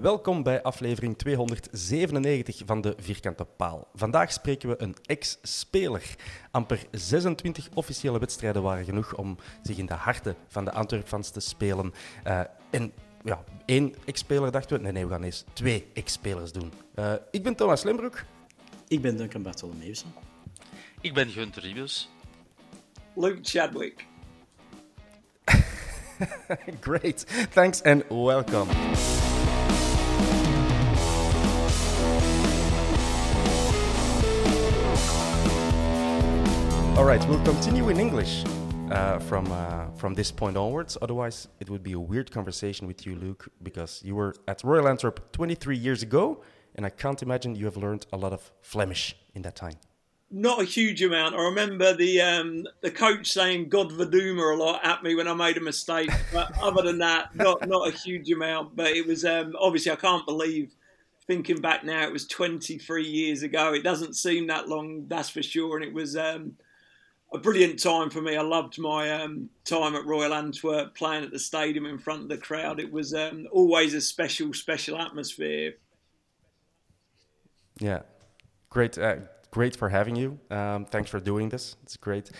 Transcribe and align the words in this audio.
Welkom 0.00 0.42
bij 0.42 0.62
aflevering 0.62 1.18
297 1.18 2.62
van 2.66 2.80
de 2.80 2.94
Vierkante 2.98 3.44
Paal. 3.44 3.88
Vandaag 3.94 4.32
spreken 4.32 4.68
we 4.68 4.82
een 4.82 4.96
ex-speler. 5.06 6.16
Amper 6.50 6.86
26 6.90 7.68
officiële 7.74 8.18
wedstrijden 8.18 8.62
waren 8.62 8.84
genoeg 8.84 9.14
om 9.16 9.36
zich 9.62 9.76
in 9.76 9.86
de 9.86 9.94
harten 9.94 10.36
van 10.48 10.64
de 10.64 10.72
Antwerpfans 10.72 11.30
te 11.30 11.40
spelen. 11.40 11.92
Uh, 12.26 12.40
en 12.70 12.92
ja, 13.24 13.44
één 13.64 13.94
ex-speler 14.04 14.50
dachten 14.50 14.76
we, 14.76 14.82
nee, 14.82 14.92
nee, 14.92 15.06
we 15.06 15.12
gaan 15.12 15.22
eens 15.22 15.44
twee 15.52 15.86
ex-spelers 15.94 16.52
doen. 16.52 16.72
Uh, 16.94 17.12
ik 17.30 17.42
ben 17.42 17.54
Thomas 17.54 17.82
Lembroek. 17.82 18.24
Ik 18.88 19.02
ben 19.02 19.16
Duncan 19.16 19.42
Bartolomeusen. 19.42 20.14
Ik 21.00 21.14
ben 21.14 21.28
Gunther 21.28 21.62
Ribius. 21.62 22.10
Luke 23.14 23.38
Chadwick. 23.42 24.06
Great, 26.80 27.26
thanks 27.52 27.82
and 27.82 28.04
welcome. 28.08 29.20
All 37.02 37.08
right, 37.08 37.28
we'll 37.28 37.44
continue 37.44 37.88
in 37.88 37.98
English 37.98 38.44
uh, 38.92 39.18
from 39.18 39.50
uh, 39.50 39.86
from 39.96 40.14
this 40.14 40.30
point 40.30 40.56
onwards. 40.56 40.96
Otherwise, 41.02 41.48
it 41.58 41.68
would 41.68 41.82
be 41.82 41.94
a 41.94 41.98
weird 41.98 42.30
conversation 42.30 42.86
with 42.86 43.04
you, 43.04 43.16
Luke, 43.16 43.48
because 43.60 44.00
you 44.04 44.14
were 44.14 44.36
at 44.46 44.62
Royal 44.62 44.86
Antwerp 44.86 45.32
23 45.32 45.76
years 45.76 46.04
ago, 46.04 46.44
and 46.76 46.86
I 46.86 46.90
can't 46.90 47.20
imagine 47.20 47.56
you 47.56 47.64
have 47.64 47.76
learned 47.76 48.06
a 48.12 48.16
lot 48.16 48.32
of 48.32 48.52
Flemish 48.60 49.16
in 49.34 49.42
that 49.42 49.56
time. 49.56 49.78
Not 50.30 50.62
a 50.62 50.64
huge 50.64 51.02
amount. 51.02 51.34
I 51.34 51.42
remember 51.42 51.92
the 51.92 52.20
um, 52.20 52.68
the 52.82 52.92
coach 52.92 53.32
saying 53.32 53.68
"God 53.68 53.90
Verdoemer" 53.90 54.54
a 54.54 54.56
lot 54.56 54.84
at 54.84 55.02
me 55.02 55.16
when 55.16 55.26
I 55.26 55.34
made 55.34 55.56
a 55.56 55.60
mistake. 55.60 56.08
But 56.32 56.56
other 56.62 56.82
than 56.82 56.98
that, 56.98 57.34
not 57.34 57.66
not 57.68 57.88
a 57.88 57.90
huge 57.90 58.30
amount. 58.30 58.76
But 58.76 58.92
it 58.92 59.08
was 59.08 59.24
um, 59.24 59.56
obviously 59.58 59.90
I 59.90 59.96
can't 59.96 60.24
believe 60.24 60.72
thinking 61.26 61.60
back 61.60 61.82
now 61.82 62.04
it 62.04 62.12
was 62.12 62.28
23 62.28 63.04
years 63.04 63.42
ago. 63.42 63.74
It 63.74 63.82
doesn't 63.82 64.14
seem 64.14 64.46
that 64.46 64.68
long, 64.68 65.06
that's 65.08 65.30
for 65.30 65.42
sure. 65.42 65.76
And 65.76 65.84
it 65.84 65.92
was 65.92 66.16
um, 66.16 66.54
a 67.32 67.38
brilliant 67.38 67.82
time 67.82 68.10
for 68.10 68.20
me. 68.20 68.36
I 68.36 68.42
loved 68.42 68.78
my 68.78 69.10
um, 69.10 69.48
time 69.64 69.94
at 69.94 70.04
Royal 70.04 70.34
Antwerp, 70.34 70.94
playing 70.94 71.24
at 71.24 71.30
the 71.30 71.38
stadium 71.38 71.86
in 71.86 71.98
front 71.98 72.22
of 72.22 72.28
the 72.28 72.36
crowd. 72.36 72.78
It 72.78 72.92
was 72.92 73.14
um, 73.14 73.46
always 73.50 73.94
a 73.94 74.00
special, 74.00 74.52
special 74.52 74.98
atmosphere. 74.98 75.74
Yeah, 77.78 78.02
great, 78.68 78.98
uh, 78.98 79.16
great 79.50 79.76
for 79.76 79.88
having 79.88 80.14
you. 80.14 80.38
Um, 80.50 80.84
thanks 80.84 81.10
for 81.10 81.20
doing 81.20 81.48
this. 81.48 81.76
It's 81.84 81.96
great. 81.96 82.30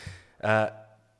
Uh, 0.42 0.70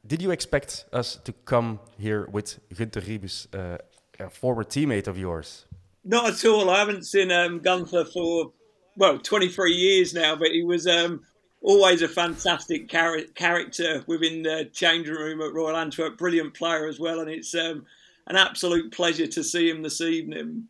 did 0.07 0.21
you 0.21 0.33
expect 0.33 0.85
us 0.93 1.17
to 1.25 1.33
come 1.33 1.81
here 1.99 2.29
with 2.31 2.59
Gunter 2.77 3.01
Ribus, 3.01 3.47
uh, 3.55 3.79
a 4.19 4.29
former 4.29 4.65
teammate 4.65 5.07
of 5.07 5.17
yours? 5.17 5.65
Not 6.05 6.29
at 6.29 6.45
all. 6.45 6.69
I 6.69 6.81
haven't 6.81 7.05
seen 7.05 7.31
um, 7.31 7.61
Gunter 7.61 8.05
for 8.05 8.53
well 8.97 9.19
23 9.19 9.73
years 9.73 10.13
now, 10.13 10.37
but 10.37 10.49
he 10.49 10.63
was 10.63 10.87
um, 10.87 11.21
always 11.63 12.03
a 12.03 12.09
fantastic 12.09 12.89
char- 12.89 13.23
character 13.35 14.03
within 14.07 14.43
the 14.43 14.69
changing 14.73 15.15
room 15.15 15.41
at 15.41 15.53
Royal 15.53 15.77
Antwerp. 15.77 16.19
Brilliant 16.19 16.55
player 16.55 16.87
as 16.87 16.99
well, 16.99 17.21
and 17.21 17.31
it's 17.31 17.55
um, 17.55 17.87
an 18.27 18.37
absolute 18.37 18.93
pleasure 18.93 19.27
to 19.27 19.45
see 19.45 19.71
him 19.71 19.83
this 19.83 20.01
evening. 20.01 20.69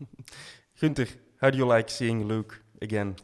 Gunter, 0.80 1.08
how 1.40 1.50
do 1.50 1.58
you 1.58 1.66
like 1.66 1.90
seeing 1.90 2.26
Luke 2.26 2.62
again? 2.80 3.16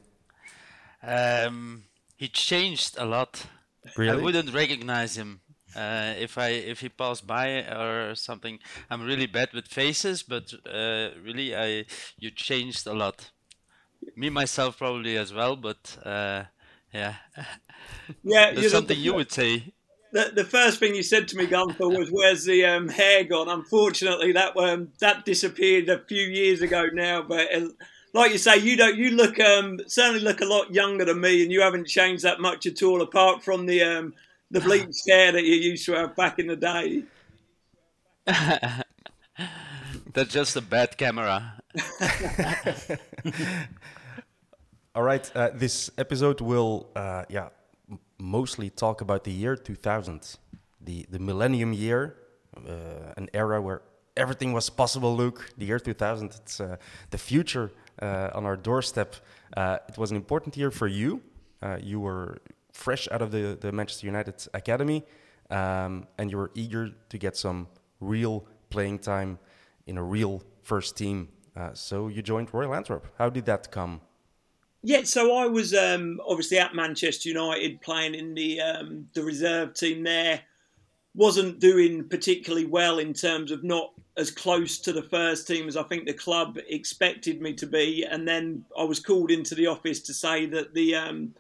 Um, 1.03 1.85
he 2.17 2.29
changed 2.29 2.97
a 2.99 3.05
lot. 3.05 3.47
Really? 3.97 4.11
I 4.11 4.23
wouldn't 4.23 4.53
recognize 4.53 5.17
him 5.17 5.41
uh, 5.75 6.15
if 6.19 6.37
I 6.39 6.49
if 6.49 6.81
he 6.81 6.89
passed 6.89 7.27
by 7.27 7.61
or 7.65 8.15
something. 8.15 8.59
I'm 8.91 9.03
really 9.03 9.27
bad 9.27 9.53
with 9.53 9.67
faces, 9.67 10.23
but 10.23 10.53
uh, 10.67 11.11
really, 11.23 11.55
I 11.55 11.85
you 12.19 12.31
changed 12.31 12.87
a 12.87 12.95
lot 12.95 13.31
me 14.19 14.31
myself 14.31 14.79
probably 14.79 15.17
as 15.17 15.33
well, 15.33 15.55
but 15.57 15.97
uh, 16.05 16.45
yeah, 16.93 17.15
yeah, 18.25 18.53
that's 18.53 18.73
something 18.73 18.97
the, 18.97 19.03
you 19.03 19.15
would 19.15 19.31
say. 19.31 19.73
The, 20.13 20.33
the 20.35 20.45
first 20.45 20.81
thing 20.81 20.95
you 20.95 21.03
said 21.03 21.29
to 21.29 21.37
me, 21.37 21.47
Gunter, 21.47 21.89
was 21.89 22.09
"Where's 22.13 22.45
the 22.45 22.65
um, 22.65 22.89
hair 22.89 23.25
gone?" 23.25 23.49
Unfortunately, 23.49 24.33
that 24.33 24.57
um, 24.57 24.89
that 24.99 25.25
disappeared 25.25 25.89
a 25.89 26.01
few 26.01 26.23
years 26.23 26.63
ago 26.63 26.87
now. 26.93 27.23
But 27.23 27.55
uh, 27.55 27.69
like 28.13 28.33
you 28.33 28.39
say, 28.39 28.59
you 28.59 28.77
don't. 28.77 28.97
You 28.97 29.11
look 29.11 29.39
um, 29.39 29.79
certainly 29.87 30.21
look 30.21 30.41
a 30.41 30.47
lot 30.47 30.75
younger 30.75 31.05
than 31.05 31.21
me, 31.21 31.43
and 31.43 31.53
you 31.53 31.61
haven't 31.61 31.87
changed 31.87 32.25
that 32.25 32.41
much 32.41 32.67
at 32.67 32.83
all, 32.83 33.03
apart 33.03 33.45
from 33.45 33.67
the 33.67 33.83
um, 33.83 34.15
the 34.51 34.61
bleached 34.61 35.03
hair 35.09 35.31
that 35.31 35.45
you 35.45 35.55
used 35.55 35.87
to 35.87 35.93
have 35.93 36.17
back 36.17 36.41
in 36.41 36.49
the 36.49 36.57
day. 36.57 37.05
That's 40.13 40.33
just 40.33 40.57
a 40.57 40.61
bad 40.61 40.99
camera. 40.99 41.63
All 44.99 45.05
right, 45.05 45.31
uh, 45.37 45.51
this 45.55 45.93
episode 45.97 46.41
will, 46.41 46.89
uh, 46.97 47.23
yeah, 47.29 47.51
mostly 48.19 48.69
talk 48.69 49.01
about 49.01 49.23
the 49.23 49.31
year 49.31 49.55
2000, 49.55 50.37
the 50.81 51.07
the 51.09 51.21
millennium 51.21 51.73
year, 51.73 52.17
uh, 52.57 53.15
an 53.17 53.29
era 53.33 53.63
where 53.63 53.83
everything 54.17 54.53
was 54.53 54.69
possible. 54.69 55.15
Luke, 55.15 55.53
the 55.57 55.67
year 55.67 55.79
2000, 55.79 56.33
it's 56.35 56.61
uh, 56.61 56.79
the 57.11 57.19
future 57.19 57.71
uh, 58.03 58.31
on 58.35 58.45
our 58.45 58.57
doorstep. 58.57 59.15
Uh, 59.57 59.79
it 59.89 59.97
was 59.97 60.11
an 60.11 60.17
important 60.17 60.57
year 60.57 60.73
for 60.73 60.89
you. 60.89 61.23
you 61.81 62.01
were 62.01 62.39
fresh 62.73 63.07
out 63.13 63.23
of 63.23 63.31
the, 63.31 63.57
the 63.61 63.71
Manchester 63.71 64.07
United 64.07 64.49
academy, 64.53 65.05
um, 65.49 66.09
and 66.19 66.29
you 66.29 66.39
were 66.39 66.51
eager 66.57 66.91
to 67.09 67.19
get 67.19 67.37
some 67.37 67.69
real 68.01 68.45
playing 68.69 68.99
time 68.99 69.39
in 69.87 69.97
a 69.97 70.03
real 70.03 70.43
first 70.63 70.97
team. 70.97 71.29
so 71.75 72.09
you 72.09 72.21
joined 72.21 72.53
Royal 72.53 72.75
Antwerp. 72.75 73.07
How 73.17 73.31
did 73.31 73.45
that 73.47 73.71
come? 73.71 74.01
Yeah, 74.83 75.03
so 75.03 75.37
I 75.37 75.47
was 75.47 75.75
um, 75.75 76.21
obviously 76.27 76.59
at 76.59 76.75
Manchester 76.75 77.29
United 77.29 77.81
playing 77.81 78.15
in 78.15 78.35
the 78.35 78.61
um, 78.61 79.09
the 79.15 79.23
reserve 79.23 79.75
team 79.75 80.05
there. 80.05 80.43
Wasn't 81.15 81.59
doing 81.59 82.09
particularly 82.09 82.67
well 82.67 83.01
in 83.01 83.13
terms 83.13 83.51
of 83.51 83.65
not 83.65 83.93
as 84.17 84.31
close 84.31 84.79
to 84.79 84.93
the 84.93 85.03
first 85.03 85.49
team 85.49 85.67
as 85.67 85.77
I 85.77 85.83
think 85.83 86.07
the 86.07 86.13
club 86.13 86.59
expected 86.69 87.41
me 87.41 87.55
to 87.55 87.67
be. 87.67 88.05
And 88.05 88.27
then 88.27 88.65
I 88.79 88.85
was 88.85 89.01
called 89.01 89.31
into 89.31 89.55
the 89.55 89.67
office 89.67 90.01
to 90.03 90.15
say 90.15 90.47
that 90.47 90.75
the 90.75 90.95
um, 90.95 91.35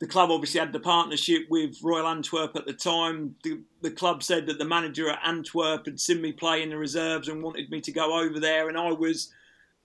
the 0.00 0.06
club 0.06 0.30
obviously 0.30 0.60
had 0.60 0.72
the 0.72 0.80
partnership 0.80 1.42
with 1.48 1.82
Royal 1.82 2.08
Antwerp 2.08 2.56
at 2.56 2.66
the 2.66 2.72
time. 2.74 3.36
The, 3.44 3.60
the 3.82 3.90
club 3.90 4.22
said 4.22 4.46
that 4.46 4.58
the 4.58 4.64
manager 4.64 5.10
at 5.10 5.20
Antwerp 5.26 5.86
had 5.86 6.00
seen 6.00 6.20
me 6.20 6.32
play 6.32 6.62
in 6.62 6.70
the 6.70 6.78
reserves 6.78 7.28
and 7.28 7.42
wanted 7.42 7.70
me 7.70 7.80
to 7.82 7.92
go 7.92 8.18
over 8.18 8.40
there, 8.40 8.68
and 8.68 8.76
I 8.78 8.92
was 8.92 9.32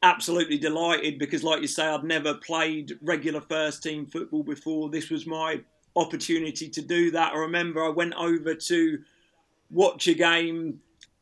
absolutely 0.03 0.57
delighted 0.57 1.19
because, 1.19 1.43
like 1.43 1.61
you 1.61 1.67
say, 1.67 1.85
I'd 1.85 2.03
never 2.03 2.33
played 2.35 2.97
regular 3.01 3.41
first 3.41 3.83
team 3.83 4.05
football 4.05 4.43
before. 4.43 4.89
This 4.89 5.09
was 5.09 5.25
my 5.25 5.61
opportunity 5.95 6.69
to 6.69 6.81
do 6.81 7.11
that. 7.11 7.33
I 7.33 7.37
remember 7.37 7.83
I 7.83 7.89
went 7.89 8.13
over 8.15 8.53
to 8.53 8.99
watch 9.71 10.07
a 10.07 10.13
game 10.13 10.79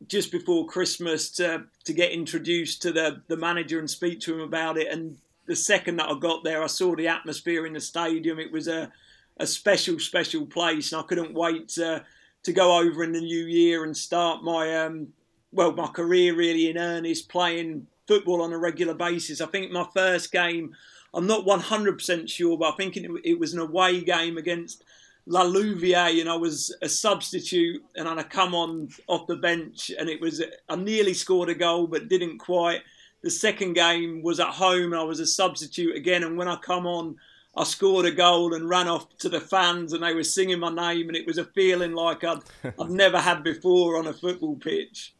just 0.07 0.31
before 0.31 0.67
Christmas 0.67 1.29
to 1.31 1.63
to 1.85 1.93
get 1.93 2.11
introduced 2.11 2.81
to 2.81 2.91
the 2.91 3.21
the 3.27 3.37
manager 3.37 3.79
and 3.79 3.89
speak 3.89 4.19
to 4.21 4.33
him 4.33 4.41
about 4.41 4.77
it. 4.77 4.87
And 4.87 5.17
the 5.45 5.55
second 5.55 5.97
that 5.97 6.09
I 6.09 6.17
got 6.19 6.43
there, 6.43 6.63
I 6.63 6.67
saw 6.67 6.95
the 6.95 7.07
atmosphere 7.07 7.65
in 7.65 7.73
the 7.73 7.81
stadium. 7.81 8.39
It 8.39 8.51
was 8.51 8.67
a 8.67 8.91
a 9.37 9.47
special 9.47 9.99
special 9.99 10.45
place, 10.45 10.91
and 10.91 11.01
I 11.01 11.05
couldn't 11.05 11.33
wait 11.33 11.69
to 11.69 12.03
to 12.43 12.53
go 12.53 12.77
over 12.77 13.03
in 13.03 13.13
the 13.13 13.21
new 13.21 13.45
year 13.45 13.83
and 13.83 13.95
start 13.95 14.43
my 14.43 14.83
um 14.83 15.07
well 15.51 15.71
my 15.71 15.87
career 15.87 16.35
really 16.35 16.69
in 16.69 16.77
earnest 16.77 17.29
playing 17.29 17.87
football 18.07 18.41
on 18.41 18.53
a 18.53 18.57
regular 18.57 18.93
basis. 18.93 19.41
I 19.41 19.47
think 19.47 19.71
my 19.71 19.87
first 19.93 20.31
game, 20.31 20.75
I'm 21.13 21.27
not 21.27 21.45
100% 21.45 22.29
sure, 22.29 22.57
but 22.57 22.73
I 22.73 22.75
think 22.75 22.97
it, 22.97 23.09
it 23.23 23.39
was 23.39 23.53
an 23.53 23.59
away 23.59 24.01
game 24.01 24.37
against 24.37 24.83
La 25.25 25.43
Louvière, 25.43 26.19
and 26.19 26.29
I 26.29 26.35
was 26.35 26.75
a 26.81 26.89
substitute, 26.89 27.81
and 27.95 28.07
I 28.07 28.23
come 28.23 28.53
on 28.53 28.89
off 29.07 29.27
the 29.27 29.37
bench, 29.37 29.91
and 29.97 30.09
it 30.09 30.19
was 30.19 30.43
I 30.67 30.75
nearly 30.75 31.13
scored 31.13 31.49
a 31.49 31.55
goal, 31.55 31.87
but 31.87 32.09
didn't 32.09 32.39
quite. 32.39 32.81
The 33.21 33.29
second 33.29 33.73
game 33.73 34.21
was 34.21 34.41
at 34.41 34.49
home, 34.49 34.91
and 34.91 34.95
I 34.95 35.03
was 35.03 35.21
a 35.21 35.25
substitute 35.25 35.95
again, 35.95 36.23
and 36.23 36.37
when 36.37 36.49
I 36.49 36.57
come 36.57 36.85
on, 36.85 37.15
I 37.55 37.63
scored 37.63 38.05
a 38.05 38.11
goal 38.11 38.53
and 38.53 38.67
ran 38.67 38.89
off 38.89 39.15
to 39.19 39.29
the 39.29 39.39
fans, 39.39 39.93
and 39.93 40.03
they 40.03 40.13
were 40.13 40.23
singing 40.23 40.59
my 40.59 40.73
name, 40.73 41.07
and 41.07 41.15
it 41.15 41.25
was 41.25 41.37
a 41.37 41.45
feeling 41.45 41.93
like 41.93 42.25
I'd 42.25 42.39
I've 42.79 42.89
never 42.89 43.19
had 43.19 43.43
before 43.43 43.97
on 43.97 44.07
a 44.07 44.13
football 44.13 44.57
pitch. 44.57 45.13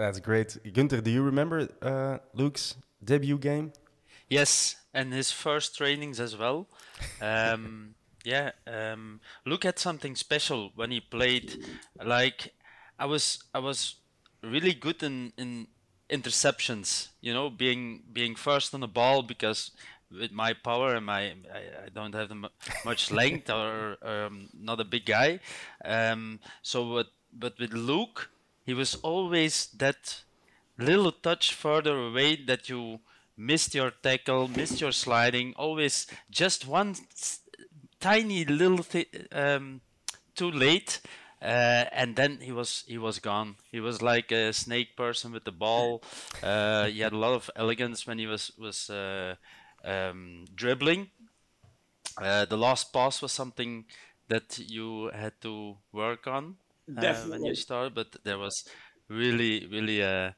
That's 0.00 0.18
great. 0.18 0.56
Gunter, 0.72 1.02
do 1.02 1.10
you 1.10 1.22
remember 1.22 1.68
uh, 1.82 2.18
Luke's 2.32 2.74
debut 3.04 3.36
game? 3.36 3.74
Yes, 4.30 4.76
and 4.94 5.12
his 5.12 5.30
first 5.30 5.76
trainings 5.76 6.18
as 6.18 6.34
well. 6.36 6.68
Um, 7.20 7.94
yeah, 8.24 8.52
um, 8.66 9.20
look 9.44 9.64
at 9.64 9.78
something 9.78 10.16
special 10.16 10.70
when 10.74 10.90
he 10.90 11.00
played. 11.00 11.64
Like 12.02 12.54
I 12.98 13.04
was, 13.04 13.44
I 13.54 13.58
was 13.58 13.96
really 14.42 14.72
good 14.72 15.02
in 15.02 15.32
in 15.36 15.66
interceptions. 16.08 17.08
You 17.20 17.34
know, 17.34 17.50
being 17.50 18.02
being 18.10 18.36
first 18.36 18.74
on 18.74 18.80
the 18.80 18.88
ball 18.88 19.22
because 19.22 19.70
with 20.10 20.32
my 20.32 20.54
power 20.54 20.94
and 20.94 21.04
my 21.06 21.22
I, 21.58 21.62
I 21.86 21.88
don't 21.94 22.14
have 22.14 22.32
much 22.84 23.10
length 23.20 23.50
or 23.50 23.96
um, 24.02 24.48
not 24.54 24.80
a 24.80 24.84
big 24.84 25.04
guy. 25.04 25.40
Um, 25.84 26.40
so, 26.62 26.94
but 26.94 27.06
but 27.32 27.58
with 27.58 27.72
Luke, 27.72 28.30
he 28.70 28.74
was 28.74 28.94
always 29.02 29.66
that 29.78 30.22
little 30.78 31.10
touch 31.10 31.54
further 31.54 31.96
away 32.06 32.36
that 32.36 32.68
you 32.68 33.00
missed 33.36 33.74
your 33.74 33.90
tackle, 33.90 34.46
missed 34.46 34.80
your 34.80 34.92
sliding, 34.92 35.52
always 35.56 36.06
just 36.30 36.68
one 36.68 36.94
tiny 37.98 38.44
little 38.44 38.86
um, 39.32 39.80
too 40.36 40.52
late. 40.52 41.00
Uh, 41.42 41.84
and 42.00 42.14
then 42.14 42.38
he 42.40 42.52
was 42.52 42.84
he 42.86 42.96
was 42.96 43.18
gone. 43.18 43.56
He 43.72 43.80
was 43.80 44.02
like 44.02 44.30
a 44.30 44.52
snake 44.52 44.96
person 44.96 45.32
with 45.32 45.44
the 45.44 45.58
ball. 45.66 46.02
Uh, 46.42 46.86
he 46.86 47.00
had 47.00 47.12
a 47.12 47.18
lot 47.18 47.34
of 47.34 47.50
elegance 47.56 48.06
when 48.06 48.18
he 48.18 48.26
was 48.26 48.52
was 48.56 48.88
uh, 48.88 49.34
um, 49.84 50.44
dribbling. 50.54 51.10
Uh, 52.16 52.44
the 52.44 52.56
last 52.56 52.92
pass 52.92 53.20
was 53.20 53.32
something 53.32 53.84
that 54.28 54.58
you 54.58 55.10
had 55.12 55.32
to 55.40 55.76
work 55.92 56.26
on 56.28 56.56
uh, 56.98 57.14
when 57.28 57.44
you 57.44 57.54
started, 57.54 57.94
but 57.94 58.16
there 58.24 58.38
was 58.38 58.64
really 59.08 59.66
really 59.66 60.00
a 60.00 60.34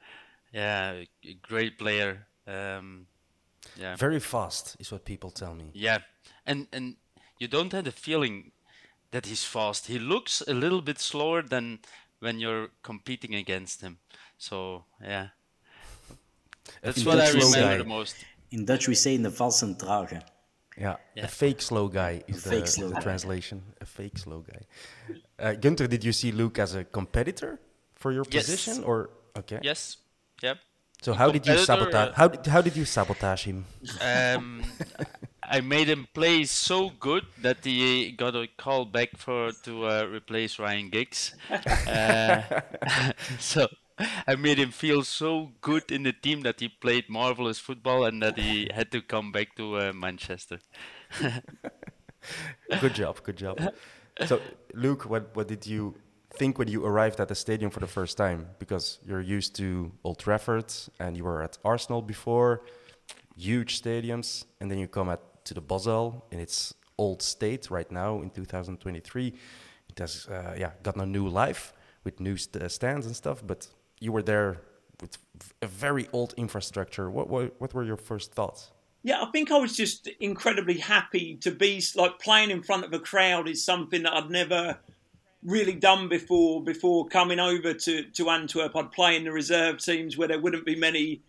yeah 0.52 1.02
a 1.24 1.34
great 1.42 1.78
player 1.78 2.26
um, 2.46 3.06
yeah. 3.76 3.96
Very 3.96 4.20
fast 4.20 4.76
is 4.78 4.90
what 4.90 5.04
people 5.04 5.30
tell 5.30 5.54
me. 5.54 5.70
Yeah, 5.72 5.98
and 6.46 6.66
and 6.72 6.96
you 7.38 7.48
don't 7.48 7.72
have 7.72 7.84
the 7.84 7.92
feeling 7.92 8.52
that 9.10 9.26
he's 9.26 9.44
fast. 9.44 9.86
He 9.86 9.98
looks 9.98 10.42
a 10.48 10.54
little 10.54 10.82
bit 10.82 10.98
slower 10.98 11.42
than 11.42 11.80
when 12.20 12.40
you're 12.40 12.68
competing 12.82 13.34
against 13.34 13.80
him. 13.80 13.98
So 14.38 14.84
yeah, 15.00 15.28
that's 16.82 16.98
in 16.98 17.06
what 17.06 17.16
Dutch 17.16 17.34
I 17.34 17.38
remember 17.38 17.78
the 17.78 17.88
most. 17.88 18.16
In 18.50 18.64
Dutch, 18.64 18.88
we 18.88 18.94
say 18.94 19.14
in 19.14 19.22
the 19.22 19.30
valse 19.30 19.62
trage. 19.62 20.22
Yeah, 20.76 20.96
yeah, 21.14 21.24
a 21.24 21.28
fake 21.28 21.60
slow 21.60 21.88
guy 21.88 22.22
is 22.26 22.44
the, 22.44 22.66
slow 22.66 22.88
the 22.88 23.00
translation. 23.00 23.62
A 23.80 23.84
fake 23.84 24.18
slow 24.18 24.40
guy. 24.40 24.62
Uh, 25.42 25.54
Gunter, 25.54 25.88
did 25.88 26.04
you 26.04 26.12
see 26.12 26.30
Luke 26.30 26.60
as 26.60 26.76
a 26.76 26.84
competitor 26.84 27.58
for 27.94 28.12
your 28.12 28.24
position, 28.24 28.76
yes. 28.76 28.84
or 28.84 29.10
okay? 29.36 29.58
Yes. 29.62 29.96
Yep. 30.40 30.58
So 31.02 31.14
how 31.14 31.32
did 31.32 31.44
you 31.44 31.58
sabotage? 31.58 32.10
Uh, 32.10 32.12
how 32.14 32.28
did, 32.28 32.46
how 32.46 32.62
did 32.62 32.76
you 32.76 32.84
sabotage 32.84 33.44
him? 33.44 33.64
Um, 34.00 34.62
I 35.42 35.60
made 35.60 35.88
him 35.88 36.06
play 36.14 36.44
so 36.44 36.90
good 37.00 37.24
that 37.42 37.64
he 37.64 38.12
got 38.12 38.36
a 38.36 38.46
call 38.56 38.84
back 38.84 39.16
for 39.16 39.50
to 39.64 39.86
uh, 39.86 40.06
replace 40.06 40.60
Ryan 40.60 40.90
Giggs. 40.90 41.34
Uh, 41.50 42.42
so 43.40 43.66
I 44.28 44.36
made 44.36 44.58
him 44.58 44.70
feel 44.70 45.02
so 45.02 45.50
good 45.60 45.90
in 45.90 46.04
the 46.04 46.12
team 46.12 46.42
that 46.42 46.60
he 46.60 46.68
played 46.68 47.08
marvelous 47.08 47.58
football 47.58 48.04
and 48.04 48.22
that 48.22 48.38
he 48.38 48.70
had 48.72 48.92
to 48.92 49.02
come 49.02 49.32
back 49.32 49.56
to 49.56 49.78
uh, 49.78 49.92
Manchester. 49.92 50.60
good 52.80 52.94
job, 52.94 53.20
good 53.24 53.36
job. 53.36 53.58
So 54.26 54.40
Luke, 54.74 55.04
what 55.08 55.34
what 55.34 55.48
did 55.48 55.66
you 55.66 55.94
think 56.34 56.58
when 56.58 56.68
you 56.68 56.84
arrived 56.84 57.20
at 57.20 57.28
the 57.28 57.34
stadium 57.34 57.70
for 57.70 57.80
the 57.80 57.86
first 57.86 58.16
time? 58.16 58.48
Because 58.58 58.98
you're 59.06 59.20
used 59.20 59.54
to 59.56 59.92
Old 60.04 60.18
Trafford 60.18 60.72
and 60.98 61.16
you 61.16 61.24
were 61.24 61.42
at 61.42 61.58
Arsenal 61.64 62.02
before, 62.02 62.62
huge 63.36 63.82
stadiums, 63.82 64.44
and 64.60 64.70
then 64.70 64.78
you 64.78 64.88
come 64.88 65.08
at, 65.10 65.20
to 65.44 65.54
the 65.54 65.62
Bosuil 65.62 66.22
in 66.30 66.38
its 66.40 66.74
old 66.98 67.22
state 67.22 67.70
right 67.70 67.90
now 67.90 68.22
in 68.22 68.30
2023. 68.30 69.34
It 69.88 69.98
has 69.98 70.26
uh, 70.28 70.54
yeah 70.58 70.72
gotten 70.82 71.00
a 71.02 71.06
new 71.06 71.28
life 71.28 71.72
with 72.04 72.20
new 72.20 72.36
st- 72.36 72.62
uh, 72.62 72.68
stands 72.68 73.06
and 73.06 73.16
stuff, 73.16 73.42
but 73.46 73.68
you 74.00 74.12
were 74.12 74.22
there 74.22 74.60
with 75.00 75.18
a 75.62 75.66
very 75.66 76.06
old 76.12 76.34
infrastructure. 76.36 77.10
What, 77.10 77.28
what 77.28 77.60
what 77.60 77.74
were 77.74 77.84
your 77.84 77.96
first 77.98 78.32
thoughts? 78.32 78.72
Yeah, 79.04 79.22
I 79.22 79.26
think 79.26 79.50
I 79.50 79.58
was 79.58 79.76
just 79.76 80.08
incredibly 80.20 80.78
happy 80.78 81.36
to 81.40 81.50
be 81.50 81.82
like 81.96 82.20
playing 82.20 82.50
in 82.50 82.62
front 82.62 82.84
of 82.84 82.92
a 82.92 83.00
crowd 83.00 83.48
is 83.48 83.64
something 83.64 84.04
that 84.04 84.14
I'd 84.14 84.30
never 84.30 84.78
really 85.44 85.74
done 85.74 86.08
before 86.08 86.62
before 86.62 87.08
coming 87.08 87.40
over 87.40 87.74
to, 87.74 88.04
to 88.04 88.30
Antwerp. 88.30 88.76
I'd 88.76 88.92
play 88.92 89.16
in 89.16 89.24
the 89.24 89.32
reserve 89.32 89.78
teams 89.78 90.16
where 90.16 90.28
there 90.28 90.40
wouldn't 90.40 90.64
be 90.64 90.76
many 90.76 91.20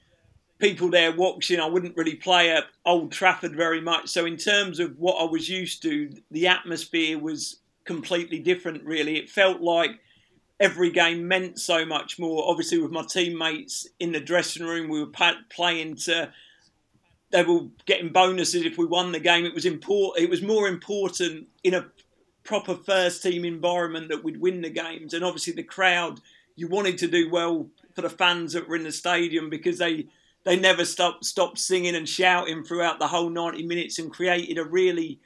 people 0.59 0.89
there 0.91 1.11
watching. 1.15 1.59
I 1.59 1.65
wouldn't 1.65 1.97
really 1.97 2.15
play 2.15 2.51
at 2.51 2.65
Old 2.85 3.11
Trafford 3.11 3.55
very 3.55 3.81
much. 3.81 4.09
So 4.09 4.25
in 4.25 4.37
terms 4.37 4.79
of 4.79 4.99
what 4.99 5.15
I 5.15 5.29
was 5.29 5.49
used 5.49 5.81
to, 5.81 6.11
the 6.29 6.47
atmosphere 6.47 7.17
was 7.17 7.57
completely 7.85 8.37
different. 8.37 8.83
Really, 8.83 9.17
it 9.17 9.31
felt 9.31 9.61
like 9.61 9.99
every 10.59 10.91
game 10.91 11.27
meant 11.27 11.59
so 11.59 11.87
much 11.87 12.19
more. 12.19 12.47
Obviously, 12.47 12.77
with 12.77 12.91
my 12.91 13.03
teammates 13.03 13.87
in 13.99 14.11
the 14.11 14.19
dressing 14.19 14.63
room, 14.63 14.89
we 14.89 15.03
were 15.03 15.11
playing 15.49 15.95
to. 15.95 16.31
They 17.33 17.43
were 17.43 17.61
getting 17.87 18.09
bonuses 18.09 18.63
if 18.63 18.77
we 18.77 18.85
won 18.85 19.11
the 19.11 19.19
game. 19.19 19.43
It 19.43 19.55
was 19.55 19.65
important. 19.65 20.23
It 20.23 20.29
was 20.29 20.43
more 20.43 20.67
important 20.67 21.47
in 21.63 21.73
a 21.73 21.87
proper 22.43 22.75
first 22.75 23.23
team 23.23 23.43
environment 23.43 24.09
that 24.09 24.23
we'd 24.23 24.39
win 24.39 24.61
the 24.61 24.69
games. 24.69 25.15
And 25.15 25.25
obviously, 25.25 25.53
the 25.53 25.63
crowd, 25.63 26.21
you 26.55 26.67
wanted 26.67 26.99
to 26.99 27.07
do 27.07 27.31
well 27.31 27.67
for 27.95 28.03
the 28.03 28.09
fans 28.09 28.53
that 28.53 28.69
were 28.69 28.75
in 28.75 28.83
the 28.83 28.91
stadium 28.91 29.49
because 29.49 29.79
they 29.79 30.05
they 30.43 30.55
never 30.59 30.85
stopped 30.85 31.25
stopped 31.25 31.57
singing 31.57 31.95
and 31.95 32.07
shouting 32.07 32.63
throughout 32.63 32.99
the 32.99 33.07
whole 33.07 33.31
90 33.31 33.65
minutes 33.65 33.97
and 33.97 34.13
created 34.13 34.59
a 34.59 34.63
really 34.63 35.19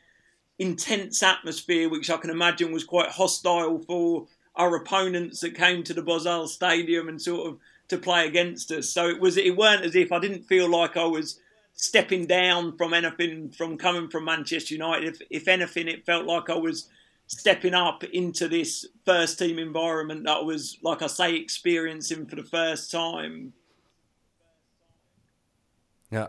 intense 0.58 1.22
atmosphere, 1.22 1.90
which 1.90 2.10
I 2.10 2.16
can 2.16 2.30
imagine 2.30 2.72
was 2.72 2.86
quite 2.86 3.10
hostile 3.10 3.80
for 3.80 4.28
our 4.56 4.74
opponents 4.78 5.42
that 5.42 5.56
came 5.56 5.84
to 5.84 5.94
the 5.94 6.02
Bosuil 6.02 6.48
Stadium 6.48 7.10
and 7.10 7.22
sort 7.22 7.48
of 7.48 7.60
to 7.90 7.98
play 7.98 8.26
against 8.26 8.72
us. 8.72 8.88
So 8.90 9.10
it 9.10 9.20
was 9.20 9.36
it 9.36 9.58
weren't 9.58 9.84
as 9.84 9.96
if 9.96 10.14
I 10.14 10.20
didn't 10.20 10.44
feel 10.44 10.70
like 10.70 10.96
I 10.96 11.06
was 11.06 11.40
stepping 11.78 12.26
down 12.26 12.76
from 12.76 12.94
anything 12.94 13.50
from 13.52 13.78
coming 13.78 14.10
from 14.10 14.26
Manchester 14.26 14.74
United. 14.74 15.16
If, 15.16 15.22
if 15.30 15.48
anything, 15.48 15.88
it 15.88 16.06
felt 16.06 16.26
like 16.26 16.50
I 16.50 16.58
was 16.58 16.90
stepping 17.28 17.74
up 17.74 18.04
into 18.04 18.48
this 18.48 18.86
first 19.06 19.40
team 19.40 19.60
environment 19.60 20.26
that 20.26 20.38
I 20.38 20.42
was, 20.42 20.78
like 20.82 21.02
I 21.02 21.08
say, 21.08 21.36
experiencing 21.36 22.26
for 22.26 22.36
the 22.36 22.44
first 22.44 22.92
time. 22.92 23.54
Yeah, 26.10 26.28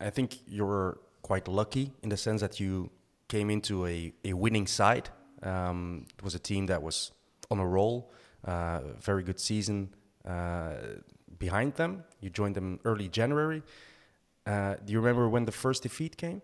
I 0.00 0.10
think 0.10 0.38
you 0.46 0.64
were 0.64 1.00
quite 1.22 1.48
lucky 1.48 1.92
in 2.02 2.08
the 2.08 2.16
sense 2.16 2.40
that 2.40 2.60
you 2.60 2.90
came 3.28 3.50
into 3.50 3.86
a, 3.86 4.12
a 4.24 4.32
winning 4.32 4.66
side. 4.66 5.08
Um, 5.42 6.06
it 6.18 6.24
was 6.24 6.34
a 6.34 6.38
team 6.38 6.66
that 6.66 6.82
was 6.82 7.12
on 7.50 7.58
a 7.58 7.66
roll, 7.66 8.12
uh, 8.44 8.80
very 9.00 9.22
good 9.22 9.40
season 9.40 9.94
uh, 10.26 10.74
behind 11.38 11.74
them. 11.76 12.04
You 12.20 12.30
joined 12.30 12.56
them 12.56 12.80
early 12.84 13.08
January. 13.08 13.62
Uh, 14.46 14.74
do 14.84 14.92
you 14.92 14.98
remember 14.98 15.28
when 15.28 15.44
the 15.44 15.52
first 15.52 15.82
defeat 15.82 16.16
came? 16.16 16.42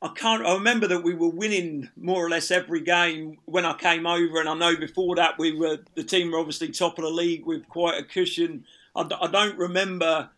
I 0.00 0.08
can't. 0.08 0.44
I 0.44 0.54
remember 0.54 0.88
that 0.88 1.04
we 1.04 1.14
were 1.14 1.28
winning 1.28 1.88
more 1.96 2.26
or 2.26 2.28
less 2.28 2.50
every 2.50 2.80
game 2.80 3.38
when 3.44 3.64
I 3.64 3.74
came 3.74 4.04
over, 4.04 4.40
and 4.40 4.48
I 4.48 4.54
know 4.54 4.76
before 4.76 5.14
that 5.16 5.38
we 5.38 5.56
were 5.56 5.78
the 5.94 6.02
team 6.02 6.32
were 6.32 6.38
obviously 6.38 6.70
top 6.70 6.98
of 6.98 7.04
the 7.04 7.10
league 7.10 7.46
with 7.46 7.68
quite 7.68 7.98
a 7.98 8.02
cushion. 8.02 8.64
I, 8.96 9.08
I 9.20 9.28
don't 9.28 9.56
remember. 9.56 10.28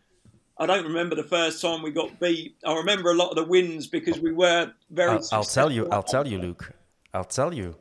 I 0.57 0.65
don't 0.67 0.85
remember 0.85 1.15
the 1.15 1.23
first 1.23 1.61
time 1.61 1.81
we 1.81 1.91
got 1.91 2.19
beat. 2.19 2.55
I 2.65 2.75
remember 2.75 3.11
a 3.11 3.15
lot 3.15 3.29
of 3.29 3.35
the 3.35 3.43
wins 3.43 3.87
because 3.87 4.19
we 4.19 4.31
were 4.31 4.71
very. 4.91 5.11
I'll, 5.11 5.27
I'll 5.31 5.43
tell 5.43 5.71
you. 5.71 5.89
I'll 5.89 6.03
tell 6.03 6.27
you, 6.27 6.37
Luke. 6.37 6.71
I'll 7.13 7.23
tell 7.23 7.53
you. 7.53 7.75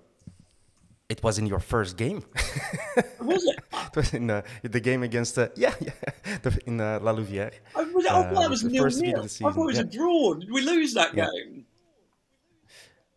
It 1.09 1.23
was 1.23 1.39
in 1.39 1.47
your 1.47 1.61
first 1.61 1.97
game. 1.97 2.25
was 3.21 3.45
it? 3.45 3.59
it 3.73 3.97
was 3.97 4.15
in 4.15 4.31
uh, 4.31 4.43
the 4.63 4.81
game 4.81 5.03
against 5.03 5.39
uh, 5.39 5.49
yeah, 5.55 5.75
yeah 5.81 5.93
the, 6.43 6.59
in 6.67 6.81
uh, 6.81 6.99
La 7.03 7.13
Louvière. 7.13 7.53
I, 7.77 7.83
was, 7.83 8.07
I 8.07 8.33
thought 8.33 8.45
it 8.45 8.51
was 8.51 8.65
nil 8.65 8.85
nil. 8.87 9.23
I 9.23 9.27
thought 9.27 9.63
it 9.63 9.67
was 9.67 9.77
season, 9.77 9.89
a 9.89 9.91
draw. 9.91 10.35
Did 10.35 10.51
we 10.51 10.63
lose 10.63 10.95
that 10.95 11.15
Yeah. 11.15 11.27
game? 11.31 11.67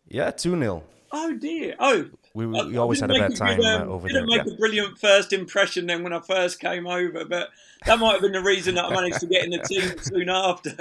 Yeah, 0.08 0.30
two 0.30 0.58
0 0.58 0.82
Oh 1.12 1.34
dear. 1.34 1.74
Oh, 1.78 2.04
We, 2.34 2.44
I- 2.44 2.64
we 2.66 2.76
always 2.76 3.00
had 3.00 3.10
a 3.10 3.14
bad 3.18 3.36
time 3.36 3.56
good, 3.58 3.66
uh, 3.66 3.82
um, 3.82 3.88
over 3.88 4.08
there. 4.08 4.20
Didn't 4.20 4.36
make 4.36 4.46
yeah. 4.46 4.52
a 4.52 4.56
brilliant 4.56 4.98
first 4.98 5.32
impression 5.32 5.86
then 5.86 6.02
when 6.02 6.12
I 6.12 6.20
first 6.20 6.60
came 6.60 6.86
over, 6.86 7.24
but 7.24 7.48
that 7.86 7.98
might 7.98 8.12
have 8.12 8.20
been 8.20 8.32
the 8.32 8.42
reason 8.42 8.74
that 8.74 8.84
I 8.84 8.94
managed 8.94 9.20
to 9.20 9.26
get 9.26 9.44
in 9.44 9.50
the 9.50 9.58
team 9.60 9.94
soon 10.02 10.28
after. 10.28 10.76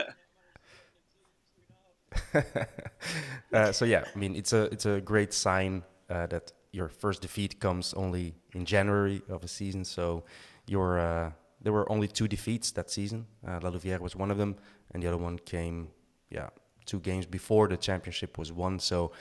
Uh, 3.54 3.72
so 3.72 3.86
yeah, 3.86 4.04
I 4.14 4.18
mean 4.20 4.36
it's 4.36 4.52
a 4.54 4.64
it's 4.64 4.86
a 4.86 5.00
great 5.00 5.34
sign 5.34 5.84
uh, 6.10 6.28
that 6.28 6.52
your 6.78 6.90
first 6.90 7.22
defeat 7.22 7.60
comes 7.60 7.94
only 7.96 8.36
in 8.54 8.64
January 8.66 9.22
of 9.30 9.44
a 9.44 9.48
season. 9.48 9.84
So 9.84 10.24
your 10.68 11.00
uh, 11.00 11.32
there 11.64 11.74
were 11.74 11.92
only 11.92 12.08
two 12.08 12.28
defeats 12.28 12.72
that 12.72 12.90
season. 12.90 13.26
Uh, 13.46 13.60
La 13.64 13.72
Louvière 13.72 14.00
was 14.00 14.16
one 14.16 14.32
of 14.32 14.38
them, 14.38 14.56
and 14.92 15.02
the 15.02 15.08
other 15.08 15.18
one 15.18 15.40
came 15.40 15.90
yeah 16.30 16.50
two 16.86 17.00
games 17.00 17.26
before 17.26 17.68
the 17.68 17.78
championship 17.78 18.38
was 18.38 18.52
won. 18.52 18.80
So 18.80 19.12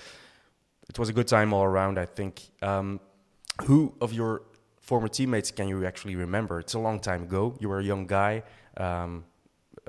it 0.90 0.98
was 0.98 1.08
a 1.08 1.12
good 1.12 1.28
time 1.28 1.52
all 1.54 1.64
around. 1.64 1.98
I 1.98 2.06
think. 2.06 2.34
Um, 2.62 3.00
who 3.66 3.94
of 4.00 4.12
your 4.12 4.42
former 4.80 5.08
teammates 5.08 5.50
can 5.50 5.66
you 5.68 5.86
actually 5.86 6.14
remember? 6.14 6.60
It's 6.60 6.74
a 6.74 6.78
long 6.78 7.00
time 7.00 7.22
ago. 7.22 7.56
You 7.58 7.70
were 7.70 7.80
a 7.80 7.84
young 7.92 8.06
guy, 8.06 8.42
um, 8.76 9.24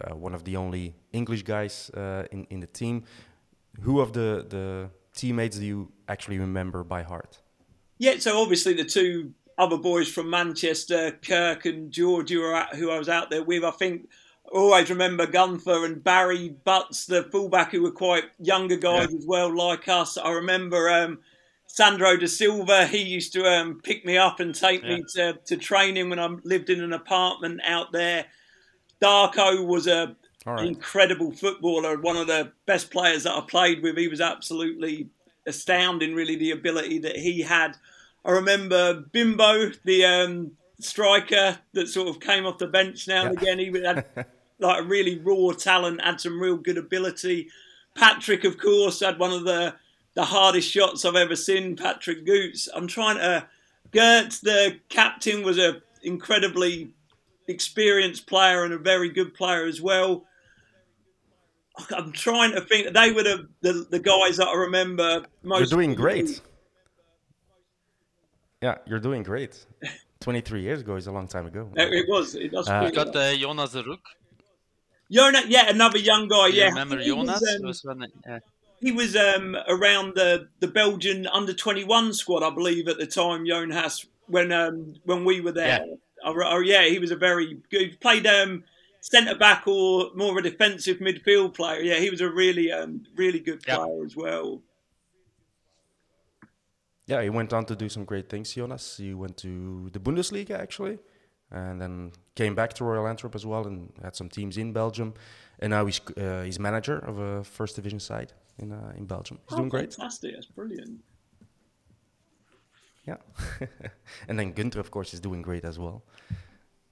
uh, 0.01 0.15
one 0.15 0.33
of 0.33 0.43
the 0.43 0.55
only 0.55 0.95
English 1.11 1.43
guys 1.43 1.91
uh, 1.93 2.23
in 2.31 2.47
in 2.49 2.59
the 2.61 2.71
team. 2.79 3.03
Who 3.81 3.99
of 3.99 4.11
the 4.11 4.45
the 4.49 4.89
teammates 5.13 5.57
do 5.59 5.65
you 5.65 5.91
actually 6.07 6.39
remember 6.39 6.83
by 6.83 7.03
heart? 7.03 7.41
Yeah, 7.97 8.17
so 8.19 8.41
obviously 8.41 8.73
the 8.73 8.85
two 8.85 9.33
other 9.57 9.77
boys 9.77 10.07
from 10.07 10.29
Manchester, 10.29 11.17
Kirk 11.21 11.65
and 11.65 11.91
George, 11.91 12.29
who, 12.29 12.41
were 12.41 12.55
out, 12.55 12.75
who 12.75 12.91
I 12.91 12.99
was 12.99 13.09
out 13.09 13.29
there 13.29 13.43
with, 13.43 13.63
I 13.63 13.71
think 13.71 14.07
always 14.51 14.89
remember 14.89 15.25
Gunter 15.25 15.85
and 15.85 16.03
Barry 16.03 16.49
Butts, 16.49 17.05
the 17.05 17.23
fullback, 17.23 17.71
who 17.71 17.83
were 17.83 17.91
quite 17.91 18.25
younger 18.39 18.77
guys 18.77 19.13
as 19.13 19.25
well, 19.25 19.55
like 19.55 19.87
us. 19.87 20.17
I 20.17 20.31
remember 20.31 20.89
um, 20.89 21.19
Sandro 21.67 22.17
da 22.17 22.27
Silva. 22.27 22.87
He 22.87 23.01
used 23.01 23.33
to 23.33 23.45
um, 23.45 23.81
pick 23.83 24.05
me 24.05 24.17
up 24.17 24.39
and 24.39 24.53
take 24.53 24.83
me 24.83 25.03
to, 25.15 25.33
to 25.45 25.57
training 25.57 26.09
when 26.09 26.19
I 26.19 26.27
lived 26.43 26.69
in 26.69 26.81
an 26.81 26.93
apartment 26.93 27.61
out 27.65 27.91
there. 27.91 28.25
Darko 29.01 29.65
was 29.65 29.87
a 29.87 30.15
right. 30.45 30.65
incredible 30.65 31.31
footballer, 31.31 31.99
one 31.99 32.17
of 32.17 32.27
the 32.27 32.51
best 32.65 32.89
players 32.89 33.23
that 33.23 33.35
I 33.35 33.41
played 33.41 33.83
with. 33.83 33.97
He 33.97 34.07
was 34.07 34.21
absolutely 34.21 35.09
astounding, 35.47 36.13
really, 36.13 36.35
the 36.35 36.51
ability 36.51 36.99
that 36.99 37.17
he 37.17 37.41
had. 37.41 37.75
I 38.25 38.31
remember 38.31 38.93
Bimbo, 39.11 39.71
the 39.85 40.05
um, 40.05 40.51
striker 40.79 41.57
that 41.73 41.87
sort 41.87 42.09
of 42.09 42.19
came 42.19 42.45
off 42.45 42.57
the 42.57 42.67
bench 42.67 43.07
now 43.07 43.25
and 43.27 43.41
Yeah. 43.41 43.53
again. 43.53 43.59
He 43.59 43.81
had 43.81 44.05
like 44.59 44.81
a 44.81 44.85
really 44.85 45.17
raw 45.17 45.51
talent, 45.53 46.03
had 46.03 46.19
some 46.21 46.39
real 46.39 46.57
good 46.57 46.77
ability. 46.77 47.49
Patrick, 47.95 48.43
of 48.43 48.57
course, 48.57 48.99
had 48.99 49.17
one 49.19 49.31
of 49.31 49.43
the 49.45 49.75
the 50.13 50.25
hardest 50.25 50.69
shots 50.71 51.05
I've 51.05 51.15
ever 51.15 51.35
seen. 51.35 51.75
Patrick 51.75 52.25
Goots. 52.25 52.67
I'm 52.73 52.87
trying 52.87 53.17
to. 53.17 53.47
Gert, 53.91 54.31
the 54.43 54.79
captain, 54.89 55.43
was 55.43 55.57
a 55.57 55.81
incredibly 56.03 56.89
experienced 57.47 58.27
player 58.27 58.63
and 58.65 58.73
a 58.73 58.77
very 58.77 59.09
good 59.09 59.33
player 59.33 59.65
as 59.65 59.81
well. 59.81 60.25
I'm 61.95 62.11
trying 62.11 62.53
to 62.53 62.61
think. 62.61 62.93
They 62.93 63.11
were 63.11 63.23
the, 63.23 63.47
the, 63.61 63.87
the 63.89 63.99
guys 63.99 64.37
that 64.37 64.47
I 64.47 64.55
remember 64.55 65.25
most. 65.43 65.59
You're 65.59 65.79
doing 65.79 65.93
great. 65.95 66.41
Yeah, 68.61 68.75
you're 68.85 68.99
doing 68.99 69.23
great. 69.23 69.65
23 70.21 70.61
years 70.61 70.81
ago 70.81 70.95
is 70.95 71.05
a 71.07 71.11
long 71.11 71.27
time 71.27 71.45
ago. 71.45 71.69
It 71.75 71.93
it 71.93 72.05
was. 72.09 72.33
It 72.35 72.51
does 72.51 72.67
Uh, 72.67 72.85
You 72.85 72.91
got 72.91 73.15
uh, 73.15 73.35
Jonas 73.35 73.71
De 73.71 73.83
Roeck. 73.83 73.99
Jonas, 75.11 75.45
yeah, 75.47 75.69
another 75.69 75.99
young 75.99 76.27
guy. 76.27 76.47
You 76.47 76.53
Yeah, 76.61 76.69
remember 76.69 76.97
He 76.99 77.11
was, 77.11 77.27
Jonas? 77.27 77.55
um, 77.55 77.61
was 77.67 77.83
when, 77.83 78.05
yeah. 78.25 78.39
he 78.81 78.91
was 78.91 79.15
um, 79.15 79.55
around 79.67 80.15
the, 80.15 80.47
the 80.59 80.67
Belgian 80.67 81.27
under 81.27 81.53
twenty 81.53 81.83
one 81.83 82.13
squad, 82.13 82.43
I 82.43 82.49
believe, 82.49 82.87
at 82.87 82.97
the 82.97 83.05
time. 83.05 83.45
Jonas, 83.45 84.05
when 84.25 84.51
um, 84.51 84.95
when 85.05 85.23
we 85.23 85.39
were 85.39 85.51
there. 85.53 85.85
Oh, 86.25 86.33
right, 86.33 86.51
oh, 86.51 86.59
yeah, 86.59 86.83
he 86.85 86.97
was 86.97 87.11
a 87.11 87.15
very 87.15 87.59
good. 87.69 87.99
Played 88.01 88.25
um, 88.25 88.63
centre 89.11 89.35
back 89.35 89.67
or 89.67 90.11
more 90.15 90.31
of 90.31 90.37
a 90.45 90.49
defensive 90.49 90.97
midfield 90.99 91.53
player. 91.55 91.81
Yeah, 91.81 91.99
he 91.99 92.09
was 92.09 92.21
a 92.21 92.29
really 92.29 92.71
um, 92.71 93.03
really 93.15 93.39
good 93.39 93.61
Yeah. 93.67 93.77
player 93.77 94.05
as 94.05 94.15
well. 94.15 94.61
Yeah, 97.05 97.21
he 97.23 97.29
went 97.29 97.53
on 97.53 97.65
to 97.65 97.75
do 97.75 97.87
some 97.89 98.03
great 98.05 98.29
things, 98.29 98.53
Jonas. 98.53 98.97
He 98.97 99.13
went 99.13 99.37
to 99.37 99.89
the 99.93 99.99
Bundesliga 99.99 100.59
actually, 100.59 100.99
and 101.51 101.81
then 101.81 102.11
came 102.35 102.53
back 102.53 102.73
to 102.73 102.83
Royal 102.83 103.07
Antwerp 103.07 103.33
as 103.35 103.45
well, 103.45 103.65
and 103.65 103.93
had 104.03 104.15
some 104.15 104.29
teams 104.29 104.57
in 104.57 104.73
Belgium. 104.73 105.13
And 105.59 105.69
now 105.71 105.85
he's 105.85 106.01
uh, 106.17 106.43
he's 106.43 106.59
manager 106.59 106.97
of 106.99 107.17
a 107.19 107.43
first 107.43 107.75
division 107.77 107.99
side 107.99 108.33
in 108.59 108.71
uh, 108.73 108.93
in 108.97 109.05
Belgium. 109.05 109.39
He's 109.47 109.55
doing 109.55 109.67
Oh, 109.67 109.71
great. 109.71 109.93
Fantastic. 109.93 110.33
That's 110.33 110.47
brilliant. 110.47 110.99
Yeah, 113.05 113.17
and 114.27 114.37
then 114.37 114.51
Gunter, 114.51 114.81
of 114.81 114.91
course, 114.91 115.13
is 115.13 115.21
doing 115.21 115.41
great 115.41 115.63
as 115.63 115.79
well. 115.79 116.03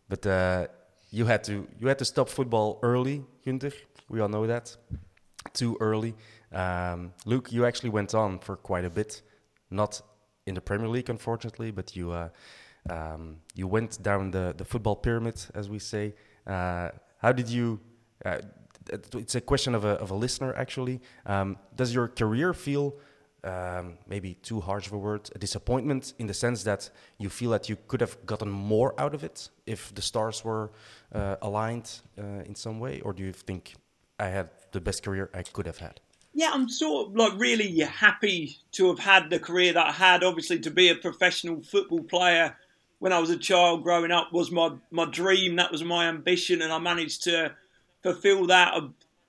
But 0.08 0.26
uh, 0.26 0.68
you 1.12 1.26
had 1.26 1.44
to 1.46 1.68
you 1.80 1.88
had 1.88 2.00
to 2.00 2.06
stop 2.06 2.30
football 2.30 2.80
early, 2.82 3.24
Gunter. 3.46 3.72
We 4.10 4.20
all 4.22 4.30
know 4.30 4.48
that. 4.48 4.76
Too 5.54 5.78
early. 5.80 6.16
Um, 6.52 7.14
Luke, 7.26 7.52
you 7.52 7.66
actually 7.66 7.90
went 7.90 8.14
on 8.14 8.40
for 8.40 8.56
quite 8.56 8.86
a 8.86 8.90
bit, 8.90 9.22
not 9.70 10.02
in 10.46 10.56
the 10.56 10.62
Premier 10.62 10.88
League, 10.88 11.10
unfortunately, 11.10 11.72
but 11.72 11.96
you 11.96 12.12
uh, 12.12 12.30
um, 12.90 13.38
you 13.56 13.68
went 13.68 14.02
down 14.02 14.32
the 14.32 14.54
the 14.58 14.66
football 14.66 14.96
pyramid, 14.96 15.44
as 15.54 15.70
we 15.70 15.80
say. 15.80 16.14
Uh, 16.48 16.90
how 17.18 17.32
did 17.32 17.50
you? 17.50 17.80
Uh, 18.24 18.40
it's 19.14 19.36
a 19.36 19.42
question 19.42 19.74
of 19.76 19.84
a 19.86 19.94
of 20.02 20.12
a 20.12 20.16
listener 20.16 20.54
actually. 20.56 21.02
Um, 21.26 21.58
does 21.76 21.94
your 21.94 22.08
career 22.08 22.54
feel 22.54 22.96
um, 23.46 23.98
maybe 24.08 24.34
too 24.36 24.60
harsh 24.60 24.88
of 24.88 24.94
a 24.94 24.98
word, 24.98 25.30
a 25.36 25.40
disappointment 25.40 26.14
in 26.20 26.28
the 26.28 26.34
sense 26.34 26.64
that 26.64 26.90
you 27.20 27.30
feel 27.30 27.52
that 27.52 27.70
you 27.70 27.78
could 27.88 28.02
have 28.02 28.26
gotten 28.26 28.50
more 28.50 29.00
out 29.00 29.14
of 29.14 29.24
it 29.24 29.50
if 29.66 29.94
the 29.94 30.02
stars 30.02 30.44
were 30.44 30.72
uh, 31.14 31.36
aligned 31.42 32.02
uh, 32.18 32.44
in 32.46 32.56
some 32.56 32.80
way, 32.80 33.02
or 33.02 33.14
do 33.14 33.24
you 33.24 33.32
think 33.32 33.76
I 34.20 34.28
had 34.28 34.50
the 34.72 34.82
best 34.82 35.04
career 35.04 35.30
I 35.34 35.44
could 35.44 35.68
have 35.68 35.78
had? 35.78 36.02
Yeah, 36.34 36.52
I'm 36.54 36.68
sort 36.68 37.08
of 37.08 37.16
like 37.16 37.40
really 37.40 37.80
happy 37.80 38.58
to 38.74 38.88
have 38.90 39.00
had 39.00 39.30
the 39.30 39.40
career 39.40 39.72
that 39.74 39.88
I 39.88 39.92
had. 39.92 40.24
Obviously, 40.24 40.60
to 40.60 40.72
be 40.72 40.90
a 40.90 40.96
professional 40.96 41.62
football 41.62 42.04
player 42.04 42.58
when 43.00 43.14
I 43.14 43.20
was 43.20 43.30
a 43.30 43.38
child 43.38 43.84
growing 43.84 44.12
up 44.12 44.34
was 44.34 44.52
my, 44.52 44.72
my 44.92 45.06
dream. 45.06 45.56
That 45.56 45.72
was 45.72 45.84
my 45.84 46.08
ambition, 46.08 46.62
and 46.62 46.74
I 46.74 46.80
managed 46.80 47.24
to 47.24 47.54
fulfill 48.04 48.48
that. 48.48 48.74
I 48.74 48.82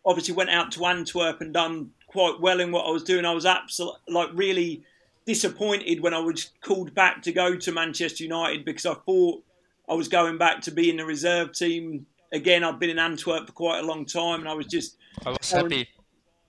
obviously 0.04 0.34
went 0.34 0.50
out 0.50 0.72
to 0.72 0.86
Antwerp 0.86 1.40
and 1.40 1.52
done 1.52 1.90
quite 2.16 2.40
well 2.40 2.60
in 2.60 2.72
what 2.72 2.86
I 2.86 2.90
was 2.90 3.02
doing. 3.04 3.26
I 3.26 3.34
was 3.34 3.44
absolutely 3.44 4.00
like 4.08 4.30
really 4.32 4.82
disappointed 5.26 6.00
when 6.00 6.14
I 6.14 6.18
was 6.18 6.50
called 6.62 6.94
back 6.94 7.20
to 7.22 7.32
go 7.32 7.56
to 7.56 7.72
Manchester 7.72 8.24
United 8.24 8.64
because 8.64 8.86
I 8.86 8.94
thought 8.94 9.44
I 9.86 9.92
was 9.92 10.08
going 10.08 10.38
back 10.38 10.62
to 10.62 10.70
be 10.70 10.88
in 10.88 10.96
the 10.96 11.04
reserve 11.04 11.52
team 11.52 12.06
again. 12.32 12.64
I'd 12.64 12.78
been 12.78 12.88
in 12.88 12.98
Antwerp 12.98 13.46
for 13.46 13.52
quite 13.52 13.80
a 13.84 13.86
long 13.86 14.06
time, 14.06 14.40
and 14.40 14.48
I 14.48 14.54
was 14.54 14.64
just 14.64 14.96
I 15.26 15.30
was 15.30 15.52
Um, 15.52 15.64
happy. 15.64 15.88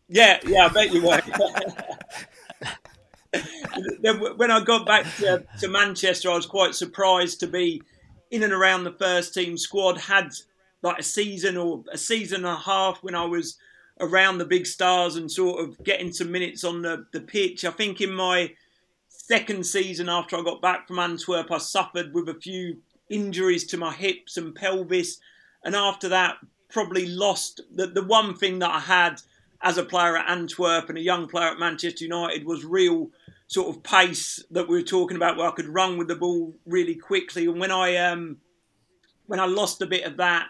yeah, 0.08 0.40
yeah, 0.48 0.68
I 0.68 0.70
bet 0.70 0.94
you 0.94 1.02
were. 1.06 1.22
then 4.02 4.20
when 4.38 4.52
I 4.52 4.62
got 4.64 4.86
back 4.86 5.06
to, 5.18 5.44
to 5.60 5.68
Manchester, 5.68 6.32
I 6.32 6.36
was 6.36 6.46
quite 6.46 6.76
surprised 6.76 7.42
to 7.42 7.48
be 7.48 7.82
in 8.32 8.42
and 8.44 8.54
around 8.54 8.86
the 8.86 8.94
first 8.94 9.34
team 9.34 9.58
squad. 9.58 9.98
Had 9.98 10.32
like 10.82 11.00
a 11.00 11.04
season 11.04 11.58
or 11.58 11.84
a 11.92 11.98
season 11.98 12.46
and 12.46 12.56
a 12.56 12.56
half 12.56 13.00
when 13.04 13.16
I 13.16 13.26
was 13.26 13.58
around 14.00 14.38
the 14.38 14.46
big 14.46 14.66
stars 14.66 15.16
and 15.16 15.32
sort 15.32 15.60
of 15.60 15.84
getting 15.84 16.12
some 16.12 16.32
minutes 16.32 16.64
on 16.64 16.82
the, 16.82 17.06
the 17.12 17.22
pitch. 17.22 17.66
I 17.66 17.72
think 17.72 18.02
in 18.02 18.12
my 18.12 18.54
second 19.08 19.66
season 19.66 20.10
after 20.10 20.38
I 20.38 20.44
got 20.44 20.62
back 20.62 20.88
from 20.88 21.00
Antwerp, 21.00 21.52
I 21.52 21.58
suffered 21.58 22.14
with 22.14 22.30
a 22.30 22.40
few 22.40 22.78
injuries 23.10 23.66
to 23.68 23.78
my 23.78 23.94
hips 23.94 24.38
and 24.38 24.56
pelvis. 24.56 25.20
And 25.64 25.76
after 25.76 26.10
that, 26.10 26.38
probably 26.70 27.08
lost 27.08 27.62
the, 27.74 27.88
the 27.88 28.04
one 28.04 28.36
thing 28.36 28.60
that 28.60 28.72
I 28.72 28.80
had 28.80 29.22
as 29.62 29.78
a 29.78 29.84
player 29.84 30.18
at 30.18 30.30
Antwerp 30.30 30.90
and 30.90 30.98
a 30.98 31.02
young 31.02 31.28
player 31.28 31.50
at 31.50 31.60
Manchester 31.60 32.06
United 32.06 32.46
was 32.46 32.64
real 32.64 33.10
sort 33.48 33.76
of 33.76 33.82
pace 33.82 34.44
that 34.52 34.68
we 34.68 34.76
were 34.76 34.82
talking 34.82 35.18
about 35.18 35.38
where 35.38 35.48
I 35.48 35.54
could 35.54 35.70
run 35.70 35.98
with 35.98 36.08
the 36.08 36.16
ball 36.16 36.54
really 36.66 36.96
quickly. 36.96 37.46
And 37.46 37.60
when 37.60 37.72
I 37.72 37.96
um 37.96 38.38
when 39.26 39.40
I 39.40 39.46
lost 39.46 39.82
a 39.82 39.88
bit 39.88 40.06
of 40.06 40.18
that, 40.18 40.50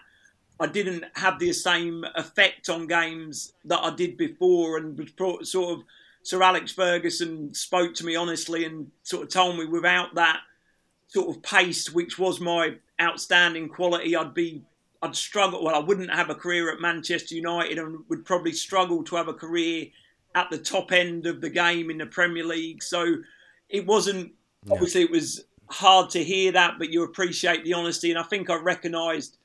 I 0.60 0.66
didn't 0.66 1.04
have 1.14 1.38
the 1.38 1.52
same 1.52 2.04
effect 2.16 2.68
on 2.68 2.86
games 2.86 3.52
that 3.64 3.80
I 3.80 3.94
did 3.94 4.16
before, 4.16 4.76
and 4.76 4.98
was 4.98 5.50
sort 5.50 5.78
of 5.78 5.84
Sir 6.22 6.42
Alex 6.42 6.72
Ferguson 6.72 7.54
spoke 7.54 7.94
to 7.94 8.04
me 8.04 8.16
honestly 8.16 8.64
and 8.64 8.90
sort 9.02 9.22
of 9.22 9.28
told 9.30 9.56
me 9.56 9.64
without 9.66 10.14
that 10.16 10.40
sort 11.06 11.34
of 11.34 11.42
pace, 11.42 11.90
which 11.90 12.18
was 12.18 12.40
my 12.40 12.76
outstanding 13.00 13.68
quality, 13.68 14.16
I'd 14.16 14.34
be 14.34 14.62
I'd 15.00 15.14
struggle. 15.14 15.64
Well, 15.64 15.76
I 15.76 15.78
wouldn't 15.78 16.12
have 16.12 16.28
a 16.28 16.34
career 16.34 16.72
at 16.72 16.80
Manchester 16.80 17.34
United, 17.34 17.78
and 17.78 17.98
would 18.08 18.24
probably 18.24 18.52
struggle 18.52 19.04
to 19.04 19.16
have 19.16 19.28
a 19.28 19.34
career 19.34 19.86
at 20.34 20.50
the 20.50 20.58
top 20.58 20.92
end 20.92 21.26
of 21.26 21.40
the 21.40 21.50
game 21.50 21.90
in 21.90 21.98
the 21.98 22.06
Premier 22.06 22.44
League. 22.44 22.82
So 22.82 23.16
it 23.68 23.86
wasn't 23.86 24.32
obviously 24.70 25.02
it 25.02 25.10
was 25.10 25.44
hard 25.70 26.10
to 26.10 26.24
hear 26.24 26.52
that, 26.52 26.78
but 26.78 26.90
you 26.90 27.04
appreciate 27.04 27.64
the 27.64 27.74
honesty, 27.74 28.10
and 28.10 28.18
I 28.18 28.24
think 28.24 28.50
I 28.50 28.56
recognised 28.56 29.38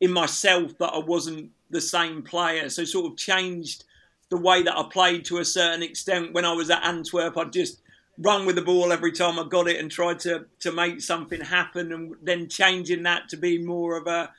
in 0.00 0.12
myself 0.12 0.76
that 0.78 0.92
I 0.92 0.98
wasn't 0.98 1.50
the 1.70 1.80
same 1.80 2.22
player. 2.22 2.68
So 2.68 2.84
sort 2.84 3.12
of 3.12 3.18
changed 3.18 3.84
the 4.30 4.36
way 4.36 4.62
that 4.62 4.76
I 4.76 4.84
played 4.90 5.24
to 5.26 5.38
a 5.38 5.44
certain 5.44 5.82
extent. 5.82 6.32
When 6.32 6.44
I 6.44 6.52
was 6.52 6.70
at 6.70 6.84
Antwerp, 6.84 7.36
I'd 7.36 7.52
just 7.52 7.80
run 8.18 8.46
with 8.46 8.56
the 8.56 8.62
ball 8.62 8.92
every 8.92 9.12
time 9.12 9.38
I 9.38 9.46
got 9.48 9.68
it 9.68 9.78
and 9.78 9.90
tried 9.90 10.20
to 10.20 10.46
to 10.60 10.72
make 10.72 11.00
something 11.00 11.40
happen, 11.40 11.92
and 11.92 12.14
then 12.22 12.48
changing 12.48 13.04
that 13.04 13.28
to 13.30 13.36
be 13.36 13.58
more 13.58 13.96
of 13.96 14.06
a 14.06 14.30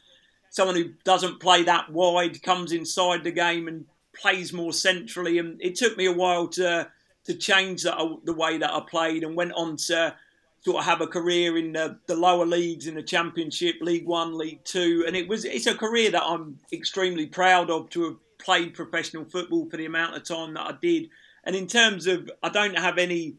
someone 0.49 0.75
who 0.75 0.91
doesn't 1.03 1.39
play 1.39 1.63
that 1.63 1.91
wide, 1.91 2.41
comes 2.41 2.71
inside 2.71 3.23
the 3.23 3.31
game 3.31 3.67
and 3.67 3.85
plays 4.13 4.51
more 4.51 4.73
centrally. 4.73 5.37
And 5.37 5.61
it 5.61 5.75
took 5.75 5.97
me 5.97 6.05
a 6.05 6.13
while 6.13 6.47
to 6.49 6.89
to 7.25 7.33
change 7.35 7.83
that, 7.83 7.97
the 8.23 8.33
way 8.33 8.57
that 8.57 8.73
I 8.73 8.79
played, 8.81 9.23
and 9.23 9.35
went 9.35 9.53
on 9.53 9.77
to 9.87 10.15
sort 10.61 10.77
of 10.77 10.85
have 10.85 11.01
a 11.01 11.07
career 11.07 11.57
in 11.57 11.73
the, 11.73 11.97
the 12.07 12.15
lower 12.15 12.45
leagues 12.45 12.87
in 12.87 12.95
the 12.95 13.03
Championship, 13.03 13.75
League 13.81 14.05
One, 14.05 14.37
League 14.37 14.63
Two, 14.63 15.03
and 15.07 15.15
it 15.15 15.27
was 15.27 15.45
it's 15.45 15.67
a 15.67 15.75
career 15.75 16.11
that 16.11 16.23
I'm 16.23 16.59
extremely 16.71 17.25
proud 17.25 17.69
of 17.69 17.89
to 17.91 18.03
have 18.03 18.15
played 18.39 18.73
professional 18.73 19.25
football 19.25 19.69
for 19.69 19.77
the 19.77 19.85
amount 19.85 20.15
of 20.15 20.23
time 20.23 20.53
that 20.55 20.61
I 20.61 20.73
did. 20.81 21.09
And 21.43 21.55
in 21.55 21.67
terms 21.67 22.07
of, 22.07 22.29
I 22.43 22.49
don't 22.49 22.77
have 22.77 22.97
any 22.97 23.35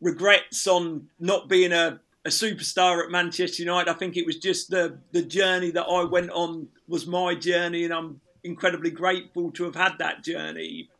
regrets 0.00 0.66
on 0.66 1.08
not 1.18 1.48
being 1.48 1.72
a, 1.72 2.00
a 2.24 2.28
superstar 2.28 3.04
at 3.04 3.10
Manchester 3.10 3.62
United. 3.62 3.90
I 3.90 3.94
think 3.94 4.16
it 4.16 4.26
was 4.26 4.36
just 4.36 4.70
the 4.70 4.98
the 5.12 5.22
journey 5.22 5.70
that 5.70 5.84
I 5.84 6.04
went 6.04 6.30
on 6.30 6.68
was 6.88 7.06
my 7.06 7.34
journey, 7.34 7.84
and 7.84 7.94
I'm 7.94 8.20
incredibly 8.44 8.90
grateful 8.90 9.50
to 9.52 9.64
have 9.64 9.76
had 9.76 9.92
that 9.98 10.22
journey. 10.22 10.90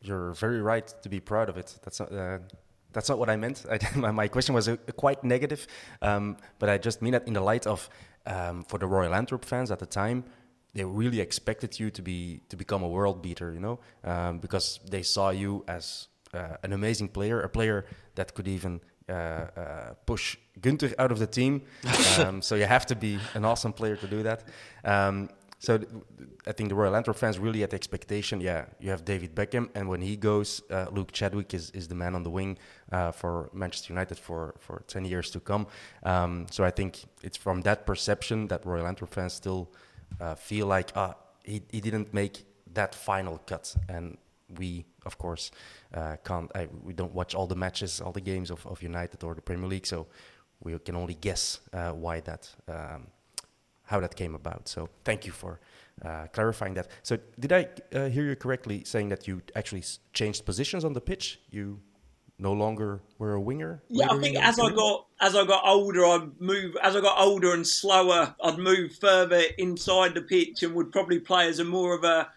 You're 0.00 0.32
very 0.32 0.62
right 0.62 0.86
to 1.02 1.08
be 1.08 1.20
proud 1.20 1.48
of 1.48 1.56
it. 1.56 1.78
That's 1.82 2.00
uh, 2.00 2.38
that's 2.98 3.08
not 3.08 3.18
what 3.18 3.30
I 3.30 3.36
meant. 3.36 3.64
I, 3.70 4.10
my 4.10 4.26
question 4.28 4.54
was 4.54 4.66
a, 4.66 4.72
a 4.88 4.92
quite 4.92 5.22
negative, 5.22 5.68
um, 6.02 6.36
but 6.58 6.68
I 6.68 6.78
just 6.78 7.00
mean 7.00 7.12
that 7.12 7.28
in 7.28 7.34
the 7.34 7.40
light 7.40 7.64
of 7.66 7.88
um, 8.26 8.64
for 8.64 8.78
the 8.78 8.86
Royal 8.86 9.14
Antwerp 9.14 9.44
fans 9.44 9.70
at 9.70 9.78
the 9.78 9.86
time 9.86 10.24
they 10.74 10.84
really 10.84 11.20
expected 11.20 11.80
you 11.80 11.90
to 11.90 12.02
be 12.02 12.40
to 12.48 12.56
become 12.56 12.82
a 12.82 12.88
world 12.88 13.22
beater, 13.22 13.52
you 13.52 13.60
know, 13.60 13.78
um, 14.04 14.38
because 14.38 14.80
they 14.90 15.02
saw 15.02 15.30
you 15.30 15.64
as 15.66 16.08
uh, 16.34 16.56
an 16.62 16.72
amazing 16.72 17.08
player, 17.08 17.40
a 17.40 17.48
player 17.48 17.84
that 18.16 18.34
could 18.34 18.48
even 18.48 18.80
uh, 19.08 19.12
uh, 19.12 19.94
push 20.06 20.36
Gunter 20.60 20.92
out 20.98 21.12
of 21.12 21.18
the 21.18 21.26
team. 21.26 21.62
um, 22.18 22.42
so 22.42 22.54
you 22.54 22.66
have 22.66 22.84
to 22.86 22.96
be 22.96 23.18
an 23.34 23.44
awesome 23.44 23.72
player 23.72 23.96
to 23.96 24.06
do 24.06 24.22
that. 24.22 24.44
Um, 24.84 25.30
so 25.58 25.80
I 26.46 26.52
think 26.52 26.68
the 26.68 26.74
Royal 26.76 26.94
Antwerp 26.94 27.16
fans 27.16 27.38
really 27.38 27.60
had 27.60 27.74
expectation. 27.74 28.40
Yeah, 28.40 28.66
you 28.78 28.90
have 28.90 29.04
David 29.04 29.34
Beckham, 29.34 29.68
and 29.74 29.88
when 29.88 30.00
he 30.00 30.16
goes, 30.16 30.62
uh, 30.70 30.86
Luke 30.92 31.10
Chadwick 31.10 31.52
is, 31.52 31.70
is 31.70 31.88
the 31.88 31.96
man 31.96 32.14
on 32.14 32.22
the 32.22 32.30
wing 32.30 32.58
uh, 32.92 33.10
for 33.10 33.50
Manchester 33.52 33.92
United 33.92 34.18
for, 34.18 34.54
for 34.60 34.84
10 34.86 35.04
years 35.04 35.30
to 35.32 35.40
come. 35.40 35.66
Um, 36.04 36.46
so 36.50 36.64
I 36.64 36.70
think 36.70 37.04
it's 37.22 37.36
from 37.36 37.62
that 37.62 37.86
perception 37.86 38.46
that 38.48 38.64
Royal 38.64 38.86
Antwerp 38.86 39.12
fans 39.12 39.32
still 39.32 39.68
uh, 40.20 40.36
feel 40.36 40.66
like 40.68 40.96
uh, 40.96 41.14
he, 41.42 41.62
he 41.70 41.80
didn't 41.80 42.14
make 42.14 42.44
that 42.74 42.94
final 42.94 43.38
cut. 43.38 43.74
And 43.88 44.16
we, 44.58 44.84
of 45.04 45.18
course, 45.18 45.50
uh, 45.92 46.16
can't, 46.24 46.50
I, 46.54 46.68
we 46.84 46.92
don't 46.92 47.12
watch 47.12 47.34
all 47.34 47.48
the 47.48 47.56
matches, 47.56 48.00
all 48.00 48.12
the 48.12 48.20
games 48.20 48.50
of, 48.50 48.64
of 48.66 48.80
United 48.82 49.24
or 49.24 49.34
the 49.34 49.42
Premier 49.42 49.66
League. 49.66 49.86
So 49.86 50.06
we 50.62 50.78
can 50.78 50.94
only 50.94 51.14
guess 51.14 51.60
uh, 51.72 51.90
why 51.90 52.20
that, 52.20 52.48
um, 52.68 53.08
how 53.88 54.00
that 54.00 54.14
came 54.14 54.34
about. 54.34 54.68
So 54.68 54.88
thank 55.04 55.26
you 55.26 55.32
for 55.32 55.60
uh, 56.04 56.26
clarifying 56.32 56.74
that. 56.74 56.88
So 57.02 57.18
did 57.40 57.52
I 57.52 57.68
uh, 57.94 58.08
hear 58.08 58.24
you 58.24 58.36
correctly 58.36 58.84
saying 58.84 59.08
that 59.08 59.26
you 59.26 59.42
actually 59.56 59.82
changed 60.12 60.44
positions 60.44 60.84
on 60.84 60.92
the 60.92 61.00
pitch? 61.00 61.40
You 61.50 61.80
no 62.38 62.52
longer 62.52 63.00
were 63.18 63.34
a 63.34 63.40
winger? 63.40 63.82
Yeah, 63.88 64.08
I 64.10 64.18
think 64.18 64.36
as 64.36 64.58
I 64.58 64.70
got 64.70 65.06
as 65.20 65.34
I 65.34 65.44
got 65.44 65.62
older, 65.66 66.04
I'd 66.04 66.40
move 66.40 66.76
as 66.82 66.94
I 66.94 67.00
got 67.00 67.18
older 67.18 67.54
and 67.54 67.66
slower. 67.66 68.34
I'd 68.42 68.58
move 68.58 68.94
further 68.96 69.42
inside 69.56 70.14
the 70.14 70.22
pitch 70.22 70.62
and 70.62 70.74
would 70.74 70.92
probably 70.92 71.18
play 71.18 71.48
as 71.48 71.58
a 71.58 71.64
more 71.64 71.94
of 71.94 72.04
a 72.04 72.28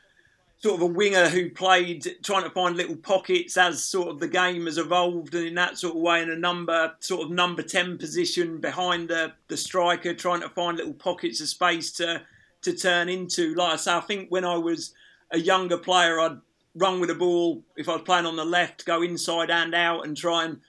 sort 0.62 0.76
of 0.76 0.82
a 0.82 0.86
winger 0.86 1.28
who 1.28 1.50
played 1.50 2.08
trying 2.24 2.44
to 2.44 2.50
find 2.52 2.78
little 2.78 2.96
pockets 2.96 3.58
as 3.58 3.84
sort 3.84 4.10
of 4.10 4.20
the 4.20 4.28
game 4.28 4.66
has 4.66 4.78
evolved 4.78 5.34
and 5.34 5.48
in 5.48 5.56
that 5.56 5.78
sort 5.78 5.96
of 5.96 6.02
way 6.02 6.22
in 6.22 6.30
a 6.30 6.36
number 6.36 6.94
sort 7.00 7.26
of 7.26 7.32
number 7.32 7.64
10 7.64 7.98
position 7.98 8.60
behind 8.60 9.10
the, 9.10 9.34
the 9.48 9.58
striker 9.58 10.14
trying 10.14 10.42
to 10.42 10.50
find 10.50 10.78
little 10.78 10.94
pockets 10.94 11.42
of 11.42 11.48
space 11.48 11.92
to 11.92 12.22
to 12.62 12.74
turn 12.74 13.10
into 13.10 13.56
like 13.56 13.74
I 13.74 13.76
say 13.78 13.94
I 13.94 14.02
think 14.02 14.30
when 14.30 14.46
I 14.46 14.56
was 14.56 14.94
a 15.32 15.40
younger 15.40 15.78
player 15.78 16.20
I'd 16.20 16.38
run 16.76 17.00
with 17.00 17.10
the 17.10 17.16
ball 17.16 17.64
if 17.76 17.90
I 17.90 17.94
was 17.94 18.04
playing 18.04 18.26
on 18.26 18.36
the 18.36 18.46
left, 18.46 18.86
go 18.86 19.02
inside 19.02 19.50
and 19.50 19.74
out 19.74 20.06
and 20.06 20.16
try 20.16 20.46
and 20.46 20.60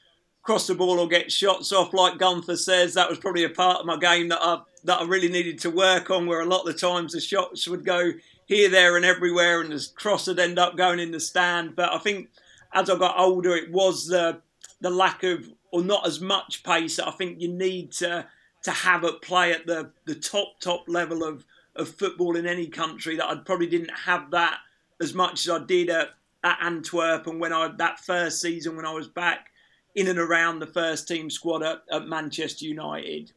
cross 0.42 0.66
the 0.66 0.74
ball 0.74 0.98
or 0.98 1.08
get 1.08 1.30
shots 1.30 1.72
off. 1.72 1.94
Like 1.94 2.18
Gunter 2.18 2.56
says, 2.56 2.94
that 2.94 3.08
was 3.08 3.18
probably 3.18 3.44
a 3.44 3.50
part 3.50 3.80
of 3.80 3.86
my 3.86 3.96
game 3.96 4.28
that 4.28 4.42
I 4.42 4.60
that 4.84 5.00
I 5.00 5.04
really 5.04 5.28
needed 5.28 5.60
to 5.60 5.70
work 5.70 6.10
on. 6.10 6.26
Where 6.26 6.40
a 6.40 6.46
lot 6.46 6.66
of 6.66 6.72
the 6.72 6.78
times 6.78 7.12
the 7.12 7.20
shots 7.20 7.68
would 7.68 7.84
go 7.84 8.12
here, 8.46 8.68
there, 8.68 8.96
and 8.96 9.04
everywhere, 9.04 9.60
and 9.60 9.72
the 9.72 9.86
cross 9.94 10.26
would 10.26 10.38
end 10.38 10.58
up 10.58 10.76
going 10.76 10.98
in 10.98 11.10
the 11.10 11.20
stand. 11.20 11.76
But 11.76 11.92
I 11.92 11.98
think 11.98 12.28
as 12.72 12.90
I 12.90 12.98
got 12.98 13.18
older, 13.18 13.54
it 13.54 13.70
was 13.70 14.06
the 14.06 14.40
the 14.80 14.90
lack 14.90 15.22
of 15.22 15.48
or 15.70 15.82
not 15.82 16.06
as 16.06 16.20
much 16.20 16.62
pace 16.64 16.96
that 16.96 17.08
I 17.08 17.12
think 17.12 17.40
you 17.40 17.48
need 17.48 17.92
to 17.92 18.26
to 18.64 18.70
have 18.70 19.04
at 19.04 19.22
play 19.22 19.52
at 19.52 19.66
the 19.66 19.90
the 20.06 20.14
top 20.14 20.60
top 20.60 20.84
level 20.88 21.24
of 21.24 21.44
of 21.74 21.88
football 21.88 22.36
in 22.36 22.46
any 22.46 22.68
country. 22.68 23.16
That 23.16 23.28
I 23.28 23.36
probably 23.36 23.68
didn't 23.68 23.96
have 24.04 24.30
that 24.32 24.58
as 25.00 25.14
much 25.14 25.46
as 25.46 25.50
I 25.50 25.64
did 25.64 25.90
at, 25.90 26.10
at 26.44 26.58
Antwerp 26.62 27.26
and 27.26 27.40
when 27.40 27.52
I 27.52 27.68
that 27.78 28.00
first 28.00 28.40
season 28.40 28.76
when 28.76 28.86
I 28.86 28.92
was 28.92 29.08
back 29.08 29.48
in 29.94 30.08
and 30.08 30.18
around 30.18 30.58
the 30.58 30.66
first 30.66 31.08
team 31.08 31.28
squad 31.30 31.62
at, 31.62 31.82
at 31.90 32.06
Manchester 32.06 32.64
United. 32.64 33.32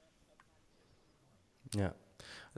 Yeah. 1.76 1.90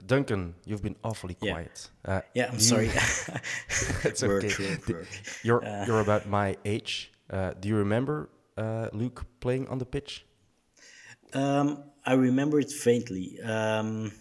Duncan, 0.06 0.54
you've 0.64 0.82
been 0.82 0.96
awfully 1.02 1.34
quiet. 1.34 1.90
Yeah, 2.06 2.14
uh, 2.14 2.20
yeah 2.34 2.46
I'm 2.48 2.54
you, 2.54 2.60
sorry. 2.60 2.86
it's 4.04 4.22
okay. 4.22 4.48
Work, 4.48 4.88
work. 4.88 5.08
You're 5.42 5.64
uh, 5.64 5.86
you're 5.86 6.00
about 6.00 6.28
my 6.28 6.56
age. 6.64 7.12
Uh, 7.28 7.52
do 7.58 7.68
you 7.68 7.76
remember 7.76 8.30
uh, 8.56 8.88
Luke 8.92 9.26
playing 9.40 9.68
on 9.68 9.78
the 9.78 9.84
pitch? 9.84 10.24
Um, 11.34 11.84
I 12.06 12.14
remember 12.14 12.58
it 12.58 12.70
faintly. 12.70 13.40
Um, 13.42 14.12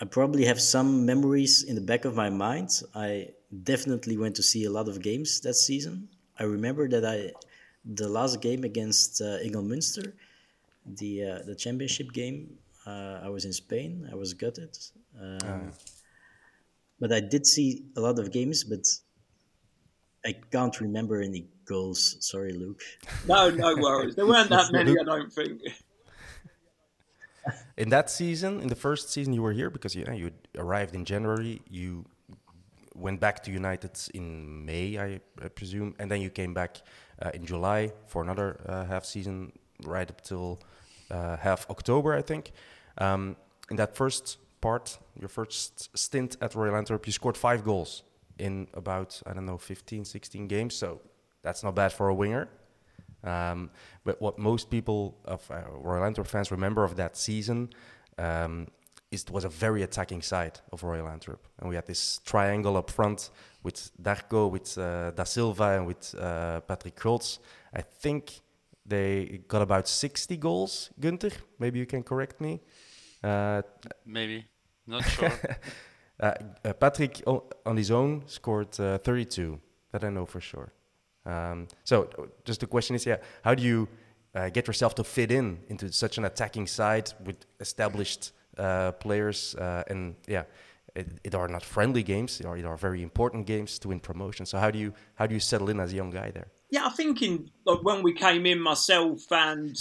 I 0.00 0.04
probably 0.04 0.44
have 0.44 0.60
some 0.60 1.06
memories 1.06 1.62
in 1.62 1.74
the 1.74 1.80
back 1.80 2.04
of 2.04 2.14
my 2.14 2.30
mind. 2.30 2.82
I 2.94 3.30
definitely 3.62 4.16
went 4.16 4.36
to 4.36 4.42
see 4.42 4.64
a 4.64 4.70
lot 4.70 4.88
of 4.88 5.02
games 5.02 5.40
that 5.40 5.54
season. 5.54 6.08
I 6.38 6.44
remember 6.44 6.88
that 6.88 7.04
I, 7.04 7.32
the 7.84 8.08
last 8.08 8.40
game 8.40 8.64
against 8.64 9.20
uh, 9.20 9.38
Münster, 9.42 10.12
the 10.86 11.24
uh, 11.24 11.38
the 11.46 11.54
championship 11.54 12.12
game, 12.12 12.58
uh, 12.88 13.26
I 13.26 13.28
was 13.28 13.44
in 13.44 13.52
Spain. 13.52 14.08
I 14.10 14.14
was 14.14 14.34
gutted, 14.34 14.76
um, 15.20 15.38
oh. 15.44 15.70
but 17.00 17.12
I 17.12 17.20
did 17.20 17.46
see 17.46 17.84
a 17.96 18.00
lot 18.00 18.18
of 18.18 18.32
games. 18.32 18.64
But 18.64 18.84
I 20.24 20.34
can't 20.50 20.80
remember 20.80 21.20
any 21.20 21.46
goals. 21.64 22.16
Sorry, 22.20 22.52
Luke. 22.52 22.82
No, 23.26 23.50
no 23.50 23.76
worries. 23.76 24.14
There 24.16 24.26
weren't 24.26 24.50
that 24.50 24.72
many. 24.72 24.92
I 24.92 25.04
don't 25.04 25.32
think. 25.32 25.60
in 27.76 27.88
that 27.90 28.10
season, 28.10 28.60
in 28.60 28.68
the 28.68 28.80
first 28.86 29.10
season 29.10 29.32
you 29.32 29.42
were 29.42 29.52
here, 29.52 29.70
because 29.70 29.94
you 29.94 30.04
know, 30.04 30.12
you 30.12 30.30
arrived 30.56 30.94
in 30.94 31.04
January, 31.04 31.60
you 31.68 32.04
went 32.94 33.20
back 33.20 33.42
to 33.44 33.50
United 33.50 33.92
in 34.14 34.64
May, 34.64 34.98
I, 34.98 35.20
I 35.42 35.48
presume, 35.48 35.94
and 35.98 36.10
then 36.10 36.20
you 36.20 36.30
came 36.30 36.52
back 36.52 36.82
uh, 37.22 37.30
in 37.32 37.46
July 37.46 37.92
for 38.06 38.22
another 38.22 38.60
uh, 38.66 38.84
half 38.84 39.04
season, 39.04 39.52
right 39.84 40.10
up 40.10 40.20
till 40.20 40.60
uh, 41.10 41.36
half 41.36 41.68
October, 41.70 42.14
I 42.14 42.22
think. 42.22 42.52
Um, 42.98 43.36
in 43.70 43.76
that 43.76 43.96
first 43.96 44.38
part, 44.60 44.98
your 45.18 45.28
first 45.28 45.96
stint 45.96 46.36
at 46.40 46.54
Royal 46.54 46.76
Antwerp, 46.76 47.06
you 47.06 47.12
scored 47.12 47.36
five 47.36 47.64
goals 47.64 48.02
in 48.38 48.68
about, 48.74 49.20
I 49.26 49.32
don't 49.32 49.46
know, 49.46 49.58
15, 49.58 50.04
16 50.04 50.46
games. 50.46 50.74
So 50.74 51.00
that's 51.42 51.62
not 51.62 51.74
bad 51.74 51.92
for 51.92 52.08
a 52.08 52.14
winger. 52.14 52.48
Um, 53.24 53.70
but 54.04 54.20
what 54.20 54.38
most 54.38 54.70
people 54.70 55.18
of 55.24 55.48
uh, 55.50 55.62
Royal 55.72 56.04
Antwerp 56.04 56.28
fans 56.28 56.50
remember 56.50 56.84
of 56.84 56.96
that 56.96 57.16
season 57.16 57.70
um, 58.16 58.68
it 59.10 59.30
was 59.30 59.44
a 59.44 59.48
very 59.48 59.82
attacking 59.82 60.22
side 60.22 60.60
of 60.70 60.82
Royal 60.82 61.08
Antwerp. 61.08 61.46
And 61.58 61.68
we 61.68 61.76
had 61.76 61.86
this 61.86 62.20
triangle 62.24 62.76
up 62.76 62.90
front 62.90 63.30
with 63.62 63.90
Darko, 64.02 64.50
with 64.50 64.76
uh, 64.76 65.12
Da 65.12 65.24
Silva, 65.24 65.78
and 65.78 65.86
with 65.86 66.14
uh, 66.14 66.60
Patrick 66.60 66.96
Goots. 66.96 67.38
I 67.74 67.80
think 67.80 68.40
they 68.88 69.40
got 69.48 69.62
about 69.62 69.86
60 69.86 70.36
goals, 70.36 70.90
Gunter. 70.98 71.30
Maybe 71.58 71.78
you 71.78 71.86
can 71.86 72.02
correct 72.02 72.40
me. 72.40 72.60
Uh, 73.22 73.62
Maybe. 74.06 74.46
Not 74.86 75.04
sure. 75.04 75.32
uh, 76.20 76.32
uh, 76.64 76.72
Patrick 76.72 77.22
on 77.26 77.76
his 77.76 77.90
own 77.90 78.22
scored 78.26 78.78
uh, 78.80 78.98
32. 78.98 79.60
That 79.92 80.04
I 80.04 80.10
know 80.10 80.26
for 80.26 80.40
sure. 80.40 80.72
Um, 81.24 81.68
so 81.84 82.08
just 82.44 82.60
the 82.60 82.66
question 82.66 82.96
is, 82.96 83.04
yeah, 83.06 83.16
how 83.42 83.54
do 83.54 83.62
you 83.62 83.88
uh, 84.34 84.48
get 84.48 84.66
yourself 84.66 84.94
to 84.96 85.04
fit 85.04 85.30
in 85.30 85.58
into 85.68 85.92
such 85.92 86.18
an 86.18 86.24
attacking 86.24 86.66
side 86.66 87.12
with 87.24 87.36
established 87.60 88.32
uh, 88.56 88.92
players? 88.92 89.54
Uh, 89.54 89.84
and 89.88 90.14
yeah, 90.26 90.44
it, 90.94 91.08
it 91.24 91.34
are 91.34 91.48
not 91.48 91.62
friendly 91.62 92.02
games, 92.02 92.40
or 92.40 92.56
it 92.56 92.64
are 92.64 92.76
very 92.76 93.02
important 93.02 93.46
games 93.46 93.78
to 93.80 93.88
win 93.88 94.00
promotion. 94.00 94.46
So 94.46 94.58
how 94.58 94.70
do 94.70 94.78
you 94.78 94.92
how 95.14 95.26
do 95.26 95.34
you 95.34 95.40
settle 95.40 95.68
in 95.68 95.80
as 95.80 95.92
a 95.92 95.96
young 95.96 96.10
guy 96.10 96.30
there? 96.30 96.48
Yeah, 96.70 96.86
I 96.86 96.90
think 96.90 97.22
in 97.22 97.50
like 97.64 97.82
when 97.82 98.02
we 98.02 98.12
came 98.12 98.46
in, 98.46 98.60
myself 98.60 99.30
and 99.30 99.78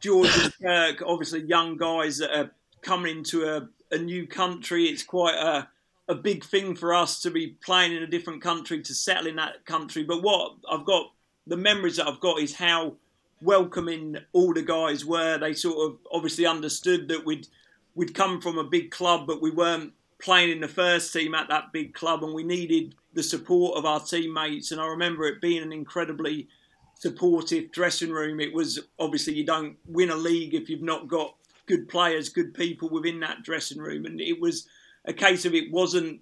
George 0.00 0.30
and 0.36 0.52
Kirk, 0.62 1.02
obviously 1.04 1.42
young 1.42 1.76
guys 1.76 2.18
that 2.18 2.36
are 2.36 2.50
coming 2.82 3.18
into 3.18 3.44
a, 3.44 3.68
a 3.94 3.98
new 3.98 4.26
country, 4.26 4.84
it's 4.84 5.02
quite 5.02 5.34
a 5.34 5.68
a 6.08 6.14
big 6.14 6.44
thing 6.44 6.76
for 6.76 6.92
us 6.92 7.22
to 7.22 7.30
be 7.30 7.56
playing 7.64 7.96
in 7.96 8.02
a 8.02 8.06
different 8.06 8.42
country 8.42 8.82
to 8.82 8.94
settle 8.94 9.26
in 9.26 9.36
that 9.36 9.64
country. 9.64 10.04
But 10.04 10.22
what 10.22 10.52
I've 10.70 10.84
got, 10.84 11.12
the 11.46 11.56
memories 11.56 11.96
that 11.96 12.06
I've 12.06 12.20
got 12.20 12.40
is 12.40 12.54
how 12.54 12.94
welcoming 13.40 14.18
all 14.32 14.52
the 14.52 14.62
guys 14.62 15.04
were. 15.04 15.38
They 15.38 15.54
sort 15.54 15.78
of 15.90 15.98
obviously 16.12 16.46
understood 16.46 17.08
that 17.08 17.24
we'd 17.24 17.48
we'd 17.94 18.14
come 18.14 18.40
from 18.40 18.58
a 18.58 18.64
big 18.64 18.90
club, 18.90 19.26
but 19.26 19.40
we 19.40 19.50
weren't 19.50 19.92
playing 20.24 20.50
in 20.50 20.60
the 20.60 20.68
first 20.68 21.12
team 21.12 21.34
at 21.34 21.48
that 21.48 21.70
big 21.70 21.92
club, 21.92 22.24
and 22.24 22.32
we 22.32 22.42
needed 22.42 22.94
the 23.12 23.22
support 23.22 23.76
of 23.76 23.84
our 23.84 24.00
teammates. 24.00 24.72
And 24.72 24.80
I 24.80 24.86
remember 24.86 25.26
it 25.26 25.42
being 25.42 25.62
an 25.62 25.72
incredibly 25.72 26.48
supportive 26.94 27.70
dressing 27.70 28.10
room. 28.10 28.40
It 28.40 28.54
was 28.54 28.80
obviously 28.98 29.34
you 29.34 29.44
don't 29.44 29.76
win 29.86 30.08
a 30.08 30.16
league 30.16 30.54
if 30.54 30.70
you've 30.70 30.80
not 30.80 31.08
got 31.08 31.36
good 31.66 31.90
players, 31.90 32.30
good 32.30 32.54
people 32.54 32.88
within 32.88 33.20
that 33.20 33.42
dressing 33.42 33.78
room, 33.78 34.06
and 34.06 34.18
it 34.18 34.40
was 34.40 34.66
a 35.04 35.12
case 35.12 35.44
of 35.44 35.54
it 35.54 35.70
wasn't. 35.70 36.20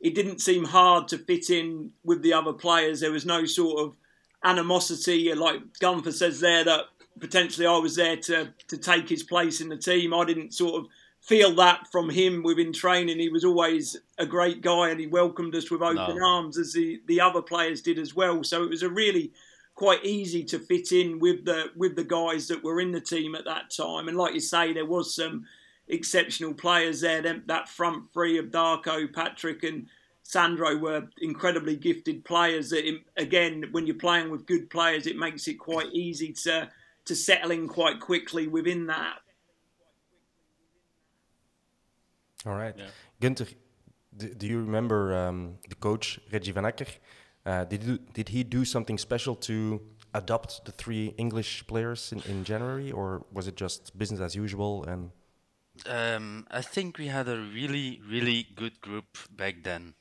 It 0.00 0.14
didn't 0.14 0.40
seem 0.40 0.64
hard 0.64 1.08
to 1.08 1.18
fit 1.18 1.50
in 1.50 1.90
with 2.04 2.22
the 2.22 2.32
other 2.32 2.52
players. 2.52 3.00
There 3.00 3.12
was 3.12 3.26
no 3.26 3.44
sort 3.44 3.80
of 3.80 3.96
animosity, 4.44 5.34
like 5.34 5.60
Gunter 5.80 6.12
says 6.12 6.40
there, 6.40 6.64
that 6.64 6.84
potentially 7.18 7.66
I 7.66 7.78
was 7.78 7.96
there 7.96 8.16
to 8.16 8.54
to 8.68 8.78
take 8.78 9.08
his 9.08 9.24
place 9.24 9.60
in 9.60 9.68
the 9.68 9.76
team. 9.76 10.14
I 10.14 10.24
didn't 10.24 10.54
sort 10.54 10.76
of 10.76 10.88
feel 11.20 11.54
that 11.54 11.86
from 11.92 12.10
him 12.10 12.42
within 12.42 12.72
training. 12.72 13.18
He 13.18 13.28
was 13.28 13.44
always 13.44 13.96
a 14.18 14.26
great 14.26 14.62
guy 14.62 14.88
and 14.90 14.98
he 14.98 15.06
welcomed 15.06 15.54
us 15.54 15.70
with 15.70 15.82
open 15.82 16.16
No. 16.16 16.26
arms 16.26 16.58
as 16.58 16.72
the, 16.72 17.00
the 17.06 17.20
other 17.20 17.42
players 17.42 17.82
did 17.82 17.98
as 17.98 18.14
well. 18.14 18.42
So 18.42 18.62
it 18.64 18.70
was 18.70 18.82
a 18.82 18.88
really 18.88 19.32
quite 19.74 20.04
easy 20.04 20.44
to 20.44 20.58
fit 20.58 20.92
in 20.92 21.18
with 21.18 21.44
the 21.44 21.70
with 21.76 21.96
the 21.96 22.04
guys 22.04 22.48
that 22.48 22.62
were 22.62 22.80
in 22.80 22.92
the 22.92 23.00
team 23.00 23.34
at 23.34 23.44
that 23.44 23.70
time. 23.70 24.08
And 24.08 24.16
like 24.16 24.34
you 24.34 24.40
say, 24.40 24.72
there 24.72 24.86
was 24.86 25.14
some 25.14 25.46
exceptional 25.88 26.54
players 26.54 27.00
there. 27.00 27.22
Them, 27.22 27.44
that 27.46 27.68
front 27.68 28.12
three 28.12 28.38
of 28.38 28.46
Darko, 28.46 29.12
Patrick, 29.12 29.62
and 29.62 29.86
Sandro 30.22 30.76
were 30.76 31.08
incredibly 31.20 31.76
gifted 31.76 32.24
players. 32.24 32.70
That 32.70 32.84
again, 33.16 33.64
when 33.72 33.86
you're 33.86 33.96
playing 33.96 34.30
with 34.30 34.46
good 34.46 34.70
players, 34.70 35.06
it 35.06 35.16
makes 35.16 35.48
it 35.48 35.54
quite 35.54 35.92
easy 35.92 36.32
to 36.44 36.68
to 37.06 37.14
settle 37.14 37.50
in 37.50 37.66
quite 37.68 38.00
quickly 38.00 38.46
within 38.46 38.86
that. 38.86 39.18
All 42.46 42.54
right. 42.54 42.74
Gunter, 43.20 43.46
do, 44.16 44.34
do 44.34 44.46
you 44.46 44.60
remember 44.60 45.14
um, 45.14 45.58
the 45.68 45.74
coach, 45.74 46.18
Regi 46.32 46.52
Van 46.52 46.64
Acker? 46.64 46.86
Uh, 47.44 47.64
did, 47.64 47.82
he, 47.82 47.98
did 48.12 48.28
he 48.28 48.44
do 48.44 48.64
something 48.64 48.98
special 48.98 49.34
to 49.36 49.80
adopt 50.14 50.64
the 50.64 50.72
three 50.72 51.14
English 51.16 51.66
players 51.66 52.12
in, 52.12 52.20
in 52.30 52.44
January, 52.44 52.90
or 52.92 53.24
was 53.32 53.46
it 53.46 53.56
just 53.56 53.96
business 53.96 54.20
as 54.20 54.34
usual? 54.34 54.84
And 54.84 55.10
Um, 55.86 56.46
I 56.50 56.62
think 56.62 56.98
we 56.98 57.06
had 57.08 57.28
a 57.28 57.38
really, 57.38 58.00
really 58.08 58.46
good 58.54 58.80
group 58.80 59.18
back 59.30 59.62
then. 59.62 59.94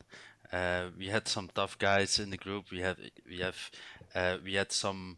Uh, 0.51 0.89
we 0.97 1.07
had 1.07 1.27
some 1.27 1.49
tough 1.53 1.77
guys 1.77 2.19
in 2.19 2.31
the 2.31 2.37
group. 2.37 2.71
We 2.71 2.79
have, 2.79 2.97
we 3.27 3.39
have, 3.39 3.69
uh, 4.15 4.37
we 4.43 4.55
had 4.55 4.71
some 4.71 5.17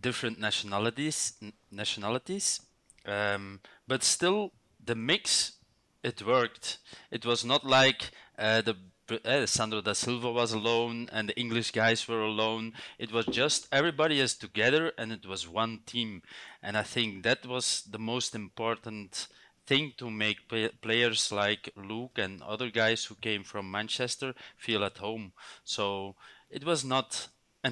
different 0.00 0.38
nationalities, 0.40 1.34
nationalities, 1.70 2.60
um, 3.04 3.60
but 3.86 4.02
still 4.02 4.52
the 4.84 4.94
mix. 4.94 5.57
It 6.02 6.22
worked. 6.22 6.78
It 7.10 7.24
was 7.24 7.44
not 7.44 7.64
like 7.64 8.10
uh, 8.38 8.62
the 8.62 8.76
uh, 9.24 9.46
Sandro 9.46 9.80
da 9.80 9.92
Silva 9.92 10.30
was 10.30 10.52
alone 10.52 11.08
and 11.12 11.28
the 11.28 11.38
English 11.38 11.70
guys 11.70 12.06
were 12.08 12.22
alone. 12.22 12.72
It 12.98 13.12
was 13.12 13.26
just 13.26 13.68
everybody 13.72 14.20
is 14.20 14.34
together 14.36 14.92
and 14.98 15.12
it 15.12 15.24
was 15.26 15.48
one 15.48 15.80
team. 15.86 16.22
And 16.62 16.76
I 16.76 16.82
think 16.82 17.22
that 17.22 17.46
was 17.46 17.82
the 17.88 17.98
most 17.98 18.34
important 18.34 19.28
thing 19.66 19.92
to 19.98 20.10
make 20.10 20.48
play- 20.48 20.70
players 20.80 21.30
like 21.32 21.72
Luke 21.76 22.18
and 22.18 22.42
other 22.42 22.70
guys 22.70 23.04
who 23.04 23.14
came 23.16 23.44
from 23.44 23.70
Manchester 23.70 24.34
feel 24.56 24.84
at 24.84 24.98
home. 24.98 25.32
So 25.64 26.16
it 26.50 26.64
was 26.64 26.84
not 26.84 27.28
uh, 27.64 27.70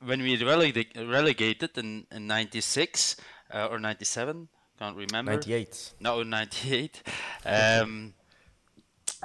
when 0.00 0.22
we 0.22 0.36
releg- 0.38 0.96
relegated 0.96 1.76
in, 1.78 2.06
in 2.10 2.26
96 2.26 3.16
uh, 3.52 3.66
or 3.66 3.78
97 3.78 4.48
can't 4.78 4.96
remember. 4.96 5.32
98. 5.32 5.92
no 6.00 6.22
98 6.22 7.02
um, 7.44 8.14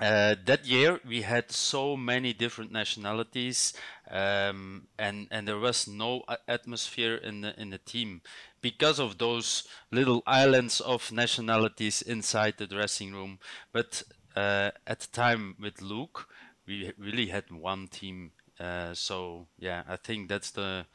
uh, 0.01 0.35
that 0.45 0.65
year 0.65 0.99
we 1.07 1.21
had 1.21 1.51
so 1.51 1.95
many 1.95 2.33
different 2.33 2.71
nationalities 2.71 3.73
um, 4.09 4.87
and 4.97 5.27
and 5.31 5.47
there 5.47 5.59
was 5.59 5.87
no 5.87 6.23
atmosphere 6.47 7.15
in 7.15 7.41
the 7.41 7.59
in 7.59 7.69
the 7.69 7.77
team. 7.77 8.21
Because 8.61 8.97
of 8.99 9.17
those 9.17 9.67
little 9.91 10.23
islands 10.25 10.79
of 10.79 11.11
nationalities 11.11 12.01
inside 12.01 12.55
the 12.57 12.65
dressing 12.65 13.13
room. 13.13 13.39
But 13.73 14.03
uh, 14.35 14.71
at 14.87 15.01
the 15.01 15.07
time 15.11 15.55
with 15.59 15.81
Luke 15.81 16.27
we 16.65 16.91
really 16.97 17.27
had 17.27 17.51
one 17.51 17.87
team. 17.87 18.31
Uh, 18.59 18.93
so 18.93 19.47
yeah 19.59 19.83
I 19.87 19.97
think 19.97 20.29
that's 20.29 20.51
the 20.51 20.85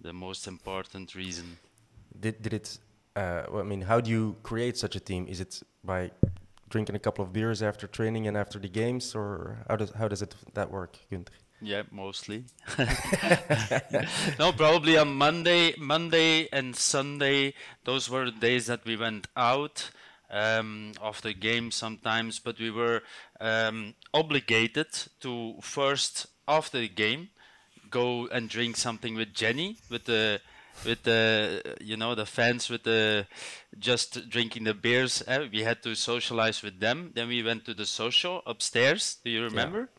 the 0.00 0.12
most 0.12 0.46
important 0.46 1.14
reason. 1.14 1.58
Did, 2.18 2.42
did 2.42 2.54
it, 2.54 2.78
uh, 3.18 3.42
well, 3.50 3.60
I 3.60 3.64
mean, 3.64 3.82
how 3.82 4.00
do 4.00 4.10
you 4.10 4.36
create 4.42 4.76
such 4.78 4.94
a 4.94 5.00
team? 5.00 5.26
Is 5.28 5.40
it 5.40 5.60
by 5.82 6.10
drinking 6.68 6.94
a 6.94 6.98
couple 6.98 7.24
of 7.24 7.32
beers 7.32 7.62
after 7.62 7.86
training 7.86 8.28
and 8.28 8.36
after 8.36 8.58
the 8.58 8.68
games, 8.68 9.14
or 9.14 9.64
how 9.68 9.76
does, 9.76 9.90
how 9.90 10.06
does 10.06 10.22
it 10.22 10.34
that 10.54 10.70
work, 10.70 10.98
Gunter? 11.10 11.32
Yeah, 11.60 11.82
mostly. 11.90 12.44
no, 14.38 14.52
probably 14.52 14.96
on 14.96 15.14
Monday, 15.14 15.74
Monday 15.76 16.48
and 16.52 16.76
Sunday. 16.76 17.54
Those 17.84 18.08
were 18.08 18.26
the 18.26 18.38
days 18.38 18.66
that 18.66 18.84
we 18.84 18.96
went 18.96 19.26
out 19.36 19.90
um, 20.30 20.92
after 21.02 21.28
the 21.28 21.34
game 21.34 21.72
sometimes, 21.72 22.38
but 22.38 22.60
we 22.60 22.70
were 22.70 23.02
um, 23.40 23.94
obligated 24.14 24.86
to 25.20 25.56
first 25.60 26.26
after 26.46 26.78
the 26.78 26.88
game 26.88 27.30
go 27.90 28.28
and 28.28 28.48
drink 28.48 28.76
something 28.76 29.16
with 29.16 29.34
Jenny 29.34 29.78
with 29.90 30.04
the 30.04 30.40
with 30.84 31.02
the 31.04 31.62
you 31.80 31.96
know 31.96 32.14
the 32.14 32.26
fans 32.26 32.68
with 32.68 32.82
the 32.84 33.26
just 33.78 34.28
drinking 34.28 34.64
the 34.64 34.74
beers 34.74 35.22
eh? 35.26 35.48
we 35.52 35.62
had 35.62 35.82
to 35.82 35.94
socialize 35.94 36.62
with 36.62 36.80
them 36.80 37.12
then 37.14 37.28
we 37.28 37.42
went 37.42 37.64
to 37.64 37.74
the 37.74 37.86
social 37.86 38.42
upstairs 38.46 39.16
do 39.24 39.30
you 39.30 39.42
remember 39.42 39.90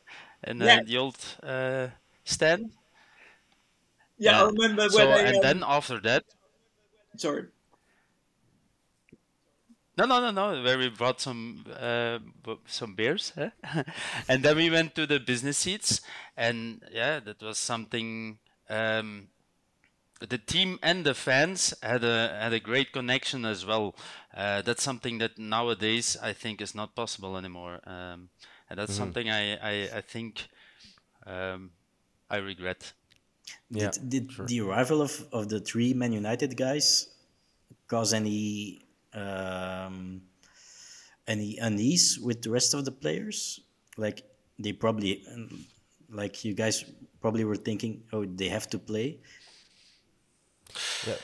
and 0.44 0.62
uh, 0.64 0.66
Yeah. 0.66 0.80
the 0.86 0.98
old 0.98 1.18
uh, 1.44 1.88
stand 2.24 2.72
Yeah, 4.18 4.42
I 4.42 4.44
remember 4.44 4.90
so 4.90 5.18
and 5.18 5.36
um, 5.38 5.42
then 5.42 5.64
after 5.66 6.00
that 6.02 6.24
sorry. 7.18 7.48
No, 9.98 10.06
no, 10.06 10.22
no, 10.22 10.32
no. 10.32 10.64
Where 10.64 10.78
we 10.78 10.90
brought 10.90 11.20
some 11.20 11.66
uh, 11.78 12.20
some 12.66 12.96
beers, 12.96 13.34
eh? 13.38 13.50
and 14.30 14.44
then 14.44 14.56
we 14.56 14.70
went 14.70 14.96
to 14.96 15.06
the 15.06 15.20
business 15.20 15.58
seats, 15.58 16.02
and 16.38 16.82
yeah, 16.92 17.20
that 17.20 17.42
was 17.42 17.58
something. 17.58 18.40
Um, 18.70 19.28
the 20.20 20.38
team 20.38 20.80
and 20.84 21.06
the 21.06 21.14
fans 21.14 21.74
had 21.82 22.04
a 22.04 22.38
had 22.42 22.54
a 22.54 22.60
great 22.60 22.92
connection 22.92 23.46
as 23.46 23.66
well. 23.66 23.96
Uh, 24.36 24.62
that's 24.62 24.84
something 24.84 25.18
that 25.20 25.38
nowadays 25.38 26.18
I 26.22 26.34
think 26.34 26.62
is 26.62 26.76
not 26.76 26.96
possible 26.96 27.38
anymore, 27.38 27.80
um, 27.86 28.30
and 28.70 28.78
that's 28.78 28.94
something 28.94 29.30
I 29.30 29.56
I, 29.56 29.98
I 29.98 30.02
think 30.02 30.48
um, 31.26 31.72
I 32.30 32.38
regret. 32.38 32.94
Yeah, 33.70 33.92
did 33.92 34.28
did 34.28 34.48
the 34.48 34.62
arrival 34.62 35.02
of, 35.02 35.26
of 35.32 35.50
the 35.50 35.60
three 35.60 35.94
Man 35.94 36.12
United 36.12 36.58
guys 36.58 37.10
cause 37.88 38.14
any 38.14 38.82
um, 39.14 40.22
any 41.28 41.58
unease 41.58 42.20
with 42.20 42.42
the 42.42 42.50
rest 42.50 42.74
of 42.74 42.86
the 42.86 42.92
players? 42.92 43.62
Like 43.98 44.24
they 44.58 44.74
probably, 44.74 45.24
like 46.12 46.44
you 46.44 46.54
guys 46.54 46.84
probably 47.22 47.44
were 47.44 47.56
thinking, 47.56 48.04
oh, 48.14 48.26
they 48.26 48.50
have 48.50 48.68
to 48.70 48.80
play. 48.80 49.20
Yeah. 51.08 51.16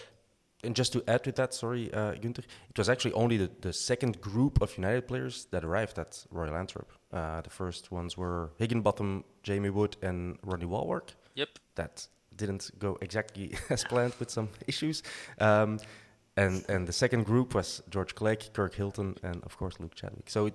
And 0.63 0.75
just 0.75 0.93
to 0.93 1.03
add 1.07 1.23
to 1.25 1.31
that, 1.33 1.53
sorry, 1.53 1.93
uh, 1.93 2.13
Gunter, 2.13 2.41
it 2.69 2.77
was 2.77 2.89
actually 2.89 3.13
only 3.13 3.37
the, 3.37 3.51
the 3.61 3.71
second 3.71 4.19
group 4.19 4.61
of 4.61 4.75
United 4.77 5.07
players 5.07 5.45
that 5.51 5.63
arrived 5.63 5.99
at 5.99 6.25
Royal 6.31 6.55
Antwerp. 6.55 6.91
Uh, 7.13 7.41
the 7.41 7.51
first 7.51 7.91
ones 7.91 8.17
were 8.17 8.51
Higginbotham, 8.57 9.25
Jamie 9.43 9.69
Wood, 9.69 9.95
and 10.01 10.39
Ronnie 10.43 10.65
Wallwork. 10.65 11.09
Yep. 11.35 11.59
That 11.75 12.07
didn't 12.35 12.71
go 12.79 12.97
exactly 13.01 13.55
as 13.69 13.83
planned 13.83 14.15
with 14.19 14.31
some 14.31 14.49
issues. 14.67 15.03
Um, 15.39 15.79
and 16.37 16.65
and 16.67 16.87
the 16.87 16.93
second 16.93 17.25
group 17.25 17.55
was 17.55 17.81
George 17.89 18.15
Clegg, 18.15 18.53
Kirk 18.53 18.75
Hilton, 18.75 19.15
and 19.23 19.43
of 19.43 19.57
course 19.57 19.79
Luke 19.79 19.95
Chadwick. 19.95 20.29
So 20.29 20.47
it, 20.47 20.53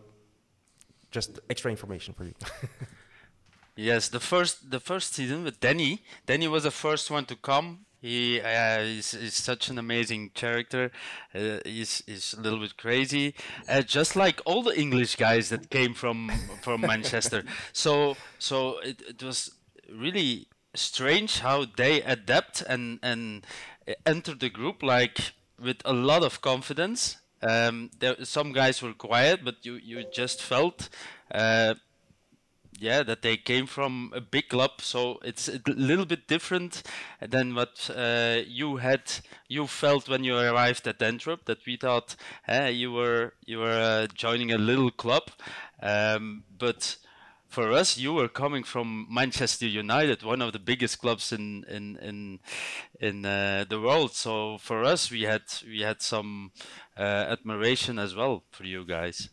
just 1.11 1.41
extra 1.49 1.71
information 1.71 2.15
for 2.15 2.25
you. 2.25 2.35
yes, 3.77 4.09
the 4.09 4.21
first 4.21 4.71
the 4.71 4.81
first 4.81 5.15
season 5.15 5.45
with 5.45 5.61
Danny. 5.61 6.03
Danny 6.27 6.49
was 6.49 6.65
the 6.65 6.71
first 6.71 7.11
one 7.11 7.25
to 7.27 7.37
come. 7.37 7.87
He 8.01 8.41
uh, 8.41 8.81
is, 8.81 9.13
is 9.15 9.35
such 9.35 9.69
an 9.69 9.79
amazing 9.79 10.31
character. 10.31 10.91
Uh, 11.35 11.59
he's, 11.65 12.03
he's 12.07 12.35
a 12.35 12.41
little 12.41 12.59
bit 12.61 12.77
crazy, 12.77 13.35
uh, 13.69 13.83
just 13.83 14.17
like 14.17 14.41
all 14.47 14.63
the 14.63 14.79
English 14.79 15.17
guys 15.17 15.51
that 15.51 15.71
came 15.71 15.95
from 15.95 16.31
from 16.63 16.81
Manchester. 16.81 17.45
So 17.73 18.17
so 18.39 18.79
it, 18.79 19.03
it 19.07 19.23
was 19.23 19.51
really 19.93 20.47
strange 20.75 21.41
how 21.41 21.67
they 21.77 22.03
adapt 22.03 22.63
and 22.63 22.99
and 23.03 23.45
enter 24.07 24.35
the 24.35 24.51
group 24.51 24.83
like 24.83 25.33
with 25.59 25.83
a 25.85 25.93
lot 25.93 26.23
of 26.23 26.41
confidence. 26.41 27.17
Um, 27.43 27.91
there, 27.99 28.25
some 28.25 28.53
guys 28.53 28.83
were 28.83 28.93
quiet, 28.93 29.45
but 29.45 29.65
you 29.65 29.75
you 29.75 30.05
just 30.13 30.43
felt. 30.43 30.89
Uh, 31.31 31.75
yeah, 32.81 33.03
that 33.05 33.23
they 33.23 33.37
came 33.37 33.67
from 33.67 34.13
a 34.15 34.21
big 34.21 34.49
club, 34.49 34.81
so 34.81 35.19
it's 35.23 35.49
a 35.49 35.61
little 35.67 36.07
bit 36.07 36.27
different 36.27 36.83
than 37.21 37.55
what 37.55 37.91
uh, 37.95 38.39
you 38.47 38.79
had, 38.79 39.03
you 39.49 39.67
felt 39.67 40.09
when 40.09 40.25
you 40.25 40.37
arrived 40.37 40.87
at 40.89 41.03
Antwerp. 41.03 41.45
That 41.45 41.67
we 41.67 41.77
thought 41.77 42.17
hey, 42.47 42.73
you 42.73 42.93
were 42.93 43.35
you 43.45 43.59
were 43.59 43.71
uh, 43.71 44.07
joining 44.15 44.51
a 44.53 44.59
little 44.59 44.91
club, 44.91 45.31
um, 45.83 46.45
but 46.59 46.97
for 47.49 47.73
us, 47.73 47.99
you 47.99 48.13
were 48.13 48.29
coming 48.29 48.63
from 48.63 49.07
Manchester 49.11 49.67
United, 49.67 50.23
one 50.23 50.41
of 50.41 50.53
the 50.53 50.59
biggest 50.61 51.01
clubs 51.01 51.33
in 51.33 51.65
in 51.69 51.97
in 51.97 52.39
in 53.01 53.25
uh, 53.27 53.65
the 53.69 53.81
world. 53.81 54.13
So 54.15 54.59
for 54.59 54.85
us, 54.85 55.11
we 55.11 55.23
had 55.23 55.43
we 55.67 55.81
had 55.81 56.01
some 56.01 56.53
uh, 56.97 57.03
admiration 57.03 57.99
as 57.99 58.15
well 58.15 58.45
for 58.51 58.65
you 58.65 58.85
guys. 58.85 59.29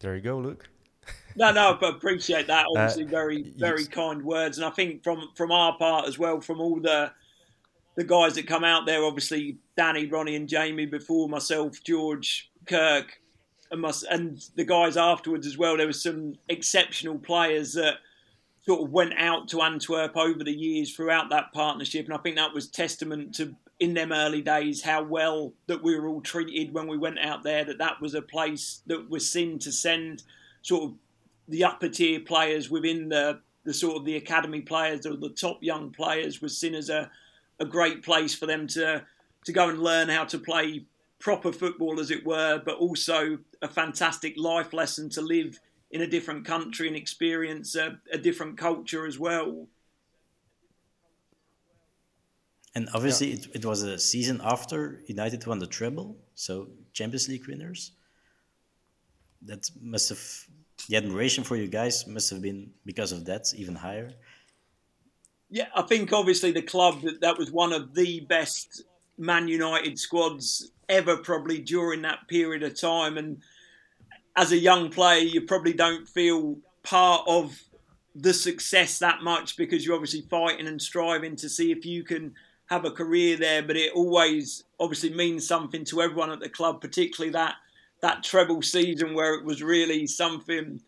There 0.00 0.14
you 0.14 0.22
go, 0.22 0.38
Luke. 0.38 0.68
no, 1.36 1.52
no, 1.52 1.78
but 1.80 1.96
appreciate 1.96 2.46
that. 2.48 2.66
Uh, 2.66 2.70
Obviously, 2.70 3.04
uh, 3.04 3.08
very, 3.08 3.42
very 3.56 3.80
yes. 3.82 3.88
kind 3.88 4.22
words, 4.22 4.58
and 4.58 4.66
I 4.66 4.70
think 4.70 5.02
from 5.02 5.28
from 5.34 5.52
our 5.52 5.76
part 5.78 6.06
as 6.06 6.18
well, 6.18 6.40
from 6.40 6.60
all 6.60 6.80
the 6.80 7.12
the 7.96 8.04
guys 8.04 8.34
that 8.34 8.46
come 8.46 8.64
out 8.64 8.86
there, 8.86 9.04
obviously 9.04 9.56
Danny, 9.76 10.06
Ronnie, 10.06 10.36
and 10.36 10.48
Jamie 10.48 10.86
before 10.86 11.28
myself, 11.28 11.82
George, 11.82 12.50
Kirk, 12.66 13.20
and 13.70 13.80
my, 13.80 13.92
and 14.10 14.42
the 14.54 14.64
guys 14.64 14.96
afterwards 14.96 15.46
as 15.46 15.56
well. 15.56 15.76
There 15.76 15.86
were 15.86 15.92
some 15.92 16.34
exceptional 16.48 17.18
players 17.18 17.72
that 17.72 17.94
sort 18.62 18.82
of 18.82 18.90
went 18.90 19.14
out 19.16 19.48
to 19.48 19.62
Antwerp 19.62 20.16
over 20.16 20.44
the 20.44 20.52
years 20.52 20.94
throughout 20.94 21.30
that 21.30 21.52
partnership, 21.52 22.04
and 22.04 22.14
I 22.14 22.18
think 22.18 22.36
that 22.36 22.52
was 22.52 22.68
testament 22.68 23.34
to 23.36 23.56
in 23.78 23.94
them 23.94 24.12
early 24.12 24.40
days 24.40 24.82
how 24.82 25.02
well 25.02 25.52
that 25.66 25.82
we 25.82 25.98
were 25.98 26.08
all 26.08 26.20
treated 26.20 26.72
when 26.72 26.86
we 26.86 26.96
went 26.96 27.18
out 27.18 27.42
there. 27.42 27.64
That 27.64 27.78
that 27.78 28.00
was 28.00 28.14
a 28.14 28.22
place 28.22 28.82
that 28.86 29.10
was 29.10 29.30
seen 29.30 29.58
to 29.60 29.72
send 29.72 30.22
sort 30.62 30.84
of 30.84 30.94
the 31.48 31.64
upper 31.64 31.88
tier 31.88 32.20
players 32.20 32.70
within 32.70 33.08
the 33.08 33.40
the 33.64 33.74
sort 33.74 33.96
of 33.96 34.04
the 34.04 34.16
academy 34.16 34.60
players 34.60 35.06
or 35.06 35.16
the 35.16 35.28
top 35.28 35.62
young 35.62 35.90
players 35.90 36.40
was 36.40 36.56
seen 36.56 36.74
as 36.74 36.88
a 36.88 37.10
a 37.58 37.64
great 37.64 38.02
place 38.02 38.34
for 38.34 38.46
them 38.46 38.66
to 38.68 39.04
to 39.44 39.52
go 39.52 39.68
and 39.68 39.78
learn 39.78 40.08
how 40.08 40.24
to 40.24 40.38
play 40.38 40.84
proper 41.18 41.52
football, 41.52 42.00
as 42.00 42.10
it 42.10 42.26
were, 42.26 42.60
but 42.64 42.76
also 42.76 43.38
a 43.62 43.68
fantastic 43.68 44.34
life 44.36 44.72
lesson 44.72 45.08
to 45.10 45.20
live 45.20 45.58
in 45.90 46.02
a 46.02 46.06
different 46.06 46.44
country 46.44 46.88
and 46.88 46.96
experience 46.96 47.74
a, 47.74 47.98
a 48.12 48.18
different 48.18 48.58
culture 48.58 49.06
as 49.06 49.18
well. 49.18 49.66
And 52.76 52.90
obviously, 52.92 53.28
yeah. 53.28 53.36
it, 53.36 53.46
it 53.54 53.64
was 53.64 53.82
a 53.82 53.98
season 53.98 54.38
after 54.44 55.00
United 55.06 55.46
won 55.46 55.58
the 55.58 55.66
treble, 55.66 56.14
so 56.34 56.68
Champions 56.92 57.26
League 57.26 57.46
winners. 57.48 57.92
That 59.40 59.70
must 59.80 60.10
have 60.10 60.22
the 60.86 60.96
admiration 60.96 61.42
for 61.42 61.56
you 61.56 61.68
guys 61.68 62.06
must 62.06 62.28
have 62.28 62.42
been 62.42 62.70
because 62.84 63.12
of 63.12 63.24
that 63.24 63.46
even 63.56 63.74
higher. 63.74 64.10
Yeah, 65.48 65.68
I 65.74 65.82
think 65.82 66.12
obviously 66.12 66.52
the 66.52 66.60
club 66.60 67.00
that 67.00 67.22
that 67.22 67.38
was 67.38 67.50
one 67.50 67.72
of 67.72 67.94
the 67.94 68.20
best 68.20 68.82
Man 69.16 69.48
United 69.48 69.98
squads 69.98 70.70
ever, 70.90 71.16
probably 71.16 71.60
during 71.62 72.02
that 72.02 72.28
period 72.28 72.62
of 72.62 72.78
time. 72.78 73.16
And 73.16 73.40
as 74.36 74.52
a 74.52 74.58
young 74.58 74.90
player, 74.90 75.20
you 75.22 75.40
probably 75.40 75.72
don't 75.72 76.06
feel 76.06 76.58
part 76.82 77.22
of 77.26 77.58
the 78.14 78.34
success 78.34 78.98
that 78.98 79.22
much 79.22 79.56
because 79.56 79.86
you're 79.86 79.94
obviously 79.94 80.26
fighting 80.28 80.66
and 80.66 80.82
striving 80.82 81.36
to 81.36 81.48
see 81.48 81.72
if 81.72 81.86
you 81.86 82.02
can 82.02 82.34
have 82.66 82.84
a 82.84 82.90
career 82.90 83.36
there, 83.36 83.62
but 83.62 83.76
it 83.76 83.92
always 83.92 84.64
obviously 84.78 85.10
means 85.10 85.46
something 85.46 85.84
to 85.86 86.02
everyone 86.02 86.30
at 86.30 86.40
the 86.40 86.48
club, 86.48 86.80
particularly 86.80 87.32
that 87.32 87.54
that 88.02 88.22
treble 88.22 88.60
season 88.60 89.14
where 89.14 89.34
it 89.34 89.44
was 89.44 89.62
really 89.62 90.06
something 90.06 90.80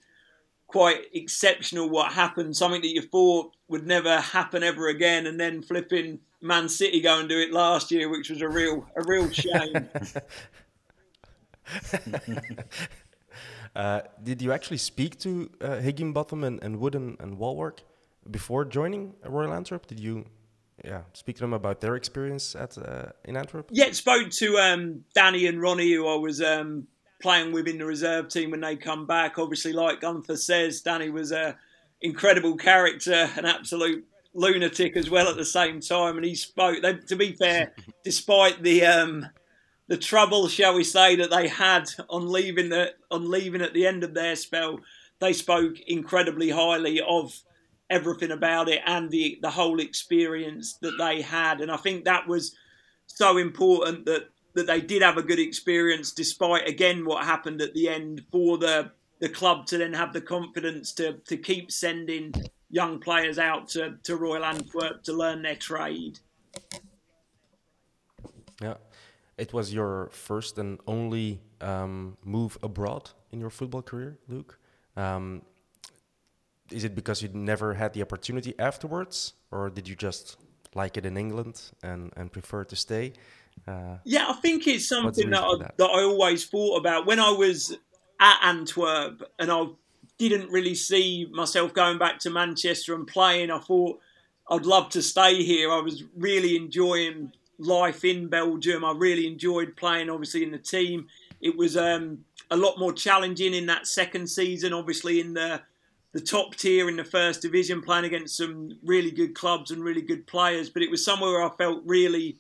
quite 0.67 1.07
exceptional 1.14 1.88
what 1.88 2.12
happened, 2.12 2.55
something 2.55 2.83
that 2.83 2.95
you 2.95 3.01
thought 3.01 3.57
would 3.69 3.87
never 3.87 4.21
happen 4.21 4.62
ever 4.62 4.88
again, 4.88 5.27
and 5.27 5.41
then 5.41 5.62
flipping 5.62 6.21
Man 6.41 6.69
City 6.69 7.01
go 7.01 7.19
and 7.19 7.29
do 7.29 7.38
it 7.38 7.53
last 7.53 7.91
year, 7.91 8.09
which 8.09 8.31
was 8.31 8.43
a 8.43 8.49
real 8.49 8.87
a 8.97 9.03
real 9.05 9.31
shame. 9.45 9.88
uh, 13.75 14.01
did 14.23 14.43
you 14.43 14.53
actually 14.53 14.77
speak 14.77 15.19
to 15.21 15.51
uh, 15.61 15.77
Higginbotham 15.77 16.45
and, 16.45 16.62
and 16.62 16.79
Wooden 16.79 17.17
and 17.21 17.38
Wallwork 17.38 17.79
before 18.31 18.64
joining 18.64 19.14
Royal 19.25 19.53
Antwerp? 19.53 19.87
Did 19.87 20.01
you 20.01 20.27
yeah, 20.85 21.03
speak 21.12 21.37
to 21.37 21.41
them 21.43 21.53
about 21.53 21.81
their 21.81 21.97
experience 21.97 22.55
at 22.55 22.79
uh, 22.79 23.07
in 23.25 23.37
Antwerp. 23.37 23.69
Yeah, 23.73 23.91
spoke 23.93 24.31
to 24.31 24.59
um, 24.59 25.05
Danny 25.14 25.47
and 25.47 25.61
Ronnie, 25.61 25.93
who 25.93 26.09
I 26.09 26.17
was 26.17 26.41
um, 26.41 26.87
playing 27.21 27.53
with 27.53 27.67
in 27.67 27.79
the 27.79 27.87
reserve 27.87 28.29
team 28.29 28.51
when 28.51 28.61
they 28.61 28.77
come 28.77 29.07
back. 29.07 29.38
Obviously, 29.38 29.73
like 29.73 30.01
Gunter 30.01 30.37
says, 30.37 30.81
Danny 30.81 31.11
was 31.11 31.33
a 31.33 31.57
incredible 32.01 32.57
character, 32.57 33.29
an 33.37 33.45
absolute 33.45 34.07
lunatic 34.35 34.97
as 34.97 35.11
well 35.11 35.29
at 35.29 35.37
the 35.37 35.45
same 35.45 35.81
time. 35.81 36.17
And 36.17 36.25
he 36.25 36.35
spoke. 36.35 36.83
They, 36.83 36.95
to 36.95 37.17
be 37.17 37.33
fair, 37.33 37.73
despite 38.05 38.62
the 38.62 38.85
um, 38.87 39.27
the 39.88 39.97
trouble, 39.97 40.49
shall 40.49 40.75
we 40.75 40.85
say, 40.85 41.17
that 41.17 41.31
they 41.31 41.49
had 41.49 41.91
on 42.09 42.31
leaving 42.31 42.69
the 42.69 42.93
on 43.11 43.29
leaving 43.31 43.62
at 43.62 43.75
the 43.75 43.87
end 43.87 44.05
of 44.05 44.14
their 44.14 44.37
spell, 44.37 44.81
they 45.19 45.33
spoke 45.33 45.81
incredibly 45.87 46.51
highly 46.51 47.01
of 47.01 47.43
everything 47.90 48.31
about 48.31 48.68
it 48.68 48.81
and 48.87 49.11
the 49.11 49.38
the 49.42 49.51
whole 49.51 49.81
experience 49.81 50.74
that 50.81 50.96
they 50.98 51.22
had. 51.22 51.61
And 51.61 51.70
I 51.70 51.77
think 51.77 52.05
that 52.05 52.27
was 52.29 52.55
so 53.07 53.38
important 53.38 54.05
that 54.07 54.29
that 54.55 54.66
they 54.66 54.81
did 54.81 55.03
have 55.03 55.16
a 55.16 55.22
good 55.22 55.38
experience 55.38 56.12
despite 56.12 56.68
again 56.68 57.05
what 57.05 57.24
happened 57.24 57.62
at 57.62 57.74
the 57.74 57.88
end 57.88 58.24
for 58.31 58.59
the 58.59 58.90
the 59.20 59.29
club 59.29 59.66
to 59.66 59.79
then 59.79 59.92
have 59.92 60.12
the 60.12 60.20
confidence 60.20 60.92
to 60.92 61.14
to 61.27 61.37
keep 61.37 61.72
sending 61.72 62.33
young 62.70 62.98
players 63.01 63.38
out 63.38 63.68
to, 63.68 63.96
to 64.03 64.16
Royal 64.16 64.44
Antwerp 64.44 65.03
to 65.05 65.12
learn 65.12 65.42
their 65.42 65.57
trade. 65.57 66.18
Yeah, 68.61 68.74
it 69.37 69.53
was 69.53 69.72
your 69.72 70.11
first 70.12 70.59
and 70.59 70.79
only 70.87 71.40
um, 71.61 72.16
move 72.24 72.59
abroad 72.62 73.11
in 73.33 73.40
your 73.40 73.51
football 73.51 73.83
career, 73.83 74.18
Luke. 74.29 74.59
Um, 74.96 75.42
is 76.70 76.85
it 76.85 76.94
because 76.94 77.22
you 77.22 77.28
never 77.33 77.74
had 77.74 77.92
the 77.92 78.02
opportunity 78.02 78.54
afterwards, 78.59 79.35
or 79.50 79.70
did 79.70 79.88
you 79.88 79.96
just 79.96 80.37
like 80.74 80.96
it 80.96 81.07
in 81.07 81.16
England 81.16 81.70
and, 81.83 82.12
and 82.16 82.33
prefer 82.33 82.64
to 82.64 82.76
stay? 82.76 83.12
Uh, 83.66 83.96
yeah, 84.04 84.26
I 84.28 84.35
think 84.35 84.66
it's 84.66 84.88
something 84.88 85.31
that 85.31 85.42
I, 85.42 85.59
that? 85.59 85.76
that 85.78 85.90
I 85.90 86.02
always 86.02 86.46
thought 86.46 86.78
about 86.78 87.07
when 87.07 87.18
I 87.18 87.31
was 87.31 87.76
at 88.20 88.40
Antwerp 88.42 89.22
and 89.38 89.50
I 89.50 89.66
didn't 90.18 90.50
really 90.50 90.74
see 90.74 91.28
myself 91.33 91.72
going 91.72 91.98
back 91.98 92.18
to 92.20 92.31
Manchester 92.31 92.94
and 92.94 93.07
playing. 93.07 93.50
I 93.50 93.59
thought 93.59 94.00
I'd 94.50 94.66
love 94.66 94.90
to 94.90 95.02
stay 95.02 95.42
here. 95.42 95.70
I 95.70 95.81
was 95.81 96.04
really 96.16 96.57
enjoying 96.57 97.33
life 97.59 98.04
in 98.04 98.28
Belgium. 98.28 98.85
I 98.85 98.92
really 98.92 99.26
enjoyed 99.26 99.76
playing, 99.76 100.11
obviously, 100.11 100.42
in 100.42 100.50
the 100.50 100.59
team. 100.59 101.07
It 101.40 101.57
was 101.57 101.76
um, 101.76 102.24
a 102.50 102.57
lot 102.57 102.78
more 102.78 102.92
challenging 102.92 103.54
in 103.54 103.66
that 103.66 103.87
second 103.87 104.28
season, 104.28 104.72
obviously, 104.72 105.20
in 105.20 105.35
the 105.35 105.61
the 106.12 106.21
top 106.21 106.55
tier 106.55 106.88
in 106.88 106.97
the 106.97 107.05
first 107.05 107.42
division, 107.42 107.83
playing 107.83 108.05
against 108.05 108.37
some 108.37 108.79
really 108.85 109.11
good 109.11 109.35
clubs 109.35 109.71
and 109.71 109.85
really 109.85 110.03
good 110.03 110.27
players. 110.27 110.71
But 110.71 110.83
it 110.83 110.90
was 110.90 111.05
somewhere 111.05 111.33
where 111.33 111.44
I 111.44 111.51
felt 111.57 111.83
really 111.85 112.38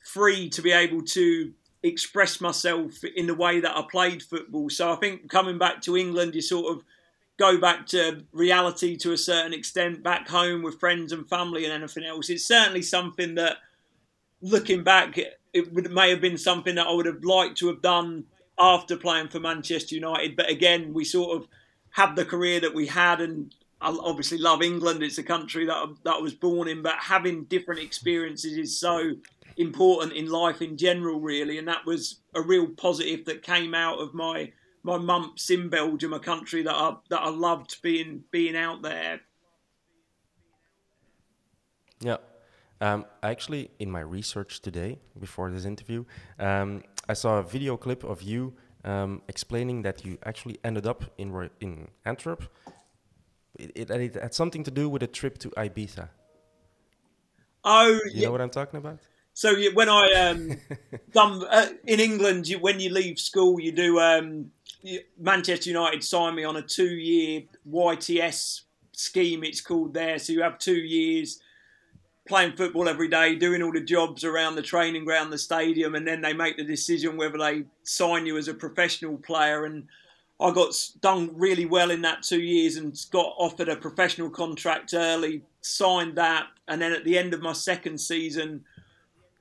free 0.00 0.48
to 0.50 0.62
be 0.62 0.70
able 0.70 1.02
to 1.02 1.52
express 1.82 2.40
myself 2.40 3.02
in 3.04 3.26
the 3.26 3.34
way 3.34 3.60
that 3.60 3.76
I 3.76 3.82
played 3.90 4.22
football. 4.22 4.70
So 4.70 4.92
I 4.92 4.96
think 4.96 5.28
coming 5.28 5.58
back 5.58 5.82
to 5.82 5.96
England, 5.96 6.34
you 6.34 6.40
sort 6.40 6.74
of 6.74 6.84
go 7.36 7.58
back 7.58 7.86
to 7.88 8.24
reality 8.32 8.96
to 8.96 9.12
a 9.12 9.18
certain 9.18 9.52
extent, 9.52 10.02
back 10.02 10.28
home 10.28 10.62
with 10.62 10.78
friends 10.78 11.12
and 11.12 11.28
family 11.28 11.64
and 11.64 11.72
anything 11.72 12.04
else. 12.04 12.30
It's 12.30 12.46
certainly 12.46 12.82
something 12.82 13.34
that, 13.34 13.56
looking 14.40 14.84
back, 14.84 15.18
it 15.52 15.72
would, 15.72 15.90
may 15.90 16.10
have 16.10 16.20
been 16.20 16.38
something 16.38 16.76
that 16.76 16.86
I 16.86 16.92
would 16.92 17.06
have 17.06 17.24
liked 17.24 17.58
to 17.58 17.66
have 17.66 17.82
done 17.82 18.24
after 18.58 18.96
playing 18.96 19.28
for 19.28 19.40
Manchester 19.40 19.96
United. 19.96 20.36
But 20.36 20.48
again, 20.48 20.94
we 20.94 21.04
sort 21.04 21.36
of 21.36 21.48
had 21.94 22.16
the 22.16 22.24
career 22.24 22.58
that 22.58 22.74
we 22.74 22.88
had, 22.88 23.20
and 23.20 23.54
I 23.80 23.88
obviously 23.90 24.38
love 24.38 24.62
England. 24.62 25.00
It's 25.00 25.18
a 25.18 25.22
country 25.22 25.64
that 25.66 25.76
I, 25.76 25.86
that 26.02 26.16
I 26.16 26.18
was 26.18 26.34
born 26.34 26.66
in, 26.66 26.82
but 26.82 26.94
having 26.98 27.44
different 27.44 27.82
experiences 27.82 28.58
is 28.58 28.80
so 28.80 29.12
important 29.56 30.12
in 30.12 30.28
life 30.28 30.60
in 30.60 30.76
general, 30.76 31.20
really. 31.20 31.56
And 31.56 31.68
that 31.68 31.86
was 31.86 32.20
a 32.34 32.42
real 32.42 32.66
positive 32.66 33.24
that 33.26 33.42
came 33.42 33.74
out 33.74 34.00
of 34.00 34.12
my 34.12 34.52
my 34.82 34.98
months 34.98 35.50
in 35.50 35.68
Belgium, 35.68 36.12
a 36.12 36.18
country 36.18 36.64
that 36.64 36.74
I 36.74 36.96
that 37.10 37.20
I 37.20 37.30
loved 37.30 37.80
being 37.80 38.24
being 38.32 38.56
out 38.56 38.82
there. 38.82 39.20
Yeah. 42.00 42.16
Um, 42.80 43.06
actually, 43.22 43.70
in 43.78 43.88
my 43.88 44.00
research 44.00 44.62
today, 44.62 44.98
before 45.20 45.48
this 45.52 45.64
interview, 45.64 46.04
um, 46.40 46.82
I 47.08 47.12
saw 47.12 47.38
a 47.38 47.42
video 47.44 47.76
clip 47.76 48.02
of 48.02 48.20
you 48.20 48.54
um, 48.84 49.22
explaining 49.28 49.82
that 49.82 50.04
you 50.04 50.18
actually 50.24 50.58
ended 50.64 50.86
up 50.86 51.04
in 51.18 51.50
in 51.60 51.88
Antwerp. 52.04 52.44
It, 53.56 53.72
it, 53.74 53.90
it, 53.90 54.14
had 54.14 54.34
something 54.34 54.64
to 54.64 54.70
do 54.70 54.88
with 54.88 55.02
a 55.02 55.06
trip 55.06 55.38
to 55.38 55.50
Ibiza. 55.50 56.08
Oh, 57.64 58.00
you 58.06 58.10
yeah. 58.12 58.26
know 58.26 58.32
what 58.32 58.40
I'm 58.40 58.50
talking 58.50 58.78
about? 58.78 58.98
So 59.32 59.54
when 59.72 59.88
I 59.88 60.12
um, 60.12 60.58
done 61.12 61.44
uh, 61.48 61.68
in 61.86 62.00
England, 62.00 62.48
you, 62.48 62.58
when 62.58 62.80
you 62.80 62.90
leave 62.90 63.18
school, 63.18 63.60
you 63.60 63.72
do 63.72 64.00
um, 64.00 64.50
you, 64.82 65.00
Manchester 65.18 65.70
United 65.70 66.04
sign 66.04 66.34
me 66.34 66.44
on 66.44 66.56
a 66.56 66.62
two-year 66.62 67.44
YTS 67.68 68.62
scheme. 68.92 69.44
It's 69.44 69.60
called 69.60 69.94
there. 69.94 70.18
So 70.18 70.32
you 70.32 70.42
have 70.42 70.58
two 70.58 70.76
years 70.76 71.40
playing 72.26 72.56
football 72.56 72.88
every 72.88 73.08
day, 73.08 73.34
doing 73.34 73.62
all 73.62 73.72
the 73.72 73.80
jobs 73.80 74.24
around 74.24 74.54
the 74.54 74.62
training 74.62 75.04
ground, 75.04 75.32
the 75.32 75.38
stadium, 75.38 75.94
and 75.94 76.06
then 76.06 76.22
they 76.22 76.32
make 76.32 76.56
the 76.56 76.64
decision 76.64 77.16
whether 77.16 77.38
they 77.38 77.64
sign 77.82 78.26
you 78.26 78.38
as 78.38 78.48
a 78.48 78.54
professional 78.54 79.18
player. 79.18 79.64
And 79.66 79.86
I 80.40 80.50
got 80.50 80.74
done 81.00 81.30
really 81.34 81.66
well 81.66 81.90
in 81.90 82.02
that 82.02 82.22
two 82.22 82.40
years 82.40 82.76
and 82.76 82.98
got 83.10 83.34
offered 83.38 83.68
a 83.68 83.76
professional 83.76 84.30
contract 84.30 84.94
early, 84.94 85.42
signed 85.60 86.16
that, 86.16 86.46
and 86.66 86.80
then 86.80 86.92
at 86.92 87.04
the 87.04 87.18
end 87.18 87.34
of 87.34 87.42
my 87.42 87.52
second 87.52 87.98
season 87.98 88.64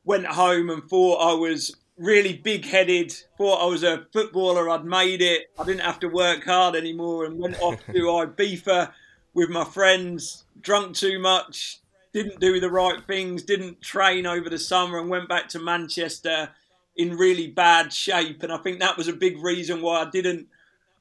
went 0.05 0.25
home 0.25 0.69
and 0.69 0.83
thought 0.89 1.17
I 1.17 1.33
was 1.33 1.75
really 1.97 2.33
big 2.37 2.65
headed, 2.65 3.13
thought 3.37 3.63
I 3.63 3.67
was 3.67 3.83
a 3.83 4.05
footballer, 4.11 4.69
I'd 4.69 4.83
made 4.83 5.21
it, 5.21 5.51
I 5.57 5.63
didn't 5.63 5.81
have 5.81 5.99
to 6.01 6.09
work 6.09 6.43
hard 6.43 6.75
anymore, 6.75 7.25
and 7.25 7.39
went 7.39 7.61
off 7.61 7.85
to 7.85 7.93
Ibiza 7.93 8.91
with 9.33 9.49
my 9.49 9.63
friends, 9.63 10.43
drunk 10.61 10.95
too 10.95 11.19
much, 11.19 11.79
didn't 12.13 12.39
do 12.39 12.59
the 12.59 12.69
right 12.69 13.03
things, 13.05 13.43
didn't 13.43 13.81
train 13.81 14.25
over 14.25 14.49
the 14.49 14.59
summer, 14.59 14.99
and 14.99 15.09
went 15.09 15.27
back 15.27 15.49
to 15.49 15.59
Manchester 15.59 16.49
in 16.95 17.17
really 17.17 17.47
bad 17.47 17.91
shape. 17.91 18.43
And 18.43 18.51
I 18.51 18.57
think 18.57 18.79
that 18.79 18.97
was 18.97 19.07
a 19.07 19.13
big 19.13 19.43
reason 19.43 19.81
why 19.81 20.01
I 20.01 20.09
didn't 20.09 20.47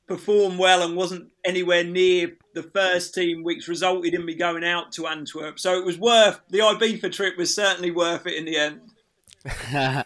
perform 0.06 0.58
well 0.58 0.82
and 0.82 0.96
wasn't 0.96 1.30
anywhere 1.44 1.84
near 1.84 2.32
the 2.54 2.62
first 2.62 3.14
team, 3.14 3.42
which 3.42 3.68
resulted 3.68 4.14
in 4.14 4.24
me 4.24 4.34
going 4.34 4.64
out 4.64 4.92
to 4.92 5.06
Antwerp. 5.06 5.58
So 5.58 5.78
it 5.78 5.84
was 5.84 5.98
worth 5.98 6.40
the 6.48 6.60
Ibiza 6.60 7.12
trip 7.12 7.36
was 7.36 7.54
certainly 7.54 7.90
worth 7.90 8.26
it 8.26 8.34
in 8.34 8.46
the 8.46 8.56
end. 8.56 8.80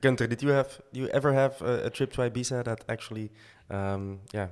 Gunter, 0.00 0.26
did 0.26 0.42
you 0.42 0.48
have 0.50 0.80
you 0.92 1.08
ever 1.08 1.32
have 1.32 1.62
a, 1.62 1.86
a 1.86 1.90
trip 1.90 2.12
to 2.12 2.20
Ibiza 2.22 2.64
that 2.64 2.84
actually, 2.88 3.30
um, 3.70 4.20
yeah, 4.32 4.48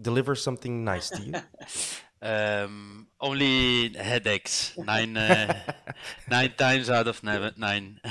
delivers 0.00 0.42
something 0.42 0.84
nice 0.84 1.10
to 1.10 1.20
you? 1.20 1.32
Um, 2.20 3.06
only 3.20 3.90
headaches. 3.94 4.76
Nine, 4.76 5.16
uh, 5.16 5.54
nine 6.30 6.52
times 6.56 6.90
out 6.90 7.06
of 7.06 7.22
nine. 7.22 8.00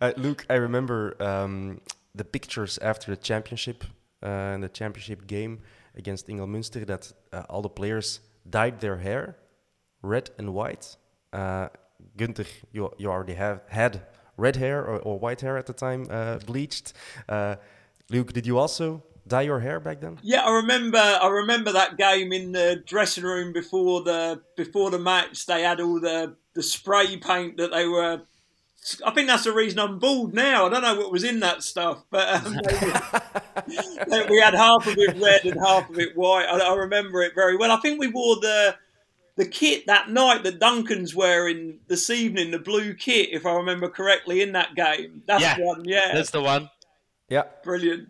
uh, 0.00 0.12
Luke, 0.16 0.46
I 0.48 0.54
remember 0.54 1.16
um, 1.22 1.80
the 2.14 2.24
pictures 2.24 2.78
after 2.78 3.10
the 3.10 3.16
championship 3.16 3.84
uh, 4.22 4.26
and 4.26 4.62
the 4.62 4.68
championship 4.68 5.26
game 5.26 5.60
against 5.94 6.28
Ingelmunster 6.28 6.86
that 6.86 7.12
uh, 7.32 7.42
all 7.48 7.62
the 7.62 7.68
players 7.68 8.20
dyed 8.48 8.80
their 8.80 8.96
hair 8.98 9.36
red 10.02 10.30
and 10.38 10.54
white. 10.54 10.96
Uh, 11.32 11.68
Gunter, 12.16 12.44
you 12.72 12.92
you 12.98 13.10
already 13.10 13.34
have 13.34 13.62
had 13.68 14.02
red 14.36 14.56
hair 14.56 14.84
or, 14.84 14.98
or 15.00 15.18
white 15.18 15.40
hair 15.40 15.56
at 15.56 15.66
the 15.66 15.72
time, 15.72 16.06
uh, 16.10 16.38
bleached. 16.38 16.92
Uh, 17.28 17.56
Luke, 18.10 18.32
did 18.32 18.46
you 18.46 18.58
also 18.58 19.02
dye 19.26 19.42
your 19.42 19.60
hair 19.60 19.80
back 19.80 20.00
then? 20.00 20.18
Yeah, 20.22 20.42
I 20.42 20.50
remember. 20.56 20.98
I 20.98 21.28
remember 21.28 21.72
that 21.72 21.96
game 21.96 22.32
in 22.32 22.52
the 22.52 22.82
dressing 22.86 23.24
room 23.24 23.52
before 23.52 24.02
the 24.02 24.42
before 24.56 24.90
the 24.90 24.98
match. 24.98 25.46
They 25.46 25.62
had 25.62 25.80
all 25.80 26.00
the 26.00 26.36
the 26.54 26.62
spray 26.62 27.16
paint 27.16 27.56
that 27.58 27.70
they 27.72 27.86
were. 27.86 28.22
I 29.04 29.12
think 29.12 29.28
that's 29.28 29.44
the 29.44 29.52
reason 29.52 29.78
I'm 29.78 29.98
bald 29.98 30.34
now. 30.34 30.66
I 30.66 30.68
don't 30.68 30.82
know 30.82 30.96
what 30.96 31.10
was 31.10 31.24
in 31.24 31.40
that 31.40 31.62
stuff, 31.62 32.04
but 32.10 32.28
um, 32.28 32.58
they, 34.08 34.26
we 34.28 34.38
had 34.38 34.52
half 34.52 34.86
of 34.86 34.94
it 34.98 35.16
red 35.18 35.46
and 35.46 35.58
half 35.58 35.88
of 35.88 35.98
it 35.98 36.14
white. 36.14 36.44
I, 36.44 36.58
I, 36.58 36.74
remember 36.74 37.22
it 37.22 37.34
very 37.34 37.56
well. 37.56 37.72
I 37.72 37.78
think 37.78 37.98
we 37.98 38.08
wore 38.08 38.36
the 38.36 38.76
the 39.36 39.46
kit 39.46 39.86
that 39.86 40.10
night 40.10 40.44
that 40.44 40.60
Duncan's 40.60 41.14
wearing 41.14 41.78
this 41.88 42.10
evening, 42.10 42.50
the 42.50 42.58
blue 42.58 42.92
kit, 42.92 43.30
if 43.32 43.46
I 43.46 43.54
remember 43.54 43.88
correctly, 43.88 44.42
in 44.42 44.52
that 44.52 44.74
game. 44.74 45.22
That's 45.26 45.42
yeah, 45.42 45.56
the 45.56 45.62
one. 45.62 45.84
Yeah, 45.86 46.10
that's 46.12 46.30
the 46.30 46.42
one. 46.42 46.68
Yeah, 47.30 47.44
brilliant. 47.62 48.08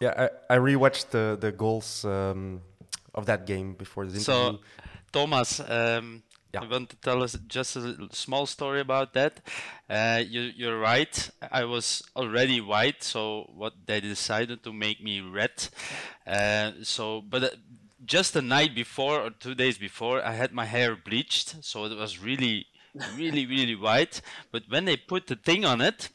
Yeah, 0.00 0.28
I, 0.48 0.54
I 0.54 0.58
rewatched 0.58 1.10
the 1.10 1.36
the 1.40 1.52
goals 1.52 2.04
um, 2.04 2.60
of 3.14 3.26
that 3.26 3.46
game 3.46 3.74
before 3.74 4.04
the 4.04 4.18
interview. 4.18 4.24
So, 4.24 4.60
Thomas, 5.12 5.60
um, 5.60 6.22
yeah. 6.52 6.60
I 6.62 6.68
want 6.68 6.90
to 6.90 6.96
tell 6.96 7.22
us 7.22 7.36
just 7.46 7.76
a 7.76 8.08
small 8.12 8.46
story 8.46 8.80
about 8.80 9.12
that. 9.14 9.40
Uh, 9.88 10.22
you, 10.26 10.52
you're 10.54 10.78
right. 10.78 11.30
I 11.50 11.64
was 11.64 12.02
already 12.14 12.60
white, 12.60 13.02
so 13.02 13.50
what 13.54 13.72
they 13.86 14.00
decided 14.00 14.62
to 14.64 14.72
make 14.72 15.02
me 15.02 15.20
red. 15.20 15.68
Uh, 16.26 16.72
so, 16.82 17.20
but 17.20 17.42
uh, 17.42 17.48
just 18.04 18.34
the 18.34 18.42
night 18.42 18.74
before 18.74 19.20
or 19.20 19.30
two 19.30 19.54
days 19.54 19.78
before, 19.78 20.22
I 20.24 20.32
had 20.32 20.52
my 20.52 20.64
hair 20.64 20.96
bleached, 20.96 21.64
so 21.64 21.84
it 21.84 21.96
was 21.96 22.18
really, 22.18 22.66
really, 23.16 23.46
really 23.46 23.74
white. 23.76 24.20
But 24.52 24.64
when 24.68 24.84
they 24.84 24.96
put 24.96 25.26
the 25.26 25.36
thing 25.36 25.64
on 25.64 25.80
it, 25.80 26.10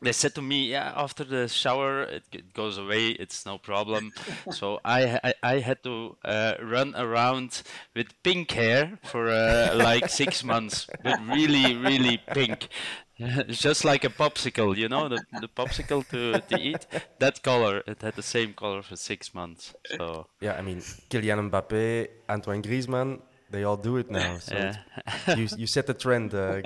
they 0.00 0.12
said 0.12 0.34
to 0.34 0.42
me, 0.42 0.70
"Yeah, 0.70 0.92
after 0.94 1.24
the 1.24 1.48
shower, 1.48 2.02
it, 2.02 2.24
it 2.32 2.52
goes 2.52 2.78
away. 2.78 3.10
It's 3.10 3.46
no 3.46 3.58
problem." 3.58 4.12
so 4.50 4.80
I, 4.84 5.18
I, 5.24 5.34
I 5.42 5.58
had 5.60 5.82
to 5.84 6.16
uh, 6.24 6.54
run 6.62 6.94
around 6.96 7.62
with 7.94 8.08
pink 8.22 8.50
hair 8.50 8.98
for 9.02 9.28
uh, 9.30 9.74
like 9.74 10.08
six 10.08 10.44
months, 10.52 10.86
but 11.02 11.18
really, 11.26 11.76
really 11.76 12.18
pink, 12.18 12.68
just 13.48 13.84
like 13.84 14.04
a 14.04 14.10
popsicle. 14.10 14.76
You 14.76 14.88
know, 14.88 15.08
the 15.08 15.24
the 15.40 15.48
popsicle 15.48 16.06
to 16.08 16.40
to 16.40 16.60
eat. 16.60 16.86
That 17.18 17.42
color, 17.42 17.82
it 17.86 18.02
had 18.02 18.14
the 18.14 18.22
same 18.22 18.52
color 18.52 18.82
for 18.82 18.96
six 18.96 19.34
months. 19.34 19.74
So 19.96 20.26
yeah, 20.40 20.54
I 20.54 20.62
mean, 20.62 20.78
Kylian 21.08 21.50
Mbappe, 21.50 22.08
Antoine 22.28 22.62
Griezmann, 22.62 23.20
they 23.50 23.64
all 23.64 23.76
do 23.76 23.96
it 23.96 24.10
now. 24.10 24.38
So 24.38 24.54
yeah. 24.54 25.34
you 25.36 25.48
you 25.56 25.66
set 25.66 25.86
the 25.86 25.94
trend. 25.94 26.34
Uh, 26.34 26.60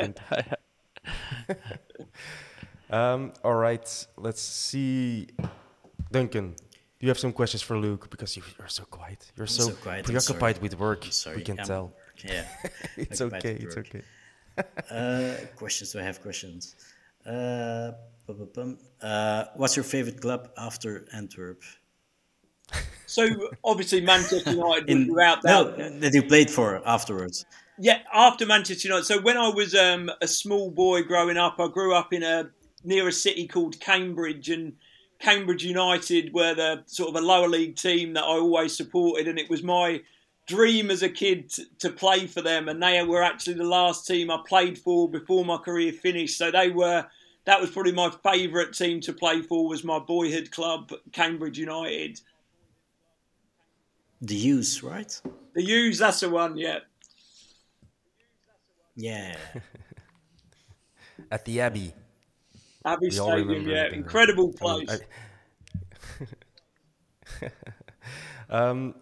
um, 2.91 3.33
all 3.45 3.55
right, 3.55 4.07
let's 4.17 4.43
see. 4.43 5.29
Duncan, 6.11 6.55
do 6.99 7.01
you 7.01 7.09
have 7.09 7.19
some 7.19 7.33
questions 7.33 7.63
for 7.63 7.77
Luke? 7.79 8.09
Because 8.11 8.37
you 8.37 8.43
are 8.61 8.69
so 8.69 8.85
quiet. 8.85 9.31
You're 9.37 9.47
so, 9.47 9.65
so 9.65 9.73
quiet. 9.75 10.05
preoccupied 10.05 10.63
with 10.63 10.79
work. 10.79 11.07
We 11.35 11.43
can 11.43 11.61
I'm, 11.61 11.67
tell. 11.67 11.93
Yeah. 12.25 12.45
it's 12.97 13.21
okay. 13.21 13.55
It's 13.61 13.77
okay. 13.77 14.03
uh, 14.91 15.35
questions. 15.57 15.93
Do 15.93 16.01
I 16.01 16.03
have 16.03 16.23
questions? 16.23 16.77
Uh, 17.27 17.93
uh, 19.03 19.45
what's 19.57 19.77
your 19.77 19.85
favorite 19.85 20.21
club 20.21 20.51
after 20.57 21.07
Antwerp? 21.13 21.63
So 23.07 23.29
obviously 23.63 24.01
Manchester 24.01 24.51
United 24.55 24.91
In, 24.91 25.07
throughout 25.07 25.43
that. 25.43 25.79
No, 25.79 25.99
that 26.01 26.15
you 26.15 26.23
played 26.23 26.51
for 26.51 26.83
afterwards. 26.87 27.47
Yeah, 27.79 27.99
after 28.13 28.47
Manchester 28.47 28.89
United. 28.89 29.05
So 29.05 29.21
when 29.21 29.37
I 29.37 29.49
was 29.49 29.75
um, 29.75 30.11
a 30.21 30.27
small 30.27 30.71
boy 30.71 31.03
growing 31.03 31.37
up, 31.37 31.57
I 31.59 31.69
grew 31.69 31.95
up 31.95 32.13
in 32.13 32.23
a 32.23 32.51
near 32.87 33.09
a 33.09 33.13
city 33.13 33.47
called 33.47 33.81
Cambridge, 33.81 34.49
and 34.49 34.75
Cambridge 35.19 35.65
United 35.65 36.33
were 36.33 36.55
the 36.55 36.83
sort 36.87 37.11
of 37.11 37.23
a 37.23 37.27
lower 37.27 37.49
league 37.49 37.77
team 37.77 38.15
that 38.15 38.25
I 38.25 38.39
always 38.39 38.77
supported, 38.77 39.29
and 39.29 39.39
it 39.39 39.51
was 39.51 39.63
my 39.63 40.03
dream 40.47 40.91
as 40.91 41.03
a 41.03 41.09
kid 41.09 41.51
to, 41.51 41.65
to 41.81 41.91
play 41.91 42.27
for 42.27 42.41
them. 42.41 42.69
And 42.69 42.83
they 42.83 43.03
were 43.03 43.23
actually 43.23 43.55
the 43.55 43.65
last 43.65 44.07
team 44.07 44.31
I 44.31 44.39
played 44.47 44.79
for 44.79 45.09
before 45.11 45.45
my 45.45 45.57
career 45.57 45.93
finished. 45.93 46.39
So 46.39 46.51
they 46.51 46.71
were 46.71 47.07
that 47.47 47.61
was 47.61 47.71
probably 47.71 47.93
my 47.93 48.11
favourite 48.23 48.73
team 48.73 49.01
to 49.03 49.13
play 49.13 49.41
for 49.41 49.69
was 49.69 49.85
my 49.85 50.01
boyhood 50.01 50.51
club, 50.51 50.93
Cambridge 51.13 51.59
United. 51.59 52.21
The 54.21 54.35
U's, 54.35 54.83
right? 54.83 55.21
The 55.55 55.63
U's, 55.63 55.99
that's 55.99 56.21
the 56.21 56.29
one, 56.29 56.57
yeah. 56.57 56.81
Yeah. 58.97 59.37
At 61.31 61.45
the 61.45 61.61
Abbey. 61.61 61.95
Abbey 62.87 63.11
Stadium, 63.11 63.69
yeah, 63.69 63.89
incredible 63.93 64.53
place. 64.53 65.01
I, 67.41 67.49
um, 68.51 68.95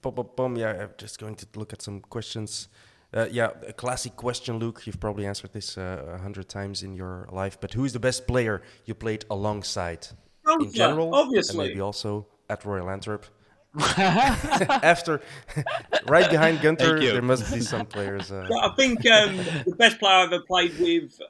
bum, 0.00 0.56
yeah, 0.56 0.82
I'm 0.82 0.90
just 0.96 1.18
going 1.18 1.34
to 1.36 1.46
look 1.56 1.72
at 1.72 1.82
some 1.82 2.00
questions. 2.00 2.68
Uh, 3.14 3.26
yeah, 3.30 3.50
a 3.66 3.72
classic 3.72 4.16
question, 4.16 4.58
Luke. 4.58 4.86
You've 4.86 4.98
probably 4.98 5.26
answered 5.26 5.52
this 5.52 5.78
uh, 5.78 6.14
a 6.14 6.18
hundred 6.18 6.48
times 6.48 6.82
in 6.82 6.94
your 6.94 7.28
life, 7.30 7.60
but 7.60 7.74
who 7.74 7.84
is 7.84 7.92
the 7.92 8.00
best 8.00 8.26
player 8.26 8.62
you 8.84 8.94
played 8.94 9.24
alongside? 9.30 10.08
in 10.60 10.72
general, 10.72 11.14
obviously. 11.14 11.58
and 11.58 11.68
maybe 11.68 11.80
also 11.80 12.26
at 12.48 12.64
Royal 12.64 12.88
Antwerp. 12.88 13.26
After, 13.78 15.20
right 16.06 16.30
behind 16.30 16.62
Gunter, 16.62 16.98
there 16.98 17.20
must 17.20 17.52
be 17.52 17.60
some 17.60 17.84
players. 17.84 18.32
Uh... 18.32 18.48
I 18.62 18.74
think 18.74 19.04
um, 19.06 19.36
the 19.66 19.74
best 19.76 19.98
player 19.98 20.14
I 20.14 20.22
ever 20.24 20.40
played 20.40 20.78
with 20.78 21.20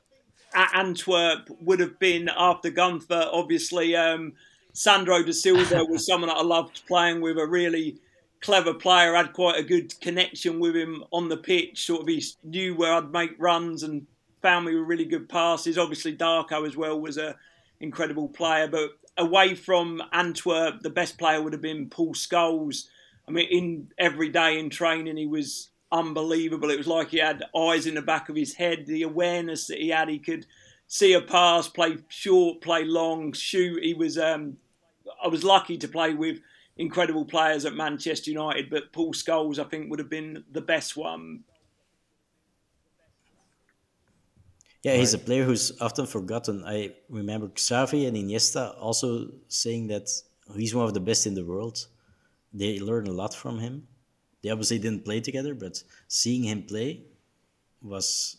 at 0.57 0.75
Antwerp 0.75 1.49
would 1.61 1.79
have 1.81 1.99
been 1.99 2.31
after 2.37 2.71
Gunter. 2.71 3.29
Obviously, 3.31 3.95
um, 3.95 4.33
Sandro 4.73 5.23
da 5.23 5.33
Silva 5.33 5.85
was 5.85 6.07
someone 6.07 6.29
that 6.29 6.39
I 6.39 6.43
loved 6.43 6.85
playing 6.89 7.21
with. 7.21 7.39
A 7.39 7.47
really 7.47 7.99
clever 8.41 8.75
player. 8.75 9.15
I 9.15 9.23
had 9.23 9.35
quite 9.35 9.61
a 9.61 9.63
good 9.63 9.99
connection 10.01 10.59
with 10.59 10.75
him 10.75 11.05
on 11.13 11.29
the 11.29 11.37
pitch. 11.37 11.85
Sort 11.85 12.03
of 12.03 12.09
he 12.09 12.25
knew 12.43 12.75
where 12.75 12.95
I'd 12.95 13.13
make 13.13 13.37
runs 13.39 13.83
and 13.83 14.07
found 14.41 14.65
me 14.65 14.75
with 14.75 14.89
really 14.89 15.05
good 15.05 15.29
passes. 15.29 15.79
Obviously, 15.79 16.17
Darko 16.17 16.67
as 16.67 16.77
well 16.77 16.99
was 16.99 17.19
a 17.19 17.37
incredible 17.81 18.29
player, 18.29 18.67
but 18.67 18.93
away 19.19 19.55
from 19.55 20.03
Antwerp, 20.13 20.81
the 20.81 20.91
best 20.91 21.19
player 21.19 21.43
would 21.43 21.53
have 21.53 21.63
been 21.63 21.91
Paul 21.91 22.15
Scholes. 22.15 22.87
I 23.29 23.31
mean, 23.31 23.49
in 23.51 23.89
every 23.99 24.31
day 24.31 24.59
in 24.59 24.71
training, 24.71 25.19
he 25.19 25.27
was 25.27 25.69
unbelievable. 25.93 26.71
It 26.71 26.79
was 26.79 26.87
like 26.87 27.11
he 27.11 27.19
had 27.19 27.45
eyes 27.57 27.87
in 27.87 27.95
the 27.95 28.03
back 28.03 28.29
of 28.29 28.37
his 28.37 28.55
head. 28.55 28.87
The 28.87 29.03
awareness 29.03 29.67
that 29.69 29.79
he 29.79 29.89
had, 29.91 30.09
he 30.09 30.19
could 30.19 30.47
see 30.87 31.13
a 31.13 31.21
pass, 31.21 31.69
play 31.69 31.99
short, 32.09 32.61
play 32.61 32.85
long, 32.85 33.33
shoot. 33.33 33.83
He 33.83 33.95
was. 33.95 34.19
Um, 34.19 34.59
I 35.23 35.29
was 35.29 35.45
lucky 35.45 35.79
to 35.79 35.89
play 35.89 36.15
with 36.15 36.41
incredible 36.77 37.25
players 37.25 37.65
at 37.65 37.75
Manchester 37.75 38.31
United, 38.31 38.69
but 38.71 38.93
Paul 38.93 39.13
Scholes, 39.13 39.59
I 39.59 39.65
think, 39.65 39.89
would 39.91 39.99
have 39.99 40.11
been 40.11 40.45
the 40.51 40.61
best 40.61 40.97
one. 40.97 41.45
Yeah, 44.83 44.95
he's 44.95 45.15
a 45.15 45.19
player 45.19 45.43
who's 45.43 45.73
often 45.81 46.07
forgotten. 46.07 46.63
I 46.65 46.93
remember 47.09 47.49
Xavi 47.49 48.07
and 48.07 48.17
Iniesta 48.17 48.75
also 48.79 49.29
saying 49.49 49.89
that 49.89 50.09
he's 50.55 50.75
one 50.75 50.87
of 50.87 50.95
the 50.95 51.01
best 51.01 51.27
in 51.27 51.35
the 51.35 51.45
world. 51.45 51.87
They 52.53 52.79
learn 52.79 53.09
a 53.09 53.13
lot 53.13 53.35
from 53.35 53.59
him. 53.59 53.89
They 54.47 54.53
obviously 54.53 54.79
didn't 54.79 55.05
play 55.05 55.19
together, 55.19 55.55
but 55.57 55.83
seeing 56.07 56.45
him 56.45 56.63
play 56.63 57.03
was 57.83 58.37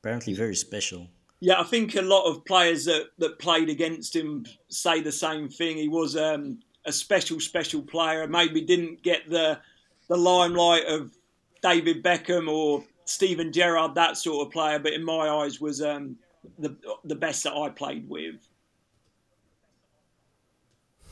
apparently 0.00 0.32
very 0.32 0.54
special. 0.54 1.08
Yeah, 1.40 1.60
I 1.60 1.64
think 1.64 1.94
a 1.94 2.00
lot 2.00 2.24
of 2.24 2.42
players 2.46 2.86
that, 2.86 3.08
that 3.18 3.38
played 3.38 3.68
against 3.68 4.16
him 4.16 4.46
say 4.68 5.02
the 5.02 5.12
same 5.12 5.50
thing. 5.50 5.76
He 5.76 5.88
was 5.88 6.16
um, 6.16 6.60
a 6.86 6.92
special, 6.92 7.38
special 7.38 7.82
player. 7.82 8.26
Maybe 8.26 8.62
didn't 8.62 9.02
get 9.02 9.28
the 9.28 9.60
the 10.08 10.16
limelight 10.16 10.86
of 10.86 11.14
David 11.60 12.02
Beckham 12.02 12.50
or 12.50 12.82
Steven 13.04 13.52
Gerrard, 13.52 13.94
that 13.94 14.16
sort 14.16 14.46
of 14.46 14.52
player, 14.54 14.78
but 14.78 14.94
in 14.94 15.04
my 15.04 15.28
eyes 15.28 15.60
was 15.60 15.82
um, 15.82 16.16
the 16.58 16.74
the 17.04 17.14
best 17.14 17.44
that 17.44 17.52
I 17.52 17.68
played 17.68 18.08
with. 18.08 18.36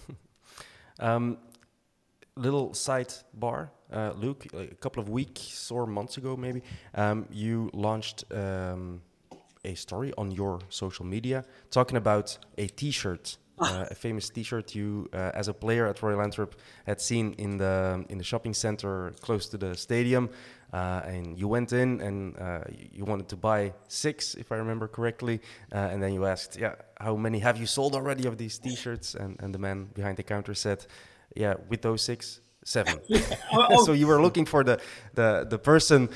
um, 0.98 1.36
little 2.36 2.70
sidebar, 2.70 3.70
uh, 3.92 4.12
Luke. 4.16 4.46
A 4.54 4.74
couple 4.76 5.02
of 5.02 5.08
weeks 5.08 5.70
or 5.70 5.86
months 5.86 6.16
ago, 6.16 6.36
maybe 6.36 6.62
um, 6.94 7.26
you 7.30 7.70
launched 7.72 8.24
um, 8.32 9.00
a 9.64 9.74
story 9.74 10.12
on 10.16 10.30
your 10.30 10.60
social 10.68 11.04
media 11.04 11.44
talking 11.70 11.96
about 11.96 12.38
a 12.58 12.66
T-shirt 12.66 13.38
uh, 13.58 13.86
a 13.90 13.94
famous 13.94 14.28
T-shirt 14.28 14.74
you, 14.74 15.08
uh, 15.14 15.30
as 15.32 15.48
a 15.48 15.54
player 15.54 15.86
at 15.86 16.02
Royal 16.02 16.20
Antwerp, 16.20 16.56
had 16.86 17.00
seen 17.00 17.34
in 17.38 17.56
the 17.56 18.04
in 18.10 18.18
the 18.18 18.24
shopping 18.24 18.52
center 18.52 19.14
close 19.22 19.48
to 19.48 19.56
the 19.56 19.74
stadium, 19.74 20.28
uh, 20.74 21.00
and 21.06 21.38
you 21.38 21.48
went 21.48 21.72
in 21.72 22.02
and 22.02 22.38
uh, 22.38 22.60
you 22.68 23.06
wanted 23.06 23.28
to 23.28 23.36
buy 23.36 23.72
six, 23.88 24.34
if 24.34 24.52
I 24.52 24.56
remember 24.56 24.88
correctly, 24.88 25.40
uh, 25.72 25.78
and 25.90 26.02
then 26.02 26.12
you 26.12 26.26
asked, 26.26 26.58
"Yeah, 26.58 26.74
how 27.00 27.16
many 27.16 27.38
have 27.38 27.56
you 27.56 27.66
sold 27.66 27.94
already 27.94 28.26
of 28.26 28.36
these 28.36 28.58
T-shirts?" 28.58 29.14
And 29.14 29.40
and 29.42 29.54
the 29.54 29.58
man 29.58 29.88
behind 29.94 30.18
the 30.18 30.22
counter 30.22 30.54
said, 30.54 30.86
"Yeah, 31.36 31.54
with 31.68 31.82
those 31.82 32.02
six, 32.02 32.40
seven. 32.66 33.00
so 33.84 33.92
you 33.92 34.06
were 34.06 34.20
looking 34.20 34.44
for 34.44 34.62
the 34.62 34.80
the 35.14 35.46
the 35.48 35.58
person. 35.58 36.08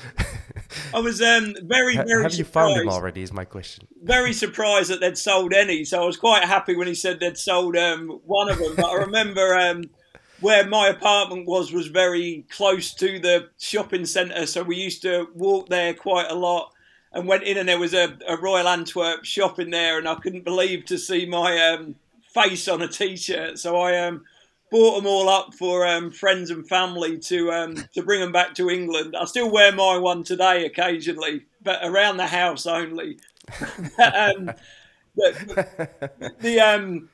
I 0.93 0.99
was 0.99 1.21
um, 1.21 1.55
very 1.63 1.95
very. 1.95 2.23
Have 2.23 2.35
you 2.35 2.43
found 2.43 2.79
him 2.79 2.89
already? 2.89 3.23
Is 3.23 3.33
my 3.33 3.45
question. 3.45 3.87
Very 4.03 4.33
surprised 4.33 4.89
that 4.91 4.99
they'd 4.99 5.17
sold 5.17 5.53
any. 5.53 5.83
So 5.85 6.03
I 6.03 6.05
was 6.05 6.17
quite 6.17 6.43
happy 6.43 6.75
when 6.75 6.87
he 6.87 6.95
said 6.95 7.19
they'd 7.19 7.37
sold 7.37 7.75
um, 7.75 8.19
one 8.25 8.49
of 8.49 8.59
them. 8.59 8.73
But 8.75 8.85
I 8.85 8.95
remember 8.95 9.57
um, 9.57 9.85
where 10.41 10.67
my 10.67 10.87
apartment 10.87 11.47
was 11.47 11.71
was 11.71 11.87
very 11.87 12.45
close 12.49 12.93
to 12.95 13.19
the 13.19 13.49
shopping 13.57 14.05
centre, 14.05 14.45
so 14.45 14.63
we 14.63 14.75
used 14.75 15.01
to 15.03 15.29
walk 15.33 15.69
there 15.69 15.93
quite 15.93 16.29
a 16.29 16.35
lot. 16.35 16.73
And 17.13 17.27
went 17.27 17.43
in, 17.43 17.57
and 17.57 17.67
there 17.67 17.77
was 17.77 17.93
a, 17.93 18.17
a 18.25 18.37
Royal 18.37 18.69
Antwerp 18.69 19.25
shop 19.25 19.59
in 19.59 19.69
there, 19.69 19.97
and 19.97 20.07
I 20.07 20.15
couldn't 20.15 20.45
believe 20.45 20.85
to 20.85 20.97
see 20.97 21.25
my 21.25 21.57
um, 21.67 21.95
face 22.33 22.69
on 22.69 22.81
a 22.81 22.87
T-shirt. 22.87 23.59
So 23.59 23.75
I 23.75 23.97
um, 24.07 24.23
bought 24.71 24.95
them 24.95 25.05
all 25.05 25.29
up 25.29 25.53
for 25.53 25.85
um, 25.85 26.09
friends 26.11 26.49
and 26.49 26.67
family 26.67 27.19
to 27.19 27.51
um, 27.51 27.75
to 27.93 28.01
bring 28.01 28.21
them 28.21 28.31
back 28.31 28.55
to 28.55 28.69
England. 28.69 29.15
I 29.19 29.25
still 29.25 29.51
wear 29.51 29.71
my 29.71 29.97
one 29.97 30.23
today 30.23 30.65
occasionally, 30.65 31.45
but 31.61 31.79
around 31.83 32.17
the 32.17 32.27
house 32.27 32.65
only. 32.65 33.19
um, 34.01 34.51
the, 35.15 36.33
the 36.39 36.59
um 36.59 37.09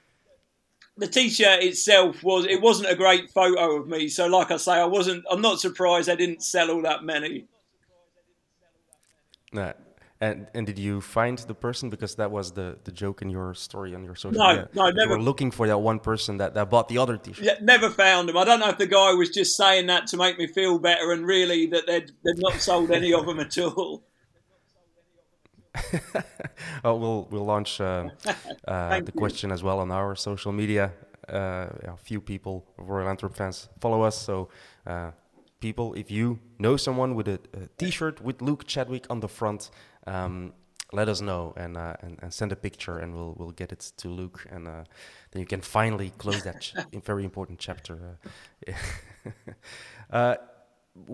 the 0.97 1.07
t-shirt 1.07 1.63
itself 1.63 2.23
was 2.23 2.45
it 2.45 2.61
wasn't 2.61 2.89
a 2.89 2.95
great 2.95 3.29
photo 3.31 3.77
of 3.77 3.87
me. 3.87 4.07
So, 4.07 4.27
like 4.27 4.51
I 4.51 4.57
say, 4.57 4.73
I 4.73 4.85
wasn't. 4.85 5.25
I'm 5.29 5.41
not 5.41 5.59
surprised 5.59 6.09
I 6.09 6.15
didn't 6.15 6.43
sell 6.43 6.71
all 6.71 6.81
that 6.83 7.03
many. 7.03 7.45
No. 9.51 9.73
And 10.19 10.47
and 10.55 10.65
did 10.65 10.79
you 10.79 10.99
find 10.99 11.37
the 11.37 11.53
person 11.53 11.91
because 11.91 12.15
that 12.15 12.31
was 12.31 12.51
the, 12.51 12.79
the 12.85 12.91
joke 12.91 13.21
in 13.21 13.29
your 13.29 13.53
story 13.53 13.93
on 13.93 14.03
your 14.03 14.15
social 14.15 14.39
no, 14.39 14.47
media? 14.47 14.69
No, 14.73 14.85
no, 14.85 14.89
never. 14.89 15.11
You 15.11 15.17
were 15.17 15.23
looking 15.23 15.51
for 15.51 15.67
that 15.67 15.77
one 15.77 15.99
person 15.99 16.37
that, 16.37 16.55
that 16.55 16.71
bought 16.71 16.87
the 16.89 16.97
other 16.97 17.17
T-shirt. 17.17 17.45
Yeah, 17.45 17.53
never 17.61 17.91
found 17.91 18.27
him. 18.29 18.35
I 18.35 18.43
don't 18.43 18.59
know 18.59 18.69
if 18.69 18.79
the 18.79 18.87
guy 18.87 19.13
was 19.13 19.29
just 19.29 19.55
saying 19.55 19.85
that 19.87 20.07
to 20.07 20.17
make 20.17 20.39
me 20.39 20.47
feel 20.47 20.79
better, 20.79 21.11
and 21.11 21.23
really 21.25 21.67
that 21.67 21.85
they'd 21.85 22.11
they'd 22.23 22.37
not 22.39 22.53
sold 22.53 22.89
any 22.89 23.13
of 23.13 23.27
them 23.27 23.39
at 23.39 23.55
all. 23.59 24.03
oh, 26.83 26.95
we'll 26.95 27.27
we'll 27.29 27.45
launch 27.45 27.79
uh, 27.79 28.09
uh, 28.67 28.99
the 29.01 29.11
question 29.11 29.51
as 29.51 29.61
well 29.61 29.79
on 29.79 29.91
our 29.91 30.15
social 30.15 30.51
media. 30.51 30.93
Uh, 31.29 31.67
a 31.83 31.97
few 31.97 32.21
people, 32.21 32.65
Royal 32.77 33.07
Antwerp 33.07 33.35
fans, 33.35 33.69
follow 33.81 34.01
us, 34.01 34.17
so 34.17 34.49
uh, 34.87 35.11
people, 35.59 35.93
if 35.93 36.09
you 36.09 36.39
know 36.57 36.77
someone 36.77 37.15
with 37.15 37.27
a 37.27 37.39
a 37.53 37.67
T-shirt 37.77 38.21
with 38.21 38.41
Luke 38.41 38.65
Chadwick 38.65 39.05
on 39.09 39.19
the 39.19 39.27
front, 39.27 39.69
um, 40.07 40.53
let 40.93 41.09
us 41.09 41.21
know 41.21 41.53
and, 41.57 41.75
uh, 41.77 41.95
and, 42.01 42.17
and 42.21 42.33
send 42.33 42.51
a 42.51 42.55
picture, 42.55 42.99
and 42.99 43.13
we'll 43.13 43.35
we'll 43.37 43.51
get 43.51 43.71
it 43.71 43.91
to 43.97 44.07
Luke, 44.07 44.45
and 44.49 44.67
uh, 44.67 44.83
then 45.31 45.41
you 45.41 45.45
can 45.45 45.61
finally 45.61 46.11
close 46.17 46.43
that 46.43 46.61
ch- 46.61 46.75
very 47.03 47.23
important 47.23 47.59
chapter. 47.59 48.17
Uh, 48.67 48.71
uh, 50.15 50.35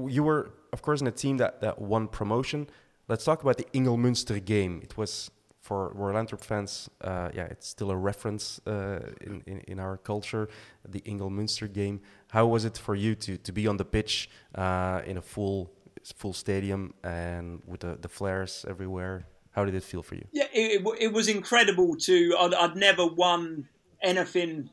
you 0.07 0.23
were, 0.23 0.51
of 0.71 0.81
course, 0.81 1.01
in 1.01 1.07
a 1.07 1.11
team 1.11 1.37
that 1.37 1.61
that 1.61 1.79
won 1.79 2.07
promotion. 2.07 2.67
Let's 3.07 3.25
talk 3.25 3.41
about 3.41 3.57
the 3.57 3.67
Ingelmunster 3.73 4.43
game. 4.43 4.79
It 4.83 4.95
was 4.97 5.29
for 5.63 5.93
Royal 5.95 6.17
Antwerp 6.17 6.41
fans, 6.41 6.89
uh, 7.01 7.29
yeah, 7.33 7.45
it's 7.45 7.69
still 7.69 7.89
a 7.89 7.95
reference 7.95 8.59
uh, 8.67 8.99
in, 9.21 9.41
in, 9.47 9.59
in 9.59 9.79
our 9.79 9.95
culture, 9.95 10.49
the 10.87 10.99
Ingelmunster 11.01 11.71
game. 11.71 12.01
How 12.31 12.45
was 12.45 12.65
it 12.65 12.77
for 12.77 12.95
you 12.95 13.15
to, 13.15 13.37
to 13.37 13.51
be 13.53 13.65
on 13.65 13.77
the 13.77 13.85
pitch 13.85 14.29
uh, 14.55 15.01
in 15.05 15.15
a 15.15 15.21
full 15.21 15.71
full 16.11 16.33
stadium 16.33 16.93
and 17.03 17.61
with 17.65 17.81
the, 17.81 17.97
the 17.99 18.09
flares 18.09 18.65
everywhere? 18.67 19.27
How 19.51 19.65
did 19.65 19.75
it 19.75 19.83
feel 19.83 20.01
for 20.01 20.15
you? 20.15 20.25
Yeah, 20.31 20.47
it, 20.51 20.83
it, 20.99 21.13
was 21.13 21.27
incredible 21.27 21.95
to. 21.97 22.35
I'd, 22.39 22.53
I'd 22.55 22.75
never 22.75 23.05
won 23.05 23.69
anything 24.01 24.69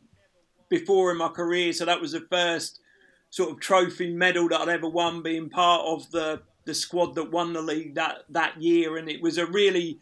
before 0.70 1.11
in 1.11 1.18
my 1.18 1.28
career, 1.28 1.72
so 1.74 1.85
that 1.85 2.01
was 2.01 2.12
the 2.12 2.26
first 2.31 2.81
sort 3.28 3.51
of 3.51 3.61
trophy 3.61 4.11
medal 4.12 4.49
that 4.49 4.61
I'd 4.62 4.68
ever 4.68 4.89
won, 4.89 5.22
being 5.22 5.51
part 5.51 5.83
of 5.85 6.11
the 6.11 6.43
the 6.64 6.74
squad 6.74 7.14
that 7.14 7.31
won 7.31 7.53
the 7.53 7.62
league 7.62 7.95
that 7.97 8.24
that 8.31 8.61
year, 8.61 8.97
and 8.97 9.09
it 9.09 9.20
was 9.20 9.37
a 9.37 9.47
really 9.47 9.99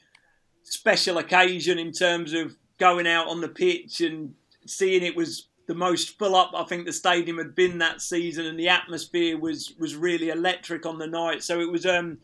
special 0.62 1.18
occasion 1.18 1.79
in 1.79 1.93
terms 1.93 2.33
of 2.33 2.57
going 2.79 3.07
out 3.07 3.26
on 3.26 3.41
the 3.41 3.49
pitch 3.49 4.01
and 4.01 4.35
seeing 4.66 5.03
it 5.03 5.16
was 5.16 5.47
the 5.68 5.74
most 5.74 6.18
full 6.18 6.34
up 6.34 6.52
I 6.56 6.64
think 6.64 6.86
the 6.86 6.92
stadium 6.92 7.36
had 7.36 7.54
been 7.54 7.78
that 7.78 8.00
season, 8.00 8.46
and 8.46 8.58
the 8.58 8.70
atmosphere 8.70 9.38
was 9.38 9.74
was 9.78 9.94
really 9.94 10.30
electric 10.30 10.86
on 10.86 10.98
the 10.98 11.06
night. 11.06 11.44
So 11.44 11.60
it 11.60 11.70
was 11.70 11.86
um, 11.86 12.18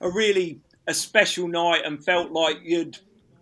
a 0.00 0.10
really 0.10 0.60
a 0.86 0.94
special 0.94 1.48
night, 1.48 1.82
and 1.84 2.04
felt 2.04 2.30
like 2.32 2.58
you'd, 2.62 2.98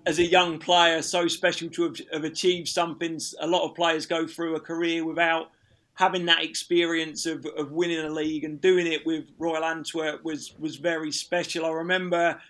as 0.06 0.18
a 0.20 0.24
young 0.24 0.58
player, 0.58 1.02
so 1.02 1.26
special 1.26 1.68
to 1.70 1.82
have, 1.82 1.96
have 2.12 2.24
achieved 2.24 2.68
something. 2.68 3.20
A 3.40 3.46
lot 3.46 3.68
of 3.68 3.74
players 3.74 4.06
go 4.06 4.26
through 4.26 4.54
a 4.54 4.60
career 4.60 5.04
without 5.04 5.50
having 5.94 6.26
that 6.26 6.44
experience 6.44 7.26
of, 7.26 7.44
of 7.58 7.72
winning 7.72 7.98
a 7.98 8.08
league 8.08 8.44
and 8.44 8.60
doing 8.60 8.86
it 8.86 9.04
with 9.04 9.24
Royal 9.36 9.64
Antwerp 9.64 10.24
was 10.24 10.54
was 10.60 10.76
very 10.76 11.10
special. 11.10 11.66
I 11.66 11.70
remember 11.70 12.40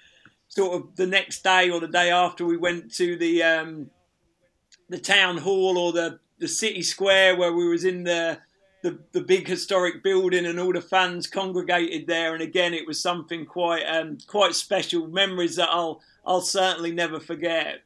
sort 0.48 0.74
of 0.74 0.96
the 0.96 1.06
next 1.06 1.42
day 1.42 1.70
or 1.70 1.80
the 1.80 1.88
day 1.88 2.10
after 2.10 2.44
we 2.44 2.58
went 2.58 2.92
to 2.96 3.16
the 3.16 3.42
um, 3.42 3.90
the 4.90 4.98
town 4.98 5.38
hall 5.38 5.78
or 5.78 5.92
the, 5.92 6.18
the 6.40 6.48
city 6.48 6.82
square 6.82 7.36
where 7.36 7.52
we 7.52 7.68
was 7.68 7.84
in 7.84 8.02
the, 8.02 8.38
the 8.82 8.98
the 9.12 9.20
big 9.20 9.46
historic 9.46 10.02
building 10.02 10.46
and 10.46 10.58
all 10.58 10.72
the 10.72 10.80
fans 10.80 11.26
congregated 11.26 12.06
there 12.06 12.34
and 12.34 12.42
again 12.42 12.74
it 12.74 12.86
was 12.86 13.00
something 13.00 13.44
quite 13.46 13.84
um, 13.84 14.18
quite 14.26 14.54
special 14.54 15.06
memories 15.06 15.56
that 15.56 15.68
I'll 15.70 16.00
I'll 16.24 16.40
certainly 16.40 16.92
never 16.92 17.20
forget. 17.20 17.82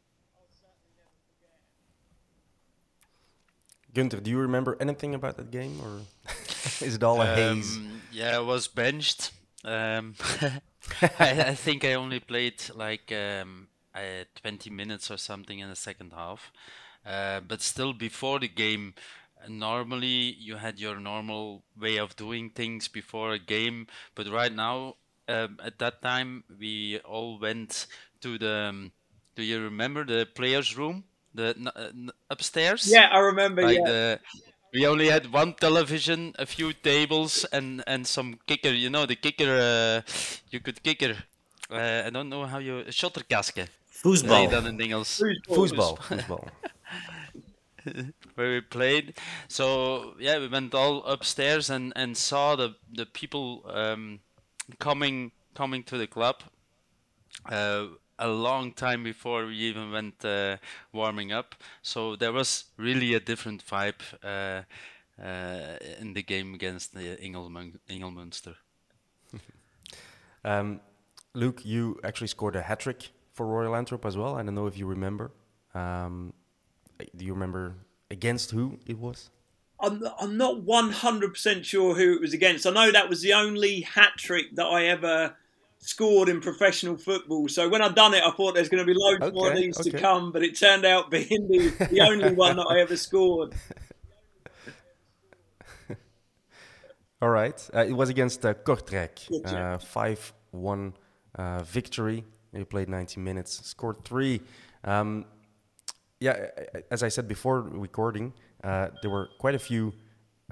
Gunter, 3.94 4.20
do 4.20 4.30
you 4.30 4.38
remember 4.38 4.76
anything 4.80 5.14
about 5.14 5.36
that 5.36 5.52
game, 5.52 5.80
or 5.80 6.00
is 6.84 6.96
it 6.96 7.05
all 7.05 7.22
a 7.22 7.26
haze? 7.26 7.76
Um, 7.76 8.00
yeah, 8.11 8.36
I 8.36 8.40
was 8.40 8.66
benched. 8.66 9.30
Um, 9.64 10.16
I, 11.00 11.11
I 11.20 11.55
think 11.55 11.84
I 11.84 11.94
only 11.94 12.18
played 12.18 12.61
like 12.74 13.12
um, 13.12 13.68
uh, 13.94 14.24
20 14.42 14.68
minutes 14.70 15.11
or 15.11 15.16
something 15.16 15.61
in 15.61 15.68
the 15.68 15.76
second 15.76 16.12
half. 16.12 16.52
Uh, 17.07 17.40
but 17.40 17.61
still, 17.61 17.92
before 17.92 18.40
the 18.40 18.48
game, 18.48 18.94
normally 19.48 20.36
you 20.38 20.57
had 20.57 20.80
your 20.80 20.98
normal 20.98 21.62
way 21.78 21.98
of 21.98 22.16
doing 22.16 22.50
things 22.50 22.88
before 22.88 23.32
a 23.32 23.38
game. 23.38 23.86
But 24.14 24.28
right 24.28 24.52
now, 24.52 24.96
um, 25.28 25.59
at 25.64 25.78
that 25.78 26.02
time, 26.02 26.44
we 26.59 27.00
all 27.05 27.38
went 27.38 27.86
to 28.20 28.38
the. 28.38 28.68
Um, 28.70 28.92
do 29.36 29.42
you 29.42 29.61
remember 29.61 30.05
the 30.05 30.26
players' 30.34 30.76
room, 30.76 31.05
the 31.34 31.55
n- 31.59 31.68
uh, 31.74 31.88
n- 31.88 32.11
upstairs? 32.30 32.88
Yeah, 32.90 33.09
I 33.11 33.18
remember. 33.18 33.62
Like 33.62 33.78
yeah. 33.78 33.84
the, 33.84 34.20
we 34.72 34.86
only 34.86 35.09
had 35.09 35.32
one 35.32 35.55
television, 35.55 36.34
a 36.38 36.46
few 36.46 36.72
tables, 36.72 37.44
and 37.52 37.82
and 37.86 38.07
some 38.07 38.38
kicker. 38.46 38.70
You 38.70 38.90
know 38.90 39.07
the 39.07 39.16
kicker. 39.16 39.57
Uh, 39.59 40.02
you 40.50 40.61
could 40.61 40.82
kicker. 40.82 41.16
Uh, 41.70 42.02
I 42.07 42.11
don't 42.11 42.28
know 42.28 42.46
how 42.46 42.59
you 42.59 42.84
shotterkaske. 42.90 43.66
Voetbal. 44.02 44.38
Nee, 44.38 44.48
dan 44.48 44.66
in 44.66 44.80
Engels. 44.80 45.22
Foosball, 45.48 45.96
foosball. 45.98 46.48
Where 48.35 48.51
we 48.51 48.61
played. 48.61 49.14
So 49.49 50.14
yeah, 50.18 50.39
we 50.39 50.49
went 50.49 50.74
all 50.74 51.05
upstairs 51.05 51.70
and 51.70 51.93
and 51.97 52.16
saw 52.16 52.57
the 52.57 52.74
the 52.93 53.07
people 53.07 53.62
um, 53.68 54.20
coming 54.78 55.32
coming 55.55 55.82
to 55.85 55.99
the 55.99 56.07
club. 56.07 56.43
Uh, 57.51 57.87
a 58.18 58.28
long 58.28 58.72
time 58.72 59.03
before 59.03 59.47
we 59.47 59.57
even 59.57 59.91
went 59.91 60.24
uh, 60.24 60.57
warming 60.93 61.32
up, 61.32 61.57
so 61.82 62.14
there 62.16 62.32
was 62.32 62.64
really 62.76 63.14
a 63.14 63.20
different 63.20 63.64
vibe 63.66 64.01
uh, 64.22 64.62
uh, 65.20 65.76
in 66.01 66.14
the 66.14 66.22
game 66.22 66.55
against 66.55 66.95
the 66.95 67.16
Engelmun- 67.16 67.78
Engelmunster. 67.89 68.55
Um, 70.47 70.80
Luke, 71.32 71.64
you 71.64 71.99
actually 72.05 72.26
scored 72.26 72.55
a 72.55 72.61
hat 72.61 72.80
trick 72.80 73.11
for 73.32 73.47
Royal 73.47 73.74
Antwerp 73.74 74.05
as 74.05 74.14
well. 74.14 74.37
I 74.37 74.43
don't 74.43 74.55
know 74.55 74.66
if 74.66 74.76
you 74.76 74.87
remember. 74.87 75.30
Um, 75.74 76.35
do 77.16 77.24
you 77.24 77.32
remember 77.32 77.74
against 78.11 78.51
who 78.51 78.78
it 78.86 78.99
was? 78.99 79.30
I'm, 79.80 80.03
I'm 80.20 80.36
not 80.36 80.64
100% 80.64 81.64
sure 81.64 81.95
who 81.95 82.14
it 82.14 82.20
was 82.20 82.32
against. 82.32 82.66
I 82.66 82.70
know 82.70 82.92
that 82.92 83.09
was 83.09 83.22
the 83.22 83.32
only 83.32 83.80
hat 83.80 84.12
trick 84.16 84.55
that 84.55 84.66
I 84.66 84.86
ever 84.86 85.36
scored 85.78 86.28
in 86.28 86.40
professional 86.40 86.97
football. 86.97 87.49
So 87.49 87.68
when 87.68 87.82
I 87.82 87.88
done 87.88 88.14
it, 88.14 88.22
I 88.24 88.30
thought 88.30 88.55
there's 88.55 88.70
going 88.70 88.86
to 88.86 88.86
be 88.86 88.95
loads 88.97 89.34
more 89.34 89.51
of 89.51 89.57
these 89.59 89.78
okay. 89.78 89.90
to 89.90 89.99
come, 89.99 90.32
but 90.32 90.42
it 90.42 90.59
turned 90.59 90.84
out 90.84 91.11
being 91.11 91.49
the, 91.49 91.88
the 91.90 92.01
only 92.01 92.32
one 92.32 92.57
that 92.57 92.66
I 92.70 92.80
ever 92.80 92.97
scored. 92.97 93.55
All 97.20 97.30
right. 97.30 97.70
Uh, 97.74 97.84
it 97.84 97.92
was 97.92 98.09
against 98.09 98.47
uh, 98.47 98.55
Kortrijk. 98.55 99.28
Kortrijk. 99.30 99.74
Uh, 99.74 99.78
5 99.78 100.32
1 100.53 100.95
uh, 101.34 101.62
victory. 101.64 102.24
He 102.55 102.64
played 102.64 102.88
90 102.88 103.20
minutes, 103.20 103.66
scored 103.66 104.05
three. 104.05 104.40
Um, 104.84 105.26
yeah, 106.20 106.48
as 106.90 107.02
I 107.02 107.08
said 107.08 107.28
before 107.28 107.60
recording, 107.62 108.32
uh, 108.62 108.88
there 109.02 109.10
were 109.10 109.30
quite 109.38 109.54
a 109.54 109.58
few. 109.58 109.92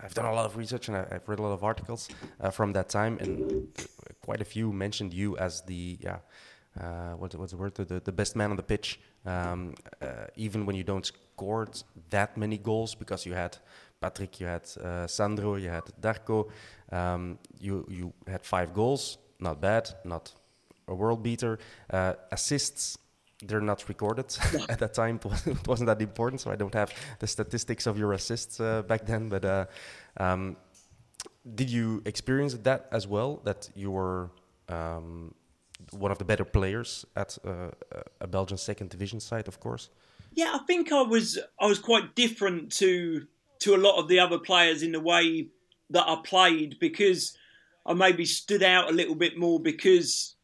I've 0.03 0.15
done 0.15 0.25
a 0.25 0.35
lot 0.35 0.47
of 0.47 0.57
research 0.57 0.89
and 0.89 0.97
I, 0.97 1.07
I've 1.13 1.29
read 1.29 1.39
a 1.39 1.43
lot 1.43 1.53
of 1.53 1.63
articles 1.63 2.09
uh, 2.41 2.51
from 2.51 2.73
that 2.73 2.89
time, 2.89 3.19
and 3.21 3.69
quite 4.25 4.41
a 4.41 4.45
few 4.45 4.73
mentioned 4.73 5.13
you 5.13 5.37
as 5.37 5.63
the 5.63 5.99
yeah, 6.01 6.19
uh, 6.81 7.13
what, 7.13 7.35
what's 7.35 7.53
the 7.53 7.59
word? 7.59 7.75
The, 7.75 8.01
the 8.01 8.13
best 8.13 8.35
man 8.37 8.51
on 8.51 8.57
the 8.57 8.63
pitch. 8.63 9.01
Um, 9.27 9.75
uh, 10.01 10.27
even 10.37 10.67
when 10.67 10.75
you 10.75 10.85
don't 10.85 11.07
score 11.07 11.69
that 12.11 12.37
many 12.37 12.59
goals, 12.59 12.95
because 12.95 13.27
you 13.27 13.35
had 13.35 13.57
Patrick, 14.01 14.41
you 14.41 14.47
had 14.47 14.69
uh, 14.83 15.07
Sandro, 15.07 15.57
you 15.57 15.69
had 15.69 15.85
Darko, 16.01 16.49
um, 16.91 17.39
you 17.61 17.87
you 17.89 18.13
had 18.27 18.45
five 18.45 18.75
goals, 18.75 19.19
not 19.39 19.61
bad, 19.61 19.91
not 20.05 20.33
a 20.89 20.95
world 20.95 21.23
beater. 21.23 21.59
Uh, 21.91 22.15
assists, 22.33 22.99
they're 23.43 23.61
not 23.61 23.89
recorded 23.89 24.37
at 24.69 24.79
that 24.79 24.95
time. 24.95 25.17
It, 25.17 25.25
was, 25.25 25.67
wasn't 25.67 25.89
that 25.89 26.01
important, 26.01 26.41
so 26.41 26.51
I 26.51 26.57
don't 26.57 26.75
have 26.75 26.93
the 27.19 27.27
statistics 27.27 27.87
of 27.87 27.99
your 27.99 28.13
assists 28.13 28.61
uh, 28.61 28.83
back 28.83 29.07
then. 29.07 29.29
But 29.29 29.45
uh, 29.45 29.67
um, 30.17 30.57
did 31.55 31.71
you 31.71 32.03
experience 32.05 32.55
that 32.55 32.89
as 32.93 33.07
well? 33.07 33.41
That 33.45 33.69
you 33.75 33.91
were 33.91 34.31
um, 34.69 35.35
one 35.91 36.11
of 36.11 36.19
the 36.19 36.25
better 36.25 36.45
players 36.45 37.05
at 37.17 37.37
uh, 37.45 37.71
a 38.21 38.27
Belgian 38.27 38.59
second 38.59 38.91
division 38.91 39.21
side, 39.21 39.49
of 39.49 39.61
course. 39.61 39.91
Yeah, 40.35 40.53
I 40.55 40.59
think 40.67 40.93
I 40.93 41.03
was 41.03 41.39
I 41.61 41.67
was 41.67 41.79
quite 41.79 42.15
different 42.15 42.73
to 42.77 43.27
to 43.61 43.75
a 43.75 43.77
lot 43.77 43.99
of 43.99 44.09
the 44.09 44.19
other 44.19 44.39
players 44.39 44.83
in 44.83 44.93
the 44.93 45.01
way 45.01 45.49
that 45.91 46.09
I 46.09 46.17
played 46.25 46.79
because 46.81 47.37
I 47.85 47.93
maybe 47.93 48.25
stood 48.25 48.63
out 48.63 48.89
a 48.89 48.93
little 48.93 49.15
bit 49.15 49.37
more 49.37 49.61
because 49.61 50.37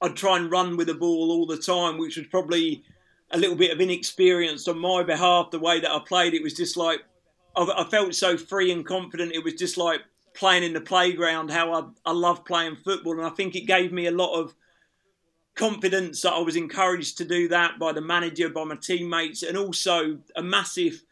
I'd 0.00 0.16
try 0.16 0.36
and 0.36 0.50
run 0.50 0.76
with 0.76 0.86
the 0.86 0.94
ball 0.94 1.30
all 1.30 1.46
the 1.46 1.56
time, 1.56 1.98
which 1.98 2.16
was 2.16 2.26
probably 2.26 2.84
a 3.30 3.38
little 3.38 3.56
bit 3.56 3.72
of 3.72 3.80
inexperience 3.80 4.68
on 4.68 4.78
my 4.78 5.02
behalf. 5.02 5.50
The 5.50 5.58
way 5.58 5.80
that 5.80 5.90
I 5.90 5.98
played, 6.00 6.34
it 6.34 6.42
was 6.42 6.54
just 6.54 6.76
like 6.76 7.00
I, 7.56 7.84
felt 7.90 8.14
so 8.14 8.36
free 8.36 8.70
and 8.70 8.86
confident. 8.86 9.32
It 9.34 9.42
was 9.42 9.54
just 9.54 9.76
like 9.76 10.00
playing 10.34 10.62
in 10.62 10.72
the 10.72 10.80
playground. 10.80 11.50
How 11.50 11.72
I 11.72 12.10
I 12.10 12.12
love 12.12 12.44
playing 12.44 12.76
football, 12.84 13.18
and 13.18 13.26
I 13.26 13.30
think 13.30 13.56
it 13.56 13.66
gave 13.66 13.92
me 13.92 14.06
a 14.06 14.12
lot 14.12 14.38
of 14.38 14.54
confidence 15.54 16.22
that 16.22 16.34
I 16.34 16.38
was 16.38 16.54
encouraged 16.54 17.18
to 17.18 17.24
do 17.24 17.48
that 17.48 17.78
by 17.80 17.92
the 17.92 18.00
manager, 18.00 18.48
by 18.48 18.64
my 18.64 18.76
teammates, 18.76 19.42
and 19.42 19.58
also 19.58 20.18
a 20.36 20.42
massive 20.42 21.02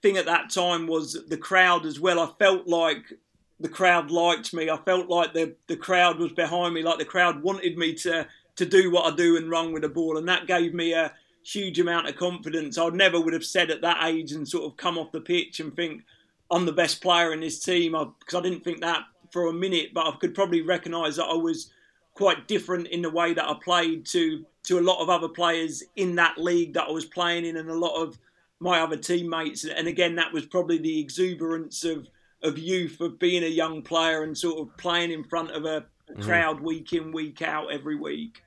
thing 0.00 0.16
at 0.16 0.26
that 0.26 0.50
time 0.50 0.86
was 0.86 1.24
the 1.28 1.36
crowd 1.36 1.84
as 1.84 1.98
well. 1.98 2.20
I 2.20 2.30
felt 2.38 2.68
like 2.68 3.12
the 3.60 3.68
crowd 3.68 4.10
liked 4.10 4.54
me. 4.54 4.70
I 4.70 4.76
felt 4.76 5.08
like 5.08 5.32
the 5.32 5.54
the 5.66 5.76
crowd 5.76 6.18
was 6.18 6.32
behind 6.32 6.74
me, 6.74 6.82
like 6.82 6.98
the 6.98 7.04
crowd 7.04 7.42
wanted 7.42 7.76
me 7.76 7.94
to 7.94 8.26
to 8.56 8.66
do 8.66 8.90
what 8.90 9.12
I 9.12 9.16
do 9.16 9.36
and 9.36 9.50
run 9.50 9.72
with 9.72 9.82
the 9.82 9.88
ball, 9.88 10.18
and 10.18 10.28
that 10.28 10.46
gave 10.46 10.74
me 10.74 10.92
a 10.92 11.12
huge 11.44 11.78
amount 11.78 12.08
of 12.08 12.16
confidence. 12.16 12.76
I 12.76 12.88
never 12.88 13.20
would 13.20 13.32
have 13.32 13.44
said 13.44 13.70
at 13.70 13.80
that 13.82 14.04
age 14.04 14.32
and 14.32 14.46
sort 14.46 14.64
of 14.64 14.76
come 14.76 14.98
off 14.98 15.12
the 15.12 15.20
pitch 15.20 15.60
and 15.60 15.74
think 15.74 16.02
I'm 16.50 16.66
the 16.66 16.72
best 16.72 17.00
player 17.00 17.32
in 17.32 17.40
this 17.40 17.58
team 17.58 17.92
because 17.92 18.34
I, 18.34 18.42
didn't 18.42 18.64
think 18.64 18.80
that 18.80 19.04
for 19.32 19.48
a 19.48 19.52
minute, 19.52 19.94
but 19.94 20.06
I 20.06 20.16
could 20.16 20.34
probably 20.34 20.62
recognise 20.62 21.16
that 21.16 21.26
I 21.26 21.34
was 21.34 21.70
quite 22.14 22.48
different 22.48 22.88
in 22.88 23.02
the 23.02 23.10
way 23.10 23.32
that 23.32 23.48
I 23.48 23.54
played 23.62 24.04
to 24.06 24.44
to 24.64 24.78
a 24.78 24.80
lot 24.80 25.00
of 25.00 25.08
other 25.08 25.28
players 25.28 25.82
in 25.96 26.16
that 26.16 26.36
league 26.36 26.74
that 26.74 26.88
I 26.88 26.90
was 26.90 27.06
playing 27.06 27.46
in, 27.46 27.56
and 27.56 27.70
a 27.70 27.74
lot 27.74 28.00
of 28.00 28.18
my 28.60 28.80
other 28.80 28.96
teammates. 28.96 29.64
And 29.64 29.88
again, 29.88 30.16
that 30.16 30.32
was 30.32 30.46
probably 30.46 30.78
the 30.78 31.00
exuberance 31.00 31.84
of 31.84 32.08
of 32.42 32.58
youth, 32.58 33.00
of 33.00 33.18
being 33.18 33.42
a 33.42 33.48
young 33.48 33.82
player 33.82 34.22
and 34.22 34.36
sort 34.36 34.60
of 34.60 34.76
playing 34.76 35.10
in 35.10 35.24
front 35.24 35.50
of 35.50 35.64
a 35.64 35.86
crowd 36.20 36.60
week 36.60 36.92
in, 36.92 37.12
week 37.12 37.42
out, 37.42 37.72
every 37.72 37.96
week. 37.96 38.42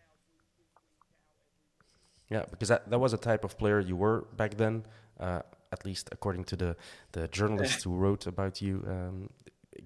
Yeah, 2.30 2.46
because 2.50 2.70
that, 2.70 2.89
that 2.89 3.00
was 3.00 3.14
a 3.14 3.18
type 3.18 3.44
of 3.44 3.58
player 3.58 3.80
you 3.80 3.98
were 3.98 4.26
back 4.38 4.56
then, 4.56 4.86
uh, 5.20 5.42
at 5.72 5.86
least 5.86 6.10
according 6.12 6.46
to 6.46 6.56
the, 6.56 6.78
the 7.12 7.28
journalists 7.28 7.84
who 7.86 7.96
wrote 7.96 8.26
about 8.26 8.62
you. 8.62 8.86
Um, 8.88 9.30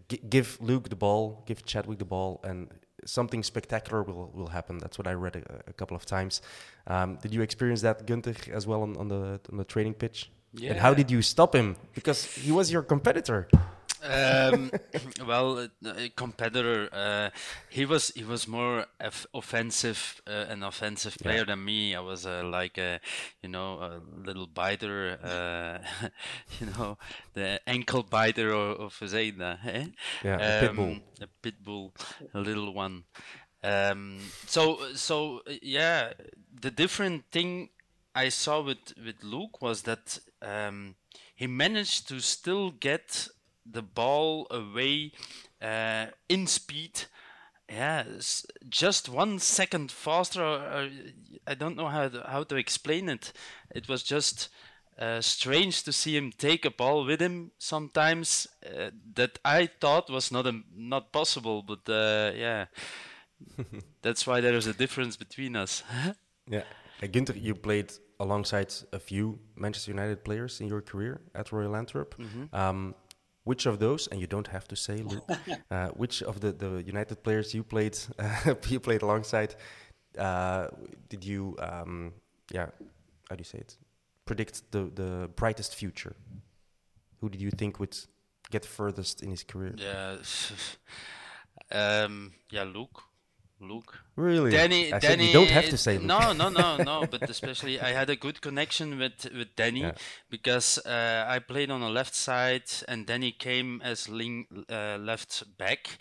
g- 0.07 0.21
give 0.29 0.59
Luke 0.61 0.89
the 0.89 0.95
ball, 0.95 1.43
give 1.47 1.65
Chadwick 1.65 1.97
the 1.97 2.05
ball, 2.05 2.39
and 2.43 2.69
something 3.03 3.41
spectacular 3.41 4.03
will, 4.03 4.31
will 4.33 4.47
happen. 4.47 4.77
That's 4.77 4.97
what 4.99 5.07
I 5.07 5.13
read 5.13 5.37
a, 5.37 5.69
a 5.71 5.73
couple 5.73 5.97
of 5.97 6.05
times. 6.05 6.43
Um, 6.85 7.17
did 7.21 7.33
you 7.33 7.41
experience 7.41 7.81
that, 7.81 8.05
Gunter, 8.05 8.35
as 8.51 8.67
well 8.67 8.83
on, 8.83 8.95
on, 8.97 9.07
the, 9.07 9.39
on 9.51 9.57
the 9.57 9.65
training 9.65 9.95
pitch? 9.95 10.29
Yeah. 10.53 10.71
And 10.71 10.79
how 10.79 10.93
did 10.93 11.09
you 11.09 11.21
stop 11.21 11.55
him? 11.55 11.75
Because 11.95 12.23
he 12.25 12.51
was 12.51 12.71
your 12.71 12.83
competitor. 12.83 13.47
Um, 14.03 14.71
well, 15.27 15.59
uh, 15.59 15.93
a 15.97 16.09
competitor. 16.09 16.89
Uh, 16.91 17.29
he 17.69 17.85
was 17.85 18.09
he 18.15 18.23
was 18.23 18.47
more 18.47 18.85
of 18.99 19.27
offensive, 19.33 20.21
uh, 20.27 20.45
an 20.49 20.63
offensive 20.63 21.17
player 21.17 21.45
than 21.45 21.63
me. 21.63 21.95
I 21.95 21.99
was 21.99 22.25
uh, 22.25 22.43
like 22.43 22.77
a, 22.77 22.99
you 23.41 23.49
know, 23.49 23.79
a 23.79 24.01
little 24.25 24.47
biter. 24.47 25.17
Uh, 25.23 26.07
you 26.59 26.67
know, 26.67 26.97
the 27.33 27.59
ankle 27.67 28.03
biter 28.03 28.51
of, 28.51 28.79
of 28.79 28.93
Zayda. 28.99 29.57
Eh? 29.65 29.85
Yeah, 30.23 30.37
a 30.39 30.59
pit 30.61 30.75
bull. 30.75 30.85
Um, 30.85 31.01
A 31.21 31.27
pit 31.41 31.63
bull, 31.63 31.93
a 32.33 32.39
little 32.39 32.73
one. 32.73 33.03
Um, 33.63 34.19
so 34.45 34.93
so 34.95 35.41
uh, 35.47 35.53
yeah, 35.61 36.13
the 36.61 36.71
different 36.71 37.25
thing 37.31 37.69
I 38.13 38.29
saw 38.29 38.61
with 38.61 38.93
with 39.03 39.23
Luke 39.23 39.61
was 39.61 39.83
that 39.83 40.19
um, 40.41 40.95
he 41.35 41.47
managed 41.47 42.07
to 42.09 42.19
still 42.19 42.71
get 42.71 43.27
the 43.65 43.81
ball 43.81 44.47
away 44.51 45.11
uh, 45.61 46.07
in 46.29 46.47
speed. 46.47 47.03
Yeah, 47.69 48.03
s- 48.17 48.45
just 48.69 49.09
one 49.09 49.39
second 49.39 49.91
faster. 49.91 50.43
Or, 50.43 50.57
or, 50.59 50.89
I 51.47 51.55
don't 51.55 51.75
know 51.75 51.87
how 51.87 52.07
to, 52.07 52.23
how 52.27 52.43
to 52.43 52.55
explain 52.55 53.09
it. 53.09 53.33
It 53.73 53.87
was 53.89 54.03
just 54.03 54.49
uh, 54.99 55.21
strange 55.21 55.83
to 55.83 55.91
see 55.91 56.15
him 56.15 56.31
take 56.31 56.63
a 56.65 56.71
ball 56.71 57.05
with 57.05 57.19
him 57.21 57.51
sometimes 57.57 58.47
uh, 58.65 58.91
that 59.15 59.39
I 59.43 59.67
thought 59.81 60.09
was 60.09 60.31
not 60.31 60.45
a, 60.45 60.61
not 60.75 61.11
possible. 61.11 61.63
But 61.63 61.89
uh, 61.91 62.31
yeah, 62.35 62.65
that's 64.01 64.25
why 64.27 64.41
there 64.41 64.53
is 64.55 64.67
a 64.67 64.73
difference 64.73 65.17
between 65.17 65.55
us. 65.55 65.83
Yeah. 66.47 66.61
Uh, 67.01 67.07
Gunter, 67.07 67.33
you 67.33 67.55
played 67.55 67.91
alongside 68.19 68.71
a 68.93 68.99
few 68.99 69.39
Manchester 69.55 69.89
United 69.89 70.23
players 70.23 70.61
in 70.61 70.67
your 70.67 70.81
career 70.81 71.21
at 71.33 71.51
Royal 71.51 71.75
Antwerp. 71.75 72.15
Mm-hmm. 72.19 72.55
Um, 72.55 72.93
which 73.45 73.65
of 73.67 73.79
those, 73.79 74.07
and 74.07 74.19
you 74.19 74.27
don't 74.27 74.47
have 74.47 74.67
to 74.67 74.75
say, 74.75 74.97
Luke, 74.97 75.29
uh, 75.71 75.89
which 75.89 76.21
of 76.23 76.41
the, 76.41 76.51
the 76.51 76.83
United 76.83 77.23
players 77.23 77.53
you 77.53 77.63
played 77.63 77.97
uh, 78.19 78.55
you 78.67 78.79
played 78.79 79.01
alongside, 79.01 79.55
uh, 80.17 80.67
did 81.09 81.23
you, 81.23 81.55
um, 81.59 82.11
yeah, 82.51 82.67
how 83.29 83.35
do 83.35 83.39
you 83.39 83.45
say 83.45 83.59
it, 83.59 83.77
predict 84.25 84.71
the, 84.71 84.91
the 84.93 85.29
brightest 85.35 85.75
future? 85.75 86.15
Who 87.21 87.29
did 87.29 87.41
you 87.41 87.51
think 87.51 87.79
would 87.79 87.97
get 88.51 88.65
furthest 88.65 89.23
in 89.23 89.29
his 89.29 89.43
career? 89.43 89.75
Yeah, 89.77 90.17
um, 91.71 92.33
yeah, 92.49 92.63
Luke, 92.63 93.03
Luke. 93.59 93.99
Really? 94.15 94.51
Danny, 94.51 94.91
I 94.93 94.99
Danny. 94.99 95.07
said 95.07 95.21
you 95.27 95.33
don't 95.33 95.49
have 95.51 95.69
to 95.69 95.77
say 95.77 95.97
Luke. 95.97 96.07
No, 96.07 96.33
no, 96.33 96.49
no, 96.49 96.77
no. 96.77 97.05
But 97.11 97.29
especially, 97.29 97.79
I 97.79 97.91
had 97.93 98.09
a 98.09 98.15
good 98.15 98.41
connection 98.41 98.97
with 98.99 99.25
with 99.33 99.55
Danny 99.55 99.81
Yeah. 99.81 99.93
because 100.29 100.77
uh, 100.85 101.25
I 101.27 101.39
played 101.39 101.71
on 101.71 101.81
the 101.81 101.89
left 101.89 102.13
side, 102.15 102.69
and 102.87 103.05
Danny 103.05 103.31
came 103.31 103.81
as 103.83 104.09
ling, 104.09 104.45
uh, 104.69 104.97
left 104.99 105.43
back. 105.57 105.97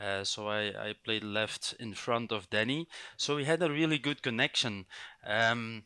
Uh, 0.00 0.24
so 0.24 0.48
I, 0.48 0.88
I 0.88 0.94
played 1.04 1.22
left 1.24 1.74
in 1.78 1.94
front 1.94 2.32
of 2.32 2.48
Danny. 2.50 2.88
So 3.16 3.36
we 3.36 3.44
had 3.44 3.62
a 3.62 3.70
really 3.70 3.98
good 3.98 4.22
connection. 4.22 4.86
Um, 5.24 5.84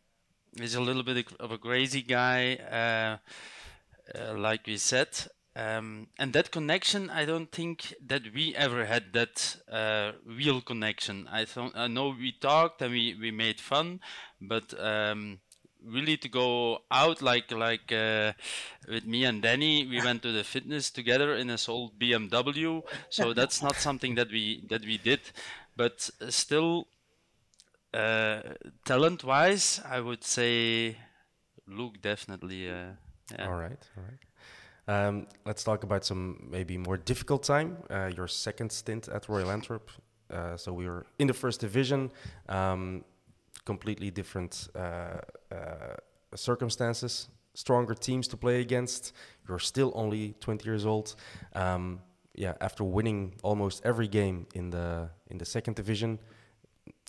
he's 0.58 0.74
a 0.74 0.80
little 0.80 1.02
bit 1.02 1.26
of 1.38 1.50
a 1.52 1.58
crazy 1.58 2.00
guy, 2.02 2.56
uh, 2.56 3.18
uh, 4.18 4.34
like 4.38 4.66
we 4.66 4.78
said. 4.78 5.08
Um, 5.58 6.06
and 6.18 6.32
that 6.34 6.52
connection, 6.52 7.10
I 7.10 7.24
don't 7.24 7.50
think 7.50 7.92
that 8.06 8.22
we 8.32 8.54
ever 8.54 8.84
had 8.84 9.12
that 9.14 9.56
uh, 9.70 10.12
real 10.24 10.60
connection. 10.60 11.26
I 11.28 11.46
thought 11.46 11.72
I 11.74 11.88
know 11.88 12.10
we 12.10 12.30
talked 12.30 12.80
and 12.80 12.92
we, 12.92 13.16
we 13.20 13.32
made 13.32 13.60
fun, 13.60 13.98
but 14.40 14.72
um, 14.78 15.40
really 15.84 16.16
to 16.18 16.28
go 16.28 16.78
out 16.92 17.22
like 17.22 17.50
like 17.50 17.90
uh, 17.90 18.34
with 18.88 19.04
me 19.04 19.24
and 19.24 19.42
Danny, 19.42 19.84
we 19.84 20.00
went 20.04 20.22
to 20.22 20.30
the 20.30 20.44
fitness 20.44 20.90
together 20.90 21.34
in 21.34 21.50
a 21.50 21.58
old 21.66 21.98
BMW. 21.98 22.84
So 23.10 23.34
that's 23.38 23.60
not 23.60 23.74
something 23.74 24.14
that 24.14 24.30
we 24.30 24.64
that 24.68 24.82
we 24.82 24.96
did, 24.96 25.20
but 25.76 26.08
still, 26.28 26.86
uh, 27.92 28.42
talent 28.84 29.24
wise, 29.24 29.80
I 29.84 29.98
would 29.98 30.22
say 30.22 30.98
Luke 31.66 32.00
definitely. 32.00 32.70
Uh, 32.70 32.92
yeah. 33.32 33.48
All 33.48 33.56
right, 33.56 33.82
all 33.96 34.04
right. 34.04 34.27
Um, 34.88 35.26
let's 35.44 35.62
talk 35.62 35.84
about 35.84 36.04
some 36.04 36.48
maybe 36.50 36.78
more 36.78 36.96
difficult 36.96 37.42
time. 37.42 37.76
Uh, 37.90 38.10
your 38.16 38.26
second 38.26 38.72
stint 38.72 39.06
at 39.08 39.28
Royal 39.28 39.50
Antwerp. 39.50 39.90
Uh, 40.30 40.56
so 40.56 40.72
we 40.72 40.88
were 40.88 41.06
in 41.18 41.26
the 41.26 41.34
first 41.34 41.60
division, 41.60 42.10
um, 42.48 43.04
completely 43.66 44.10
different 44.10 44.68
uh, 44.74 45.20
uh, 45.52 45.96
circumstances, 46.34 47.28
stronger 47.54 47.94
teams 47.94 48.26
to 48.28 48.36
play 48.36 48.60
against. 48.60 49.12
You're 49.46 49.58
still 49.58 49.92
only 49.94 50.34
20 50.40 50.64
years 50.64 50.86
old. 50.86 51.14
Um, 51.54 52.00
yeah, 52.34 52.54
after 52.60 52.82
winning 52.82 53.34
almost 53.42 53.84
every 53.84 54.08
game 54.08 54.46
in 54.54 54.70
the 54.70 55.10
in 55.26 55.38
the 55.38 55.44
second 55.44 55.74
division, 55.76 56.18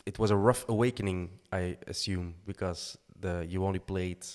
it 0.04 0.18
was 0.18 0.30
a 0.30 0.36
rough 0.36 0.68
awakening, 0.68 1.30
I 1.52 1.76
assume, 1.86 2.34
because 2.46 2.98
the 3.20 3.46
you 3.48 3.64
only 3.64 3.78
played, 3.78 4.26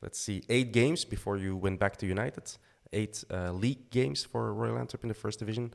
let's 0.00 0.18
see, 0.18 0.42
eight 0.48 0.72
games 0.72 1.04
before 1.04 1.36
you 1.36 1.56
went 1.56 1.78
back 1.78 1.96
to 1.98 2.06
United. 2.06 2.56
Eight 2.92 3.24
uh, 3.30 3.52
league 3.52 3.90
games 3.90 4.24
for 4.24 4.52
Royal 4.52 4.78
Antwerp 4.78 5.02
in 5.04 5.08
the 5.08 5.14
first 5.14 5.38
division. 5.38 5.74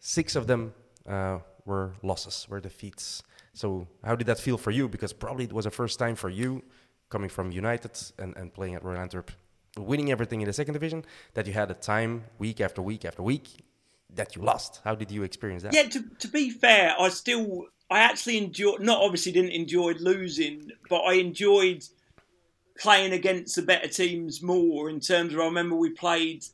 Six 0.00 0.36
of 0.36 0.46
them 0.46 0.74
uh, 1.08 1.38
were 1.64 1.92
losses, 2.02 2.46
were 2.48 2.60
defeats. 2.60 3.22
So 3.54 3.86
how 4.04 4.16
did 4.16 4.26
that 4.26 4.38
feel 4.38 4.58
for 4.58 4.70
you? 4.70 4.88
Because 4.88 5.12
probably 5.12 5.44
it 5.44 5.52
was 5.52 5.64
the 5.64 5.70
first 5.70 5.98
time 5.98 6.16
for 6.16 6.28
you 6.28 6.62
coming 7.10 7.28
from 7.28 7.52
United 7.52 7.92
and, 8.18 8.36
and 8.36 8.52
playing 8.52 8.74
at 8.74 8.82
Royal 8.82 8.98
Antwerp, 8.98 9.30
winning 9.76 10.10
everything 10.10 10.40
in 10.40 10.46
the 10.46 10.52
second 10.52 10.74
division, 10.74 11.04
that 11.34 11.46
you 11.46 11.52
had 11.52 11.70
a 11.70 11.74
time 11.74 12.24
week 12.38 12.60
after 12.60 12.82
week 12.82 13.04
after 13.04 13.22
week 13.22 13.48
that 14.14 14.34
you 14.34 14.42
lost. 14.42 14.80
How 14.84 14.94
did 14.94 15.10
you 15.10 15.22
experience 15.22 15.62
that? 15.62 15.74
Yeah, 15.74 15.88
to, 15.88 16.02
to 16.18 16.28
be 16.28 16.50
fair, 16.50 16.94
I 16.98 17.08
still, 17.10 17.66
I 17.90 18.00
actually 18.00 18.38
enjoyed, 18.38 18.80
not 18.80 19.00
obviously 19.00 19.32
didn't 19.32 19.52
enjoy 19.52 19.92
losing, 20.00 20.70
but 20.88 21.00
I 21.00 21.14
enjoyed 21.14 21.84
playing 22.78 23.12
against 23.12 23.56
the 23.56 23.62
better 23.62 23.88
teams 23.88 24.42
more 24.42 24.88
in 24.88 25.00
terms 25.00 25.34
of, 25.34 25.40
I 25.40 25.44
remember 25.44 25.76
we 25.76 25.90
played 25.90 26.44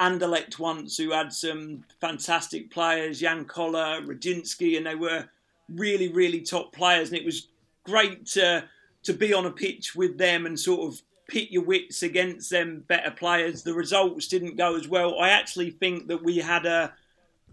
Anderlecht 0.00 0.58
once, 0.58 0.96
who 0.96 1.12
had 1.12 1.32
some 1.32 1.84
fantastic 2.00 2.70
players, 2.70 3.20
Jan 3.20 3.44
Koller, 3.44 4.00
Radzinski, 4.02 4.76
and 4.76 4.86
they 4.86 4.94
were 4.94 5.28
really, 5.68 6.08
really 6.08 6.40
top 6.40 6.72
players. 6.72 7.08
And 7.08 7.18
it 7.18 7.24
was 7.24 7.48
great 7.84 8.26
to, 8.26 8.64
to 9.02 9.12
be 9.12 9.32
on 9.32 9.46
a 9.46 9.50
pitch 9.50 9.94
with 9.94 10.18
them 10.18 10.46
and 10.46 10.58
sort 10.58 10.92
of 10.92 11.00
pit 11.28 11.50
your 11.50 11.64
wits 11.64 12.02
against 12.02 12.50
them 12.50 12.84
better 12.88 13.10
players. 13.10 13.62
The 13.62 13.74
results 13.74 14.28
didn't 14.28 14.56
go 14.56 14.76
as 14.76 14.88
well. 14.88 15.20
I 15.20 15.30
actually 15.30 15.70
think 15.70 16.08
that 16.08 16.22
we 16.22 16.38
had 16.38 16.64
a, 16.64 16.92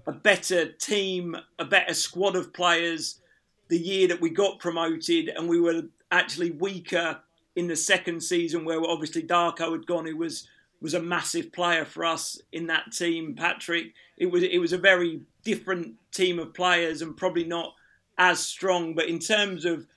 a 0.07 0.11
better 0.11 0.71
team, 0.71 1.35
a 1.59 1.65
better 1.65 1.93
squad 1.93 2.35
of 2.35 2.53
players 2.53 3.19
the 3.67 3.77
year 3.79 4.07
that 4.07 4.21
we 4.21 4.29
got 4.29 4.59
promoted, 4.59 5.29
and 5.29 5.49
we 5.49 5.59
were 5.59 5.81
actually 6.11 6.51
weaker 6.51 7.19
in 7.55 7.67
the 7.67 7.75
second 7.75 8.21
season, 8.21 8.65
where 8.65 8.81
obviously 8.81 9.23
Darko 9.23 9.71
had 9.71 9.87
gone, 9.87 10.05
who 10.05 10.17
was 10.17 10.47
was 10.81 10.93
a 10.93 11.01
massive 11.01 11.51
player 11.51 11.85
for 11.85 12.05
us 12.05 12.39
in 12.51 12.67
that 12.67 12.91
team. 12.91 13.33
Patrick, 13.33 13.93
it 14.17 14.27
was 14.27 14.43
it 14.43 14.59
was 14.59 14.73
a 14.73 14.77
very 14.77 15.21
different 15.43 15.95
team 16.11 16.39
of 16.39 16.53
players, 16.53 17.01
and 17.01 17.17
probably 17.17 17.45
not 17.45 17.73
as 18.17 18.39
strong. 18.39 18.93
But 18.93 19.07
in 19.07 19.19
terms 19.19 19.65
of 19.65 19.87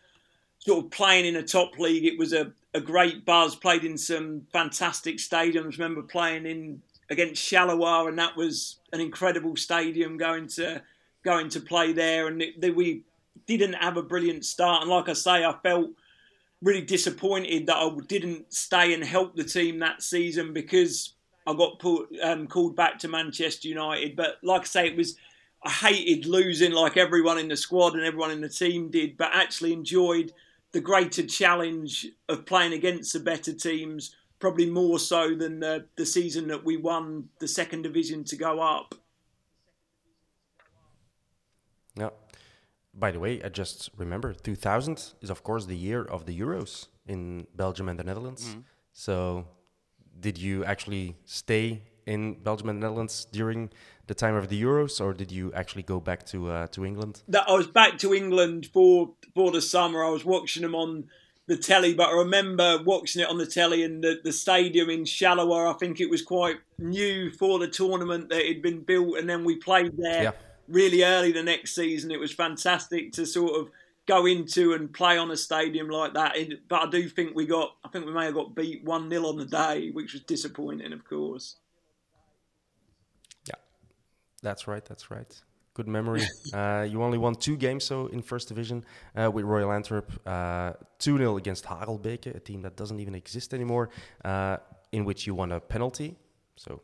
sort 0.61 0.84
of 0.84 0.90
playing 0.90 1.26
in 1.26 1.36
a 1.36 1.42
top 1.42 1.78
league, 1.78 2.04
it 2.04 2.18
was 2.18 2.32
a, 2.32 2.52
a 2.74 2.80
great 2.80 3.24
buzz. 3.24 3.56
Played 3.56 3.84
in 3.84 3.98
some 3.98 4.46
fantastic 4.52 5.18
stadiums. 5.18 5.78
Remember 5.78 6.02
playing 6.02 6.46
in 6.46 6.82
against 7.11 7.42
Charleroi, 7.42 8.09
and 8.09 8.18
that 8.18 8.36
was 8.36 8.76
an 8.92 9.00
incredible 9.00 9.56
stadium. 9.56 10.16
Going 10.16 10.46
to 10.48 10.82
going 11.24 11.48
to 11.50 11.61
play 11.61 11.92
there, 11.92 12.28
and 12.28 12.40
it, 12.40 12.74
we 12.74 13.02
didn't 13.46 13.74
have 13.74 13.96
a 13.96 14.02
brilliant 14.02 14.44
start. 14.44 14.82
And 14.82 14.90
like 14.90 15.09
I 15.09 15.14
say, 15.14 15.44
I 15.44 15.54
felt 15.62 15.90
really 16.62 16.82
disappointed 16.82 17.66
that 17.66 17.76
I 17.76 17.90
didn't 18.06 18.52
stay 18.52 18.92
and 18.94 19.04
help 19.04 19.36
the 19.36 19.44
team 19.44 19.78
that 19.78 20.02
season 20.02 20.52
because 20.52 21.14
I 21.46 21.54
got 21.54 21.78
put 21.78 22.09
um, 22.22 22.46
called 22.46 22.76
back 22.76 22.98
to 23.00 23.09
Manchester 23.09 23.68
United. 23.68 24.16
But 24.16 24.38
like 24.42 24.62
I 24.62 24.64
say, 24.64 24.86
it 24.88 24.96
was 24.96 25.16
I 25.62 25.70
hated 25.70 26.26
losing 26.26 26.72
like 26.72 26.96
everyone 26.96 27.38
in 27.38 27.48
the 27.48 27.56
squad 27.56 27.94
and 27.94 28.04
everyone 28.04 28.30
in 28.30 28.40
the 28.40 28.48
team 28.48 28.90
did, 28.90 29.16
but 29.16 29.30
actually 29.32 29.72
enjoyed 29.72 30.32
the 30.72 30.80
greater 30.80 31.26
challenge 31.26 32.06
of 32.28 32.46
playing 32.46 32.72
against 32.72 33.12
the 33.12 33.20
better 33.20 33.52
teams. 33.52 34.14
Probably 34.38 34.70
more 34.70 35.00
so 35.00 35.34
than 35.34 35.59
the, 35.59 35.86
the 35.96 36.06
season 36.06 36.46
that 36.48 36.64
we 36.64 36.76
won 36.76 37.28
the 37.40 37.48
second 37.48 37.82
division 37.82 38.22
to 38.24 38.36
go 38.36 38.61
up. 38.61 38.94
Yeah. 41.96 42.11
By 42.99 43.11
the 43.12 43.20
way, 43.20 43.42
I 43.42 43.49
just 43.49 43.90
remember 43.96 44.32
2000 44.32 45.14
is 45.20 45.30
of 45.30 45.42
course 45.42 45.66
the 45.66 45.76
year 45.76 46.03
of 46.03 46.26
the 46.26 46.38
Euros 46.38 46.88
in 47.07 47.46
Belgium 47.55 47.88
and 47.88 47.99
the 47.99 48.05
Netherlands. 48.05 48.57
So, 48.92 49.46
did 50.18 50.36
you 50.36 50.64
actually 50.64 51.16
stay 51.24 51.82
in 52.07 52.34
Belgium 52.42 52.68
and 52.70 52.82
the 52.82 52.86
Netherlands 52.86 53.26
during 53.30 53.70
the 54.07 54.14
time 54.14 54.34
of 54.34 54.49
the 54.49 54.61
Euros, 54.61 55.01
or 55.01 55.12
did 55.12 55.30
you 55.30 55.53
actually 55.53 55.82
go 55.82 56.01
back 56.01 56.24
to 56.26 56.51
uh, 56.51 56.66
to 56.68 56.84
England? 56.84 57.22
That 57.28 57.44
I 57.49 57.53
was 57.53 57.66
back 57.66 57.99
to 57.99 58.14
England 58.14 58.66
for 58.72 59.14
for 59.34 59.53
the 59.53 59.61
summer. 59.61 60.03
I 60.03 60.11
was 60.11 60.24
watching 60.24 60.62
them 60.62 60.74
on 60.74 61.05
the 61.46 61.57
telly, 61.57 61.94
but 61.94 62.09
I 62.09 62.12
remember 62.12 62.82
watching 62.84 63.22
it 63.22 63.28
on 63.28 63.38
the 63.38 63.46
telly 63.46 63.82
in 63.82 64.01
the, 64.01 64.20
the 64.22 64.32
stadium 64.32 64.90
in 64.90 65.05
Charleroi. 65.05 65.74
I 65.74 65.78
think 65.78 66.01
it 66.01 66.11
was 66.11 66.22
quite 66.22 66.57
new 66.78 67.30
for 67.30 67.59
the 67.59 67.68
tournament 67.68 68.28
that 68.30 68.44
had 68.44 68.62
been 68.62 68.80
built, 68.80 69.18
and 69.18 69.28
then 69.28 69.44
we 69.44 69.57
played 69.57 69.92
there 69.96 70.22
Yeah. 70.24 70.32
Really 70.69 71.03
early 71.03 71.33
the 71.33 71.43
next 71.43 71.75
season. 71.75 72.11
It 72.11 72.21
was 72.21 72.33
fantastic 72.33 73.12
to 73.12 73.27
sort 73.27 73.59
of 73.59 73.71
go 74.09 74.27
into 74.27 74.73
and 74.73 74.93
play 74.93 75.19
on 75.19 75.31
a 75.31 75.37
stadium 75.37 75.89
like 75.89 76.14
that. 76.14 76.37
But 76.69 76.89
I 76.89 76.91
do 76.91 77.09
think 77.09 77.37
we 77.37 77.47
got, 77.47 77.77
I 77.85 77.89
think 77.89 78.07
we 78.07 78.12
may 78.12 78.25
have 78.25 78.35
got 78.35 78.55
beat 78.55 78.83
1 78.83 79.11
0 79.11 79.27
on 79.27 79.37
the 79.37 79.45
day, 79.45 79.91
which 79.91 80.14
was 80.14 80.23
disappointing, 80.23 80.93
of 80.93 81.05
course. 81.05 81.57
Yeah, 83.47 83.55
that's 84.43 84.66
right. 84.66 84.85
That's 84.85 85.11
right. 85.11 85.41
Good 85.75 85.87
memory. 85.87 86.23
uh, 86.55 86.87
you 86.91 87.03
only 87.03 87.19
won 87.19 87.35
two 87.35 87.57
games, 87.57 87.85
so 87.85 88.07
in 88.09 88.23
first 88.23 88.49
division 88.49 88.85
uh, 89.14 89.31
with 89.31 89.45
Royal 89.45 89.71
Antwerp, 89.71 90.11
two 90.99 91.19
0 91.19 91.37
against 91.37 91.64
Harelbeke, 91.66 92.35
a 92.35 92.41
team 92.41 92.62
that 92.62 92.77
doesn't 92.77 92.99
even 92.99 93.14
exist 93.14 93.55
anymore, 93.55 93.91
uh, 94.25 94.57
in 94.91 95.05
which 95.05 95.27
you 95.27 95.35
won 95.35 95.53
a 95.53 95.61
penalty. 95.61 96.16
So 96.57 96.81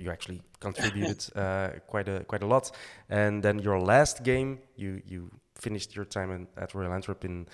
you 0.00 0.10
actually 0.10 0.42
contributed 0.60 1.24
uh, 1.36 1.70
quite 1.86 2.08
a 2.08 2.24
quite 2.24 2.42
a 2.42 2.46
lot. 2.46 2.70
And 3.08 3.42
then 3.42 3.58
your 3.58 3.80
last 3.80 4.22
game, 4.24 4.58
you 4.76 5.02
you 5.06 5.30
finished 5.54 5.96
your 5.96 6.04
time 6.04 6.30
in, 6.30 6.46
at 6.56 6.74
Royal 6.74 6.92
Antwerp 6.92 7.24
in 7.24 7.46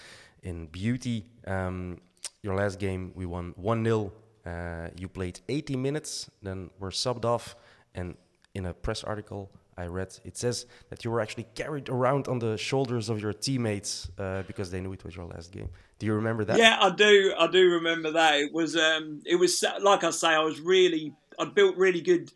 in 0.42 0.66
beauty. 0.66 1.26
Um, 1.46 2.00
your 2.42 2.54
last 2.54 2.78
game, 2.78 3.12
we 3.14 3.26
won 3.26 3.54
one 3.56 3.84
0 3.84 4.12
uh, 4.46 4.88
You 4.96 5.08
played 5.08 5.40
80 5.48 5.76
minutes, 5.76 6.30
then 6.42 6.70
were 6.78 6.90
subbed 6.90 7.24
off, 7.24 7.56
and 7.94 8.16
in 8.54 8.66
a 8.66 8.74
press 8.74 9.02
article, 9.02 9.50
I 9.76 9.86
read. 9.86 10.16
It 10.24 10.36
says 10.36 10.66
that 10.90 11.04
you 11.04 11.10
were 11.10 11.20
actually 11.20 11.46
carried 11.54 11.88
around 11.88 12.28
on 12.28 12.38
the 12.38 12.56
shoulders 12.56 13.08
of 13.08 13.20
your 13.20 13.32
teammates 13.32 14.08
uh, 14.18 14.42
because 14.46 14.70
they 14.70 14.80
knew 14.80 14.92
it 14.92 15.04
was 15.04 15.16
your 15.16 15.26
last 15.26 15.50
game. 15.50 15.68
Do 15.98 16.06
you 16.06 16.14
remember 16.14 16.44
that? 16.44 16.58
Yeah, 16.58 16.78
I 16.80 16.90
do. 16.90 17.34
I 17.38 17.46
do 17.48 17.70
remember 17.70 18.12
that. 18.12 18.34
It 18.36 18.52
was, 18.52 18.76
um, 18.76 19.20
it 19.26 19.36
was 19.36 19.64
like 19.80 20.04
I 20.04 20.10
say, 20.10 20.28
I 20.28 20.40
was 20.40 20.60
really, 20.60 21.12
I 21.38 21.46
built 21.46 21.76
really 21.76 22.00
good 22.00 22.32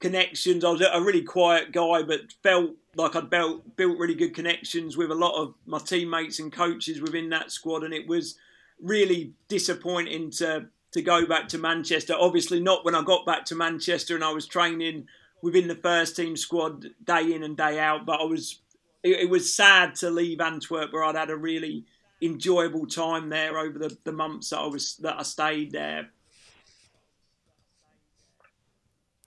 connections. 0.00 0.64
I 0.64 0.70
was 0.70 0.80
a 0.80 1.00
really 1.00 1.22
quiet 1.22 1.72
guy, 1.72 2.02
but 2.02 2.32
felt 2.42 2.72
like 2.96 3.16
I'd 3.16 3.30
built 3.30 3.76
built 3.76 3.98
really 3.98 4.14
good 4.14 4.34
connections 4.34 4.96
with 4.96 5.10
a 5.10 5.14
lot 5.14 5.40
of 5.40 5.54
my 5.66 5.78
teammates 5.78 6.38
and 6.38 6.52
coaches 6.52 7.00
within 7.00 7.30
that 7.30 7.50
squad, 7.50 7.84
and 7.84 7.94
it 7.94 8.06
was 8.06 8.36
really 8.80 9.32
disappointing 9.48 10.30
to 10.32 10.66
to 10.92 11.02
go 11.02 11.26
back 11.26 11.48
to 11.48 11.58
Manchester. 11.58 12.14
Obviously, 12.18 12.60
not 12.60 12.84
when 12.84 12.94
I 12.94 13.02
got 13.02 13.26
back 13.26 13.44
to 13.46 13.56
Manchester 13.56 14.14
and 14.14 14.24
I 14.24 14.32
was 14.32 14.46
training 14.46 15.08
within 15.42 15.68
the 15.68 15.74
first 15.74 16.16
team 16.16 16.36
squad 16.36 16.86
day 17.04 17.34
in 17.34 17.42
and 17.42 17.56
day 17.56 17.78
out. 17.80 18.06
But 18.06 18.20
I 18.20 18.24
was, 18.24 18.60
it, 19.02 19.22
it 19.22 19.28
was 19.28 19.52
sad 19.52 19.96
to 19.96 20.10
leave 20.10 20.40
Antwerp 20.40 20.92
where 20.92 21.04
I'd 21.04 21.16
had 21.16 21.30
a 21.30 21.36
really 21.36 21.84
enjoyable 22.22 22.86
time 22.86 23.28
there 23.28 23.58
over 23.58 23.78
the, 23.78 23.96
the 24.04 24.12
months 24.12 24.50
that 24.50 24.60
I 24.60 24.66
was 24.66 24.96
that 24.98 25.18
I 25.18 25.22
stayed 25.22 25.72
there. 25.72 26.10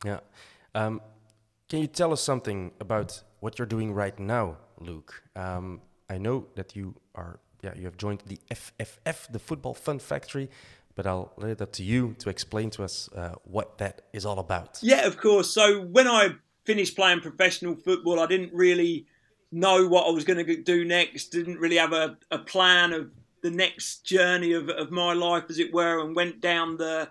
Yeah. 0.06 0.20
Um, 0.76 1.02
can 1.70 1.80
you 1.80 1.88
tell 1.88 2.14
us 2.14 2.22
something 2.22 2.72
about 2.80 3.24
what 3.40 3.60
you're 3.60 3.66
doing 3.66 3.94
right 3.94 4.18
now, 4.18 4.58
Luke? 4.80 5.24
Um, 5.36 5.82
I 6.10 6.18
know 6.18 6.48
that 6.56 6.76
you 6.76 6.96
are, 7.16 7.40
yeah, 7.62 7.74
you 7.76 7.86
have 7.86 7.98
joined 7.98 8.24
the 8.26 8.40
FFF, 8.52 9.32
the 9.32 9.40
Football 9.40 9.74
Fun 9.74 10.00
Factory, 10.00 10.50
but 10.96 11.06
I'll 11.06 11.34
leave 11.38 11.52
it 11.52 11.62
up 11.62 11.74
to 11.74 11.84
you 11.84 12.16
to 12.20 12.30
explain 12.30 12.70
to 12.72 12.84
us 12.84 13.10
uh, 13.14 13.36
what 13.44 13.78
that 13.80 14.04
is 14.14 14.26
all 14.26 14.40
about. 14.40 14.80
Yeah, 14.82 15.06
of 15.06 15.18
course. 15.18 15.52
So 15.52 15.82
when 15.82 16.08
I 16.08 16.36
finished 16.66 16.96
playing 16.96 17.22
professional 17.22 17.76
football, 17.76 18.20
I 18.20 18.28
didn't 18.28 18.54
really 18.54 19.06
know 19.52 19.88
what 19.88 20.08
I 20.08 20.12
was 20.12 20.24
going 20.24 20.46
to 20.46 20.64
do 20.64 20.86
next. 20.86 21.28
Didn't 21.28 21.60
really 21.60 21.78
have 21.78 21.94
a, 21.94 22.18
a 22.32 22.40
plan 22.40 22.94
of 22.94 23.12
the 23.44 23.52
next 23.52 24.06
journey 24.06 24.54
of, 24.54 24.70
of 24.70 24.92
my 24.92 25.14
life, 25.14 25.46
as 25.50 25.60
it 25.60 25.74
were, 25.74 26.04
and 26.04 26.16
went 26.16 26.42
down 26.42 26.78
the 26.78 27.10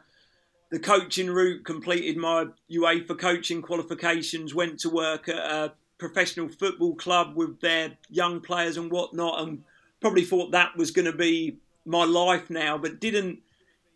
the 0.71 0.79
coaching 0.79 1.31
route. 1.31 1.65
Completed 1.65 2.17
my 2.17 2.47
UEFA 2.71 3.19
coaching 3.19 3.63
qualifications. 3.63 4.55
Went 4.55 4.81
to 4.81 4.91
work 4.91 5.29
at 5.29 5.37
a 5.37 5.73
professional 5.99 6.49
football 6.49 6.95
club 6.95 7.37
with 7.37 7.61
their 7.61 7.93
young 8.11 8.41
players 8.41 8.77
and 8.77 8.91
whatnot, 8.91 9.41
and 9.41 9.63
probably 10.01 10.25
thought 10.25 10.51
that 10.51 10.77
was 10.77 10.91
going 10.91 11.11
to 11.11 11.17
be 11.17 11.59
my 11.85 12.05
life 12.05 12.51
now, 12.51 12.77
but 12.77 13.01
didn't 13.01 13.39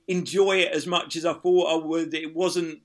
enjoy 0.08 0.58
it 0.58 0.72
as 0.72 0.86
much 0.86 1.16
as 1.16 1.26
I 1.26 1.34
thought 1.34 1.72
I 1.72 1.86
would. 1.86 2.14
It 2.14 2.34
wasn't 2.34 2.80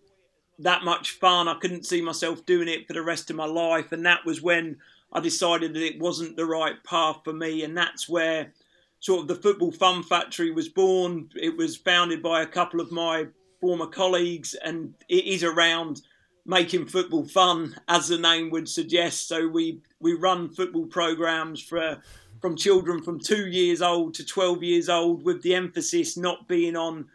that 0.60 0.84
much 0.84 1.12
fun. 1.12 1.48
I 1.48 1.56
couldn't 1.56 1.86
see 1.86 2.02
myself 2.02 2.46
doing 2.46 2.68
it 2.68 2.88
for 2.88 2.94
the 2.94 3.02
rest 3.02 3.30
of 3.30 3.36
my 3.36 3.46
life. 3.46 3.92
And 3.92 4.06
that 4.06 4.26
was 4.26 4.42
when 4.42 4.78
I 5.12 5.20
decided 5.20 5.74
that 5.74 5.84
it 5.84 6.00
wasn't 6.00 6.38
the 6.38 6.46
right 6.46 6.84
path 6.84 7.22
for 7.24 7.34
me. 7.34 7.64
And 7.64 7.78
that's 7.78 8.08
where 8.08 8.54
sort 9.00 9.22
of 9.22 9.28
the 9.28 9.36
Football 9.36 9.72
Fun 9.72 10.04
Factory 10.04 10.52
was 10.52 10.70
born. 10.70 11.30
It 11.36 11.58
was 11.58 11.76
founded 11.76 12.22
by 12.22 12.42
a 12.42 12.48
couple 12.48 12.80
of 12.80 12.92
my 12.92 13.28
former 13.66 13.88
colleagues, 13.88 14.54
and 14.54 14.94
it 15.10 15.26
is 15.26 15.44
around 15.44 16.04
making 16.46 16.86
football 16.86 17.26
fun, 17.26 17.76
as 17.88 18.08
the 18.08 18.20
name 18.20 18.52
would 18.52 18.70
suggest. 18.70 19.28
So 19.28 19.48
we 19.48 19.82
we 20.00 20.14
run 20.14 20.50
football 20.50 20.86
programs 20.86 21.60
for 21.60 22.00
from 22.42 22.56
children 22.56 23.02
from 23.02 23.20
two 23.20 23.48
years 23.48 23.82
old 23.82 24.14
to 24.14 24.24
12 24.24 24.62
years 24.62 24.88
old, 24.88 25.26
with 25.26 25.42
the 25.42 25.56
emphasis 25.56 26.16
not 26.16 26.48
being 26.48 26.76
on 26.76 27.08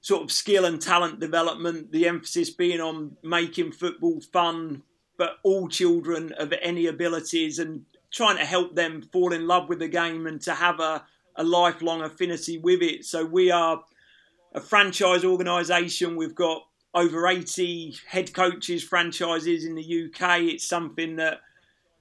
sort 0.00 0.22
of 0.22 0.32
skill 0.32 0.64
and 0.64 0.80
talent 0.80 1.20
development, 1.20 1.92
the 1.92 2.08
emphasis 2.08 2.48
being 2.48 2.80
on 2.80 3.14
making 3.22 3.72
football 3.72 4.18
fun, 4.32 4.82
but 5.18 5.36
all 5.42 5.68
children 5.68 6.32
of 6.38 6.54
any 6.62 6.86
abilities 6.86 7.58
and 7.58 7.84
trying 8.10 8.38
to 8.38 8.46
help 8.46 8.74
them 8.74 9.02
fall 9.12 9.34
in 9.34 9.46
love 9.46 9.68
with 9.68 9.80
the 9.80 9.88
game 9.88 10.26
and 10.26 10.40
to 10.40 10.54
have 10.54 10.80
a, 10.80 11.04
a 11.36 11.44
lifelong 11.44 12.00
affinity 12.00 12.56
with 12.56 12.80
it. 12.80 13.04
So 13.04 13.26
we 13.26 13.50
are 13.50 13.84
a 14.54 14.60
franchise 14.60 15.24
organisation. 15.24 16.16
We've 16.16 16.34
got 16.34 16.62
over 16.94 17.26
80 17.26 17.96
head 18.06 18.32
coaches, 18.34 18.82
franchises 18.84 19.64
in 19.64 19.74
the 19.74 19.82
UK. 19.82 20.40
It's 20.42 20.66
something 20.66 21.16
that 21.16 21.40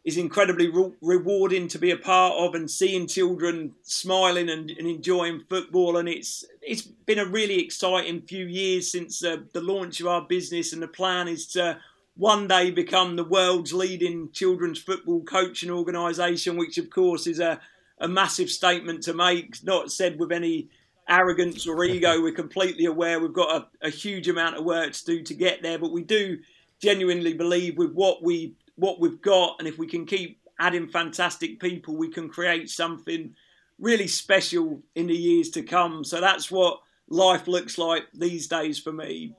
is 0.04 0.18
incredibly 0.18 0.68
re- 0.68 0.93
rewarding 1.02 1.68
to 1.70 1.80
be 1.80 1.91
a 1.91 1.97
part 1.97 2.34
of 2.34 2.56
and 2.56 2.70
seeing 2.70 3.08
children 3.08 3.74
smiling 3.84 4.49
and, 4.49 4.72
and, 4.72 4.88
enjoying 4.88 5.43
football 5.47 5.97
and 5.97 6.10
it's 6.10 6.43
it's 6.62 6.82
been 6.82 7.20
a 7.20 7.26
really 7.26 7.60
exciting 7.60 8.22
few 8.22 8.45
years 8.45 8.91
since 8.91 9.24
uh, 9.24 9.38
the 9.54 9.62
launch 9.62 9.99
of 9.99 10.08
our 10.08 10.22
business 10.24 10.74
and 10.74 10.82
the 10.82 10.88
plan 10.88 11.28
is 11.28 11.45
to 11.45 11.78
one 12.16 12.47
day 12.47 12.72
become 12.72 13.16
the 13.16 13.24
world's 13.24 13.74
leading 13.74 14.32
children's 14.32 14.80
football 14.80 15.22
coaching 15.24 15.70
organisation 15.70 16.58
which 16.58 16.80
of 16.80 16.89
course 16.89 17.28
is 17.28 17.39
a, 17.39 17.60
a 17.99 18.08
massive 18.08 18.49
statement 18.49 19.04
to 19.04 19.14
make 19.14 19.64
not 19.64 19.91
said 19.91 20.20
with 20.20 20.32
any 20.32 20.68
arrogance 21.12 21.68
or 21.68 21.84
ego 21.84 22.22
we're 22.22 22.34
completely 22.34 22.86
aware 22.86 23.20
we've 23.20 23.34
got 23.34 23.70
a, 23.82 23.88
a 23.88 23.89
huge 23.89 24.28
amount 24.28 24.55
of 24.55 24.64
work 24.64 24.93
to 24.93 25.05
do 25.05 25.22
to 25.22 25.34
get 25.34 25.62
there 25.62 25.78
but 25.78 25.91
we 25.91 26.01
do 26.03 26.38
genuinely 26.82 27.34
believe 27.34 27.78
with 27.78 27.91
what 27.91 28.24
we 28.24 28.55
what 28.76 28.99
we've 28.99 29.22
got, 29.22 29.57
and 29.59 29.68
if 29.68 29.78
we 29.78 29.88
can 29.88 30.05
keep 30.05 30.41
adding 30.59 30.88
fantastic 30.88 31.59
people, 31.59 31.95
we 31.95 32.09
can 32.09 32.30
create 32.30 32.70
something 32.70 33.36
really 33.80 34.07
special 34.07 34.82
in 34.95 35.07
the 35.07 35.16
years 35.16 35.49
to 35.51 35.62
come. 35.62 36.03
So 36.03 36.20
that's 36.20 36.51
what 36.51 36.80
life 37.07 37.47
looks 37.47 37.78
like 37.78 38.03
these 38.14 38.47
days 38.47 38.80
for 38.80 38.91
me. 38.91 39.36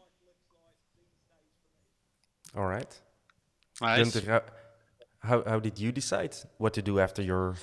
All 2.57 2.67
right. 2.67 3.01
Nice. 3.81 4.25
how, 4.27 4.43
how, 5.21 5.43
how 5.45 5.59
did 5.59 5.79
you 5.79 5.91
decide 5.91 6.37
what 6.59 6.75
to 6.75 6.83
do 6.83 7.01
after 7.01 7.23
your 7.23 7.57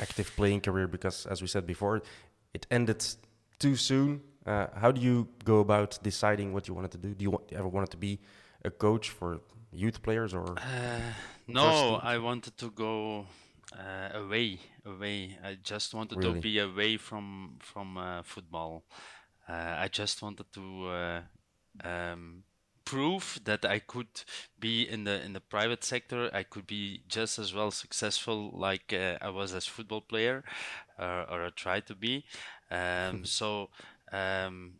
active 0.00 0.30
playing 0.36 0.60
career? 0.60 0.86
Because 0.86 1.24
as 1.26 1.40
we 1.40 1.48
said 1.48 1.66
before, 1.66 2.02
it 2.52 2.66
ended 2.70 3.04
too 3.62 3.76
soon. 3.76 4.20
Uh, 4.44 4.66
how 4.74 4.90
do 4.90 5.00
you 5.00 5.28
go 5.44 5.60
about 5.60 5.98
deciding 6.02 6.52
what 6.52 6.66
you 6.66 6.74
wanted 6.74 6.90
to 6.90 6.98
do? 6.98 7.14
Do 7.14 7.22
you, 7.22 7.30
want, 7.30 7.44
ever 7.52 7.68
wanted 7.68 7.90
to 7.90 7.96
be 7.96 8.18
a 8.64 8.70
coach 8.70 9.10
for 9.10 9.40
youth 9.72 10.02
players 10.02 10.34
or? 10.34 10.58
Uh, 10.58 11.12
no, 11.46 12.00
I 12.02 12.18
wanted 12.18 12.56
to 12.58 12.70
go 12.70 13.26
uh, 13.78 14.18
away, 14.22 14.58
away. 14.84 15.38
I 15.44 15.58
just 15.62 15.94
wanted 15.94 16.18
really? 16.18 16.34
to 16.34 16.40
be 16.40 16.58
away 16.58 16.96
from 16.96 17.56
from 17.60 17.96
uh, 17.96 18.22
football. 18.22 18.82
Uh, 19.48 19.84
I 19.84 19.88
just 19.88 20.22
wanted 20.22 20.52
to 20.58 20.64
uh, 20.88 21.20
um, 21.84 22.42
prove 22.84 23.38
that 23.44 23.64
I 23.64 23.78
could 23.78 24.14
be 24.58 24.88
in 24.94 25.04
the 25.04 25.22
in 25.24 25.32
the 25.34 25.40
private 25.40 25.84
sector. 25.84 26.30
I 26.32 26.42
could 26.42 26.66
be 26.66 27.02
just 27.08 27.38
as 27.38 27.54
well 27.54 27.70
successful 27.70 28.50
like 28.68 28.92
uh, 28.92 29.18
I 29.26 29.30
was 29.30 29.54
as 29.54 29.66
football 29.66 30.00
player, 30.00 30.42
or 30.98 31.38
I 31.46 31.50
tried 31.54 31.86
to 31.86 31.94
be. 31.94 32.24
Um, 32.72 33.24
so. 33.24 33.68
Um, 34.12 34.74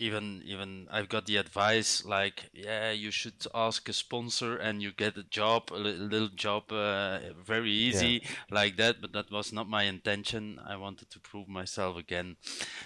even 0.00 0.42
even 0.44 0.86
I've 0.90 1.08
got 1.08 1.26
the 1.26 1.36
advice 1.36 2.04
like 2.04 2.50
yeah 2.52 2.90
you 2.90 3.10
should 3.10 3.46
ask 3.54 3.88
a 3.88 3.92
sponsor 3.92 4.56
and 4.56 4.82
you 4.82 4.92
get 4.92 5.16
a 5.16 5.22
job 5.22 5.70
a 5.72 5.78
little 5.78 6.28
job 6.28 6.72
uh, 6.72 7.18
very 7.44 7.70
easy 7.70 8.20
yeah. 8.22 8.28
like 8.50 8.76
that 8.76 9.00
but 9.00 9.12
that 9.12 9.30
was 9.30 9.52
not 9.52 9.68
my 9.68 9.84
intention 9.84 10.58
I 10.66 10.76
wanted 10.76 11.10
to 11.10 11.20
prove 11.20 11.48
myself 11.48 11.96
again 11.96 12.36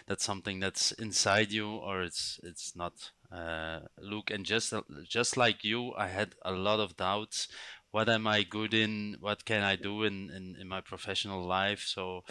that's 0.07 0.25
something 0.25 0.61
that's 0.61 0.93
inside 0.93 1.53
you 1.53 1.69
or 1.69 2.03
it's 2.03 2.41
it's 2.43 2.77
not 2.77 3.11
uh, 3.33 3.81
look 3.99 4.31
and 4.31 4.45
just 4.45 4.73
just 5.09 5.37
like 5.37 5.65
you 5.65 5.93
I 5.97 6.09
had 6.09 6.35
a 6.43 6.53
lot 6.53 6.81
of 6.81 6.97
doubts 6.97 7.49
what 7.91 8.09
am 8.09 8.27
I 8.27 8.43
good 8.43 8.75
in 8.75 9.17
what 9.21 9.45
can 9.45 9.63
I 9.63 9.77
do 9.77 10.05
in 10.05 10.31
in, 10.31 10.57
in 10.61 10.69
my 10.69 10.81
professional 10.81 11.45
life 11.45 11.85
so 11.87 12.25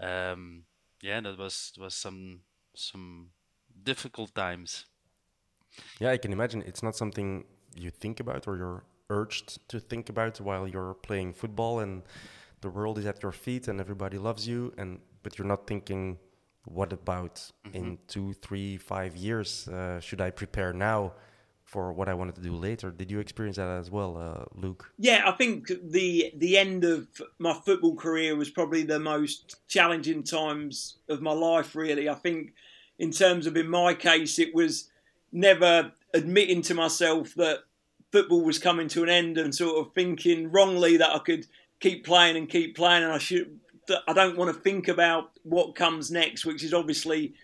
um, 0.00 0.64
yeah 1.02 1.20
that 1.20 1.38
was 1.38 1.72
was 1.78 1.94
some 1.94 2.40
some 2.74 3.30
difficult 3.82 4.34
times. 4.34 4.86
Yeah, 6.00 6.10
I 6.10 6.18
can 6.18 6.32
imagine 6.32 6.62
it's 6.66 6.82
not 6.82 6.96
something 6.96 7.44
you 7.74 7.90
think 7.90 8.20
about 8.20 8.46
or 8.48 8.56
you're 8.56 8.84
urged 9.10 9.68
to 9.68 9.78
think 9.78 10.08
about 10.08 10.40
while 10.40 10.66
you're 10.66 10.94
playing 10.94 11.32
football 11.32 11.80
and 11.80 12.02
the 12.60 12.70
world 12.70 12.98
is 12.98 13.06
at 13.06 13.22
your 13.22 13.32
feet 13.32 13.68
and 13.68 13.80
everybody 13.80 14.18
loves 14.18 14.48
you 14.48 14.72
and 14.78 14.98
but 15.22 15.38
you're 15.38 15.46
not 15.46 15.66
thinking 15.66 16.18
what 16.64 16.92
about 16.92 17.36
mm-hmm. 17.36 17.76
in 17.76 17.98
two 18.08 18.32
three 18.32 18.76
five 18.76 19.14
years 19.14 19.68
uh, 19.68 20.00
should 20.00 20.20
i 20.20 20.30
prepare 20.30 20.72
now 20.72 21.12
for 21.66 21.92
what 21.92 22.08
i 22.08 22.14
wanted 22.14 22.36
to 22.36 22.40
do 22.40 22.54
later. 22.54 22.90
Did 22.90 23.10
you 23.10 23.18
experience 23.18 23.56
that 23.56 23.68
as 23.68 23.90
well 23.90 24.16
uh, 24.16 24.44
luke? 24.54 24.90
Yeah 24.98 25.22
i 25.26 25.32
think 25.32 25.70
the 25.82 26.32
the 26.34 26.56
end 26.56 26.84
of 26.84 27.08
my 27.38 27.52
football 27.52 27.96
career 27.96 28.36
was 28.36 28.48
probably 28.48 28.84
the 28.84 29.00
most 29.00 29.56
challenging 29.68 30.22
times 30.22 30.96
of 31.08 31.20
my 31.20 31.32
life 31.32 31.74
really. 31.74 32.08
I 32.08 32.14
think 32.14 32.54
in 32.98 33.10
terms 33.10 33.46
of 33.46 33.56
in 33.56 33.68
my 33.68 33.92
case 33.94 34.38
it 34.38 34.54
was 34.54 34.88
never 35.32 35.92
admitting 36.14 36.62
to 36.62 36.74
myself 36.74 37.34
that 37.34 37.58
football 38.12 38.42
was 38.42 38.58
coming 38.58 38.88
to 38.88 39.02
an 39.02 39.08
end 39.08 39.36
and 39.36 39.54
sort 39.54 39.84
of 39.84 39.92
thinking 39.92 40.50
wrongly 40.50 40.96
that 40.96 41.14
I 41.14 41.18
could 41.18 41.46
keep 41.80 42.06
playing 42.06 42.36
and 42.36 42.48
keep 42.48 42.76
playing. 42.76 43.02
And 43.02 43.12
I 43.12 43.18
should 43.18 43.58
I 44.06 44.12
don't 44.12 44.38
want 44.38 44.54
to 44.54 44.60
think 44.60 44.88
about 44.88 45.32
what 45.42 45.74
comes 45.74 46.10
next 46.10 46.44
which 46.44 46.62
is 46.62 46.72
obviously 46.72 47.34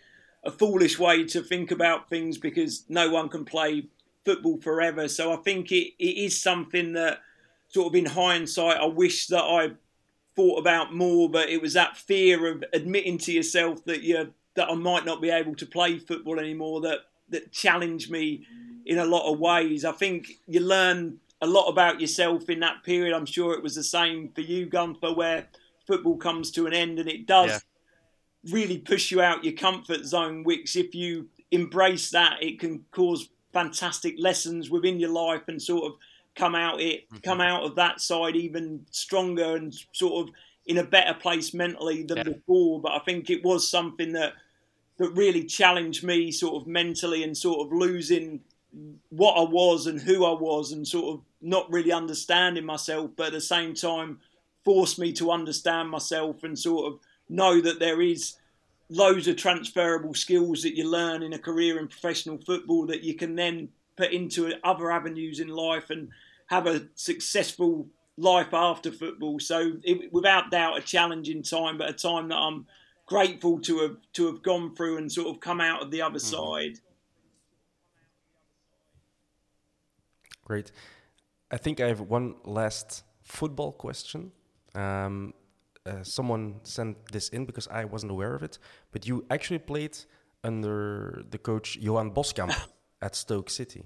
a 0.45 0.51
foolish 0.51 0.99
way 0.99 1.25
to 1.25 1.43
think 1.43 1.71
about 1.71 2.09
things 2.09 2.39
because 2.39 2.85
no 2.89 3.11
one 3.11 3.29
can 3.29 3.45
play 3.45 3.87
football 4.25 4.59
forever 4.61 5.09
so 5.09 5.33
I 5.33 5.37
think 5.37 5.73
it, 5.73 5.93
it 5.99 6.17
is 6.17 6.41
something 6.41 6.93
that 6.93 7.21
sort 7.73 7.89
of 7.89 7.95
in 7.95 8.07
hindsight, 8.07 8.77
I 8.77 8.87
wish 8.87 9.29
that 9.29 9.43
I 9.43 9.73
thought 10.37 10.59
about 10.59 10.95
more, 10.95 11.29
but 11.29 11.49
it 11.49 11.61
was 11.61 11.75
that 11.75 11.97
fear 11.97 12.47
of 12.47 12.65
admitting 12.73 13.19
to 13.19 13.33
yourself 13.33 13.85
that 13.87 14.03
you 14.03 14.33
that 14.55 14.69
I 14.69 14.75
might 14.75 15.07
not 15.07 15.23
be 15.23 15.31
able 15.31 15.55
to 15.57 15.67
play 15.67 15.99
football 15.99 16.39
anymore 16.39 16.83
that 16.83 16.99
that 17.31 17.51
challenged 17.53 18.11
me 18.11 18.47
in 18.85 18.99
a 18.99 19.05
lot 19.05 19.31
of 19.31 19.39
ways. 19.39 19.85
I 19.85 19.93
think 19.93 20.33
you 20.47 20.61
learn 20.61 21.19
a 21.41 21.47
lot 21.47 21.69
about 21.69 22.01
yourself 22.01 22.51
in 22.51 22.61
that 22.61 22.85
period. 22.85 23.15
I'm 23.15 23.27
sure 23.27 23.55
it 23.55 23.63
was 23.63 23.75
the 23.75 23.83
same 23.83 24.31
for 24.35 24.43
you, 24.43 24.67
Gunter, 24.67 25.15
where 25.15 25.49
football 25.87 26.19
comes 26.19 26.51
to 26.53 26.67
an 26.67 26.75
end 26.75 26.99
and 26.99 27.09
it 27.09 27.27
does 27.27 27.65
yeah. 28.45 28.53
really 28.53 28.79
push 28.79 29.11
you 29.11 29.23
out 29.23 29.45
your 29.45 29.55
comfort 29.55 30.05
zone, 30.05 30.45
which 30.45 30.77
if 30.77 30.95
you 30.95 31.29
embrace 31.51 32.11
that, 32.11 32.43
it 32.43 32.61
can 32.61 32.85
cause 32.91 33.29
fantastic 33.53 34.15
lessons 34.19 34.71
within 34.71 34.99
your 34.99 35.11
life 35.11 35.43
and 35.49 35.61
sort 35.61 35.85
of 35.85 35.99
come 36.35 36.55
out 36.55 36.81
it 36.81 37.07
mm-hmm. 37.09 37.19
come 37.19 37.41
out 37.41 37.63
of 37.63 37.75
that 37.75 38.01
side 38.01 38.37
even 38.37 38.85
stronger 38.91 39.57
and 39.57 39.75
sort 39.93 40.29
of 40.29 40.35
in 40.67 40.79
a 40.79 40.85
better 40.85 41.15
place 41.15 41.53
mentally 41.53 42.03
than 42.03 42.19
yeah. 42.19 42.23
before. 42.25 42.81
But 42.81 42.93
I 42.93 42.99
think 43.01 43.31
it 43.31 43.45
was 43.45 43.69
something 43.69 44.13
that 44.13 44.35
that 44.99 45.11
really 45.11 45.45
challenged 45.45 46.05
me 46.05 46.31
sort 46.31 46.63
of 46.63 46.69
mentally 46.69 47.23
and 47.25 47.37
sort 47.37 47.67
of 47.67 47.73
losing 47.73 48.41
what 49.11 49.33
I 49.33 49.43
was 49.43 49.87
and 49.87 50.01
who 50.01 50.25
I 50.25 50.33
was 50.33 50.73
and 50.73 50.87
sort 50.87 51.15
of 51.15 51.25
not 51.41 51.71
really 51.71 51.93
understanding 51.93 52.65
myself, 52.65 53.11
but 53.17 53.29
at 53.29 53.33
the 53.33 53.41
same 53.41 53.75
time 53.75 54.21
forced 54.65 54.99
me 54.99 55.13
to 55.15 55.33
understand 55.33 55.91
myself 55.91 56.45
and 56.45 56.59
sort 56.59 56.93
of 56.93 57.01
know 57.29 57.61
that 57.61 57.81
there 57.81 58.01
is 58.01 58.37
loads 58.93 59.27
of 59.27 59.37
transferable 59.37 60.15
skills 60.15 60.63
that 60.63 60.77
you 60.77 60.89
learn 60.89 61.23
in 61.23 61.33
a 61.33 61.39
career 61.39 61.79
in 61.79 61.89
professional 61.89 62.39
football 62.39 62.87
that 62.87 63.03
you 63.03 63.15
can 63.15 63.35
then 63.35 63.69
put 63.97 64.13
into 64.13 64.53
other 64.65 64.91
avenues 64.91 65.41
in 65.41 65.49
life 65.49 65.91
and 65.91 66.09
have 66.47 66.67
a 66.67 66.87
successful 66.95 67.87
life 68.17 68.53
after 68.53 68.93
football. 68.93 69.41
So, 69.41 69.73
it, 69.83 70.13
without 70.13 70.51
doubt, 70.51 70.79
a 70.79 70.83
challenging 70.83 71.43
time, 71.43 71.79
but 71.79 71.89
a 71.89 71.95
time 71.95 72.29
that 72.29 72.37
I'm 72.37 72.67
grateful 73.07 73.61
to 73.61 73.79
have 73.81 73.97
to 74.15 74.27
have 74.27 74.43
gone 74.43 74.75
through 74.75 74.99
and 74.99 75.11
sort 75.11 75.29
of 75.29 75.41
come 75.41 75.61
out 75.61 75.83
of 75.83 75.91
the 75.91 76.03
other 76.03 76.19
mm-hmm. 76.19 76.53
side. 76.53 76.79
Great. 80.45 80.71
I 81.51 81.57
think 81.57 81.81
I 81.81 81.89
have 81.89 82.01
one 82.01 82.35
last 82.45 83.05
football 83.23 83.73
question. 83.73 84.33
Um, 84.75 85.35
uh, 85.87 86.03
someone 86.03 86.61
sent 86.63 86.97
this 87.13 87.29
in 87.31 87.45
because 87.45 87.69
I 87.69 87.85
wasn't 87.85 88.13
aware 88.13 88.35
of 88.35 88.43
it, 88.43 88.59
but 88.93 89.07
you 89.07 89.25
actually 89.31 89.59
played 89.59 89.97
under 90.45 91.25
the 91.31 91.39
coach 91.39 91.77
Johan 91.77 92.13
Boskamp 92.13 92.55
at 93.03 93.15
Stoke 93.15 93.51
City. 93.51 93.85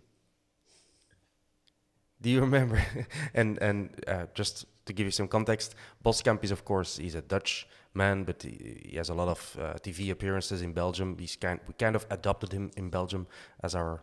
Do 2.21 2.31
you 2.31 2.41
remember? 2.41 2.83
and 3.35 3.59
and 3.59 3.91
uh, 4.07 4.27
just 4.35 4.67
to 4.87 4.93
give 4.93 5.07
you 5.07 5.11
some 5.11 5.29
context, 5.29 5.75
Boskamp 6.05 6.45
is 6.45 6.51
of 6.51 6.65
course 6.65 6.97
he's 6.97 7.15
a 7.15 7.23
Dutch 7.23 7.67
man, 7.95 8.25
but 8.25 8.43
he, 8.43 8.81
he 8.91 8.97
has 8.97 9.09
a 9.09 9.15
lot 9.15 9.29
of 9.29 9.57
uh, 9.61 9.75
TV 9.75 10.11
appearances 10.11 10.63
in 10.63 10.73
Belgium. 10.73 11.17
He's 11.19 11.37
kind 11.37 11.61
we 11.67 11.75
kind 11.75 11.97
of 11.97 12.07
adopted 12.11 12.53
him 12.53 12.71
in 12.77 12.91
Belgium 12.91 13.27
as 13.63 13.75
our 13.75 14.03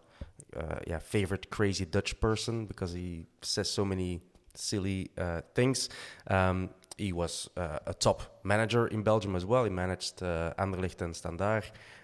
uh, 0.56 0.80
yeah 0.88 1.00
favorite 1.00 1.50
crazy 1.50 1.86
Dutch 1.86 2.20
person 2.20 2.66
because 2.66 2.94
he 2.94 3.26
says 3.42 3.70
so 3.70 3.84
many 3.86 4.22
silly 4.56 5.10
uh, 5.18 5.42
things. 5.56 5.90
Um, 6.28 6.70
he 6.98 7.14
was 7.14 7.50
uh, 7.58 7.80
a 7.86 7.94
top 7.94 8.22
manager 8.44 8.88
in 8.88 9.04
Belgium 9.04 9.36
as 9.36 9.46
well. 9.46 9.64
He 9.64 9.70
managed 9.70 10.22
uh, 10.22 10.54
Anderlecht 10.58 11.02
and 11.02 11.16
Standard, 11.16 11.64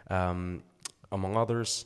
um, 0.10 0.64
among 1.12 1.36
others. 1.36 1.86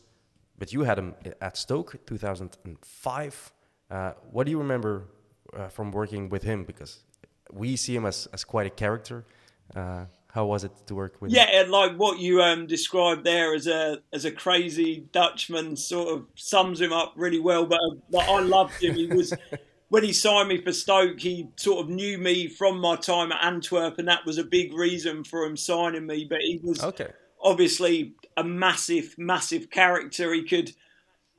But 0.57 0.71
you 0.71 0.83
had 0.83 0.99
him 0.99 1.15
at 1.41 1.57
Stoke 1.57 2.05
2005. 2.05 3.53
Uh, 3.89 4.11
what 4.31 4.45
do 4.45 4.51
you 4.51 4.57
remember 4.57 5.05
uh, 5.55 5.67
from 5.67 5.91
working 5.91 6.29
with 6.29 6.43
him? 6.43 6.63
Because 6.63 7.03
we 7.51 7.75
see 7.75 7.95
him 7.95 8.05
as, 8.05 8.27
as 8.33 8.43
quite 8.43 8.67
a 8.67 8.69
character. 8.69 9.25
Uh, 9.75 10.05
how 10.33 10.45
was 10.45 10.63
it 10.63 10.71
to 10.87 10.95
work 10.95 11.21
with? 11.21 11.31
Yeah, 11.31 11.63
him? 11.63 11.69
like 11.69 11.95
what 11.95 12.19
you 12.19 12.41
um, 12.41 12.65
described 12.65 13.23
there 13.23 13.53
as 13.53 13.67
a 13.67 13.99
as 14.11 14.25
a 14.25 14.31
crazy 14.31 15.05
Dutchman 15.11 15.75
sort 15.75 16.09
of 16.09 16.25
sums 16.35 16.81
him 16.81 16.91
up 16.91 17.13
really 17.15 17.39
well. 17.39 17.65
But, 17.65 17.79
but 18.09 18.27
I 18.27 18.39
loved 18.39 18.81
him. 18.81 18.95
He 18.95 19.05
was 19.07 19.33
when 19.93 20.03
he 20.03 20.11
signed 20.11 20.49
me 20.49 20.59
for 20.59 20.73
Stoke, 20.73 21.19
he 21.19 21.49
sort 21.55 21.85
of 21.85 21.87
knew 21.87 22.17
me 22.17 22.47
from 22.47 22.79
my 22.79 22.95
time 22.95 23.31
at 23.31 23.43
Antwerp, 23.43 23.99
and 23.99 24.07
that 24.07 24.25
was 24.25 24.39
a 24.39 24.43
big 24.43 24.73
reason 24.73 25.23
for 25.23 25.43
him 25.43 25.55
signing 25.55 26.07
me. 26.07 26.25
But 26.27 26.39
he 26.41 26.59
was 26.63 26.83
okay. 26.83 27.09
obviously 27.39 28.15
a 28.35 28.43
massive, 28.43 29.13
massive 29.19 29.69
character. 29.69 30.33
He 30.33 30.45
could 30.45 30.71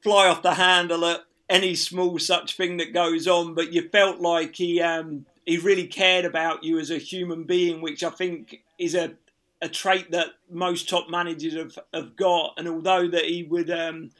fly 0.04 0.28
off 0.28 0.42
the 0.42 0.54
handle 0.54 1.04
at 1.04 1.22
any 1.50 1.74
small 1.74 2.16
such 2.20 2.56
thing 2.56 2.76
that 2.76 2.94
goes 2.94 3.26
on, 3.26 3.54
but 3.54 3.72
you 3.72 3.88
felt 3.88 4.20
like 4.20 4.54
he 4.54 4.80
um, 4.80 5.26
he 5.44 5.58
really 5.58 5.88
cared 5.88 6.24
about 6.24 6.62
you 6.62 6.78
as 6.78 6.92
a 6.92 6.98
human 6.98 7.42
being, 7.42 7.80
which 7.80 8.04
I 8.04 8.10
think 8.10 8.62
is 8.78 8.94
a 8.94 9.14
a 9.62 9.68
trait 9.68 10.12
that 10.12 10.28
most 10.48 10.88
top 10.88 11.10
managers 11.10 11.54
have, 11.54 11.76
have 11.92 12.14
got. 12.14 12.54
And 12.56 12.68
although 12.68 13.08
that 13.08 13.24
he 13.24 13.42
would 13.42 13.72
um, 13.72 14.12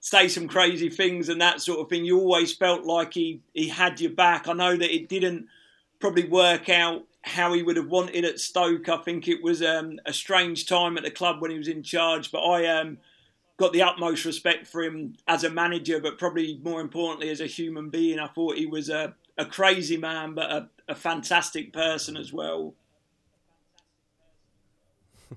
say 0.00 0.28
some 0.28 0.48
crazy 0.48 0.88
things 0.88 1.28
and 1.28 1.40
that 1.40 1.60
sort 1.60 1.80
of 1.80 1.88
thing. 1.88 2.04
You 2.04 2.18
always 2.18 2.54
felt 2.54 2.84
like 2.84 3.14
he, 3.14 3.40
he 3.54 3.68
had 3.68 4.00
your 4.00 4.12
back. 4.12 4.48
I 4.48 4.52
know 4.52 4.76
that 4.76 4.94
it 4.94 5.08
didn't 5.08 5.46
probably 5.98 6.28
work 6.28 6.68
out 6.68 7.04
how 7.22 7.52
he 7.52 7.62
would 7.62 7.76
have 7.76 7.88
wanted 7.88 8.24
at 8.24 8.38
Stoke. 8.38 8.88
I 8.88 8.98
think 8.98 9.28
it 9.28 9.42
was 9.42 9.62
um, 9.62 9.98
a 10.06 10.12
strange 10.12 10.66
time 10.66 10.96
at 10.96 11.04
the 11.04 11.10
club 11.10 11.40
when 11.40 11.50
he 11.50 11.58
was 11.58 11.68
in 11.68 11.82
charge, 11.82 12.30
but 12.30 12.40
I 12.40 12.66
um, 12.66 12.98
got 13.56 13.72
the 13.72 13.82
utmost 13.82 14.24
respect 14.24 14.66
for 14.66 14.82
him 14.82 15.16
as 15.26 15.44
a 15.44 15.50
manager, 15.50 16.00
but 16.00 16.16
probably 16.16 16.60
more 16.62 16.80
importantly 16.80 17.28
as 17.30 17.40
a 17.40 17.46
human 17.46 17.90
being. 17.90 18.18
I 18.18 18.28
thought 18.28 18.56
he 18.56 18.66
was 18.66 18.88
a, 18.88 19.14
a 19.36 19.44
crazy 19.44 19.96
man, 19.96 20.34
but 20.34 20.50
a, 20.50 20.68
a 20.88 20.94
fantastic 20.94 21.72
person 21.72 22.16
as 22.16 22.32
well. 22.32 22.74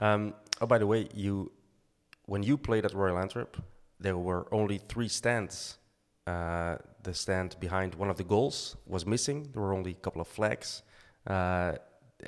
um, 0.00 0.34
oh, 0.60 0.66
by 0.66 0.78
the 0.78 0.86
way, 0.86 1.08
you 1.14 1.52
when 2.28 2.42
you 2.42 2.58
played 2.58 2.84
at 2.84 2.92
Royal 2.92 3.18
Antwerp, 3.18 3.56
there 3.98 4.18
were 4.18 4.46
only 4.52 4.78
three 4.78 5.08
stands. 5.08 5.78
Uh, 6.26 6.76
the 7.02 7.14
stand 7.14 7.56
behind 7.58 7.94
one 7.94 8.10
of 8.10 8.18
the 8.18 8.24
goals 8.24 8.76
was 8.86 9.06
missing. 9.06 9.48
There 9.52 9.62
were 9.62 9.72
only 9.72 9.92
a 9.92 10.02
couple 10.04 10.20
of 10.20 10.28
flags. 10.28 10.82
Uh, 11.26 11.72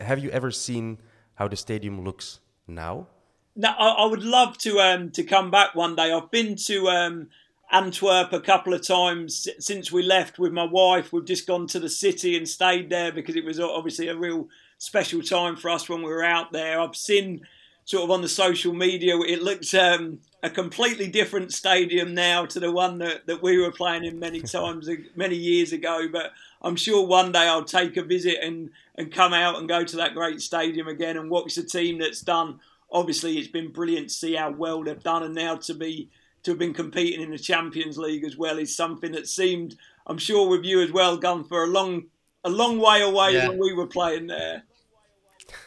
have 0.01 0.19
you 0.19 0.31
ever 0.31 0.51
seen 0.51 0.99
how 1.35 1.49
the 1.49 1.57
stadium 1.57 2.03
looks 2.03 2.41
now? 2.67 3.09
No, 3.55 3.69
I, 3.69 3.89
I 3.89 4.07
would 4.07 4.23
love 4.23 4.57
to 4.59 4.81
um, 4.81 5.11
to 5.11 5.23
come 5.23 5.51
back 5.51 5.75
one 5.75 5.97
day. 5.97 6.11
I've 6.11 6.31
been 6.31 6.57
to 6.57 6.89
um, 6.89 7.29
Antwerp 7.71 8.33
a 8.33 8.41
couple 8.41 8.73
of 8.73 8.87
times 8.87 9.49
since 9.59 9.93
we 9.93 10.03
left 10.03 10.39
with 10.39 10.53
my 10.53 10.65
wife. 10.65 11.13
We've 11.13 11.27
just 11.27 11.47
gone 11.47 11.67
to 11.69 11.79
the 11.79 11.91
city 11.91 12.39
and 12.39 12.49
stayed 12.49 12.89
there 12.89 13.13
because 13.13 13.37
it 13.37 13.45
was 13.45 13.61
obviously 13.61 14.09
a 14.09 14.17
real 14.17 14.49
special 14.79 15.21
time 15.21 15.57
for 15.57 15.69
us 15.69 15.91
when 15.91 16.01
we 16.01 16.09
were 16.09 16.25
out 16.25 16.53
there. 16.53 16.81
I've 16.81 16.97
seen 16.97 17.43
sort 17.91 18.05
of 18.05 18.11
on 18.13 18.23
the 18.23 18.29
social 18.29 18.73
media, 18.73 19.19
it 19.19 19.43
looks 19.43 19.75
um, 19.75 20.21
a 20.45 20.49
completely 20.49 21.09
different 21.09 21.53
stadium 21.53 22.15
now 22.15 22.47
to 22.47 22.61
the 22.61 22.71
one 22.71 22.99
that, 22.99 23.27
that 23.27 23.43
we 23.43 23.59
were 23.59 23.73
playing 23.73 24.05
in 24.05 24.21
many 24.21 24.41
times, 24.57 24.89
many 25.17 25.35
years 25.35 25.73
ago. 25.73 26.07
But 26.11 26.31
I'm 26.63 26.77
sure 26.77 27.05
one 27.05 27.33
day 27.33 27.49
I'll 27.49 27.65
take 27.65 27.97
a 27.97 28.05
visit 28.05 28.37
and, 28.41 28.71
and 28.95 29.13
come 29.13 29.33
out 29.33 29.59
and 29.59 29.69
go 29.69 29.83
to 29.83 29.97
that 29.97 30.15
great 30.15 30.41
stadium 30.41 30.87
again 30.87 31.17
and 31.17 31.29
watch 31.29 31.57
the 31.57 31.65
team 31.65 31.99
that's 31.99 32.21
done. 32.21 32.61
Obviously, 32.93 33.39
it's 33.39 33.49
been 33.49 33.73
brilliant 33.73 34.11
to 34.11 34.15
see 34.15 34.37
how 34.37 34.53
well 34.53 34.85
they've 34.85 35.03
done, 35.03 35.25
and 35.25 35.35
now 35.35 35.57
to 35.57 35.75
be 35.75 36.11
to 36.45 36.53
have 36.53 36.59
been 36.61 36.73
competing 36.73 37.21
in 37.21 37.33
the 37.33 37.39
Champions 37.39 37.99
League 37.99 38.23
as 38.23 38.37
well 38.37 38.61
is 38.61 38.75
something 38.75 39.11
that 39.13 39.27
seemed, 39.27 39.75
I'm 40.07 40.19
sure, 40.19 40.49
with 40.49 40.65
you 40.65 40.81
as 40.81 40.93
well, 40.93 41.17
gone 41.17 41.43
for 41.43 41.65
a 41.65 41.67
long 41.67 42.05
a 42.45 42.51
long 42.51 42.79
way 42.79 43.03
away 43.03 43.33
yeah. 43.33 43.49
when 43.49 43.59
we 43.59 43.73
were 43.73 43.89
playing 43.89 44.29
there. 44.29 44.63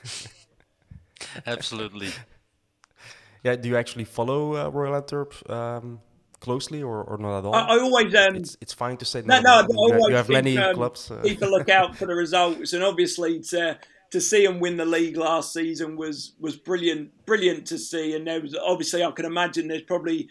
Absolutely. 1.46 2.10
Yeah, 3.44 3.58
do 3.58 3.68
you 3.68 3.76
actually 3.76 4.06
follow 4.06 4.56
uh, 4.56 4.70
Royal 4.70 4.96
Antwerp 4.96 5.34
um, 5.50 6.00
closely 6.40 6.82
or, 6.82 7.04
or 7.04 7.18
not 7.18 7.40
at 7.40 7.46
all? 7.46 7.54
I, 7.54 7.76
I 7.76 7.80
always 7.80 8.16
um, 8.16 8.38
it's, 8.38 8.58
it's 8.62 8.72
fine 8.72 8.96
to 8.98 9.06
say 9.06 9.22
no. 9.22 9.42
No, 9.42 9.68
no 9.70 9.88
you, 9.88 9.92
have, 9.92 10.02
you 10.10 10.16
have 10.16 10.30
many 10.30 10.58
um, 10.58 10.76
clubs. 10.76 11.12
Uh... 11.12 11.22
keep 11.22 11.42
a 11.42 11.46
look 11.46 11.68
out 11.68 11.94
for 11.98 12.06
the 12.06 12.16
results, 12.16 12.72
and 12.72 12.84
obviously 12.84 13.42
to 13.42 13.78
to 14.12 14.22
see 14.22 14.46
them 14.46 14.60
win 14.62 14.78
the 14.78 14.86
league 14.86 15.18
last 15.18 15.52
season 15.52 15.98
was 15.98 16.36
was 16.40 16.56
brilliant, 16.56 17.26
brilliant 17.26 17.68
to 17.68 17.78
see. 17.78 18.16
And 18.16 18.26
there 18.26 18.40
was 18.40 18.56
obviously 18.56 19.04
I 19.04 19.12
can 19.12 19.26
imagine 19.26 19.68
there's 19.68 19.82
probably 19.82 20.30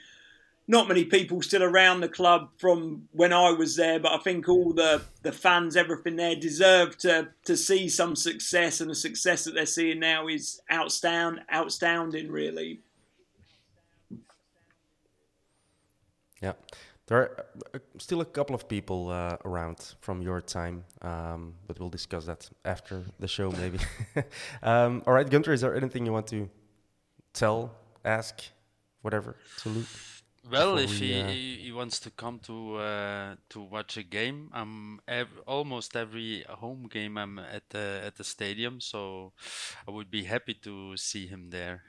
not 0.72 0.88
many 0.88 1.04
people 1.04 1.42
still 1.42 1.62
around 1.62 2.00
the 2.00 2.08
club 2.08 2.48
from 2.56 3.06
when 3.12 3.30
I 3.30 3.50
was 3.50 3.76
there, 3.76 4.00
but 4.00 4.12
I 4.12 4.16
think 4.16 4.48
all 4.48 4.72
the, 4.72 5.02
the 5.22 5.30
fans, 5.30 5.76
everything 5.76 6.16
there, 6.16 6.34
deserve 6.34 6.96
to 6.98 7.28
to 7.44 7.56
see 7.56 7.90
some 7.90 8.16
success, 8.16 8.80
and 8.80 8.90
the 8.90 8.94
success 8.94 9.44
that 9.44 9.54
they're 9.54 9.66
seeing 9.66 10.00
now 10.00 10.28
is 10.28 10.62
outstanding, 10.72 11.44
outstanding, 11.52 12.30
really. 12.30 12.80
Yeah, 16.40 16.54
there 17.06 17.18
are 17.18 17.46
uh, 17.74 17.78
still 17.98 18.22
a 18.22 18.24
couple 18.24 18.54
of 18.54 18.66
people 18.66 19.10
uh, 19.10 19.36
around 19.44 19.94
from 20.00 20.22
your 20.22 20.40
time, 20.40 20.84
um, 21.02 21.54
but 21.66 21.78
we'll 21.78 21.90
discuss 21.90 22.24
that 22.24 22.48
after 22.64 23.04
the 23.20 23.28
show, 23.28 23.50
maybe. 23.52 23.78
um, 24.62 25.02
all 25.06 25.12
right, 25.12 25.28
Gunter, 25.28 25.52
is 25.52 25.60
there 25.60 25.76
anything 25.76 26.06
you 26.06 26.12
want 26.12 26.28
to 26.28 26.48
tell, 27.34 27.72
ask, 28.06 28.42
whatever 29.02 29.36
to 29.62 29.68
Luke? 29.68 29.86
Well, 30.50 30.76
if 30.78 30.90
we, 30.90 30.98
he, 30.98 31.20
uh, 31.20 31.26
he 31.26 31.56
he 31.56 31.72
wants 31.72 32.00
to 32.00 32.10
come 32.10 32.38
to 32.40 32.76
uh, 32.76 33.36
to 33.50 33.60
watch 33.60 33.96
a 33.96 34.02
game, 34.02 34.50
I'm 34.52 35.00
ev- 35.06 35.40
almost 35.46 35.96
every 35.96 36.42
home 36.48 36.88
game 36.88 37.16
I'm 37.16 37.38
at 37.38 37.70
the 37.70 38.02
at 38.04 38.16
the 38.16 38.24
stadium, 38.24 38.80
so 38.80 39.32
I 39.86 39.90
would 39.92 40.10
be 40.10 40.24
happy 40.24 40.54
to 40.54 40.96
see 40.96 41.26
him 41.28 41.50
there. 41.50 41.82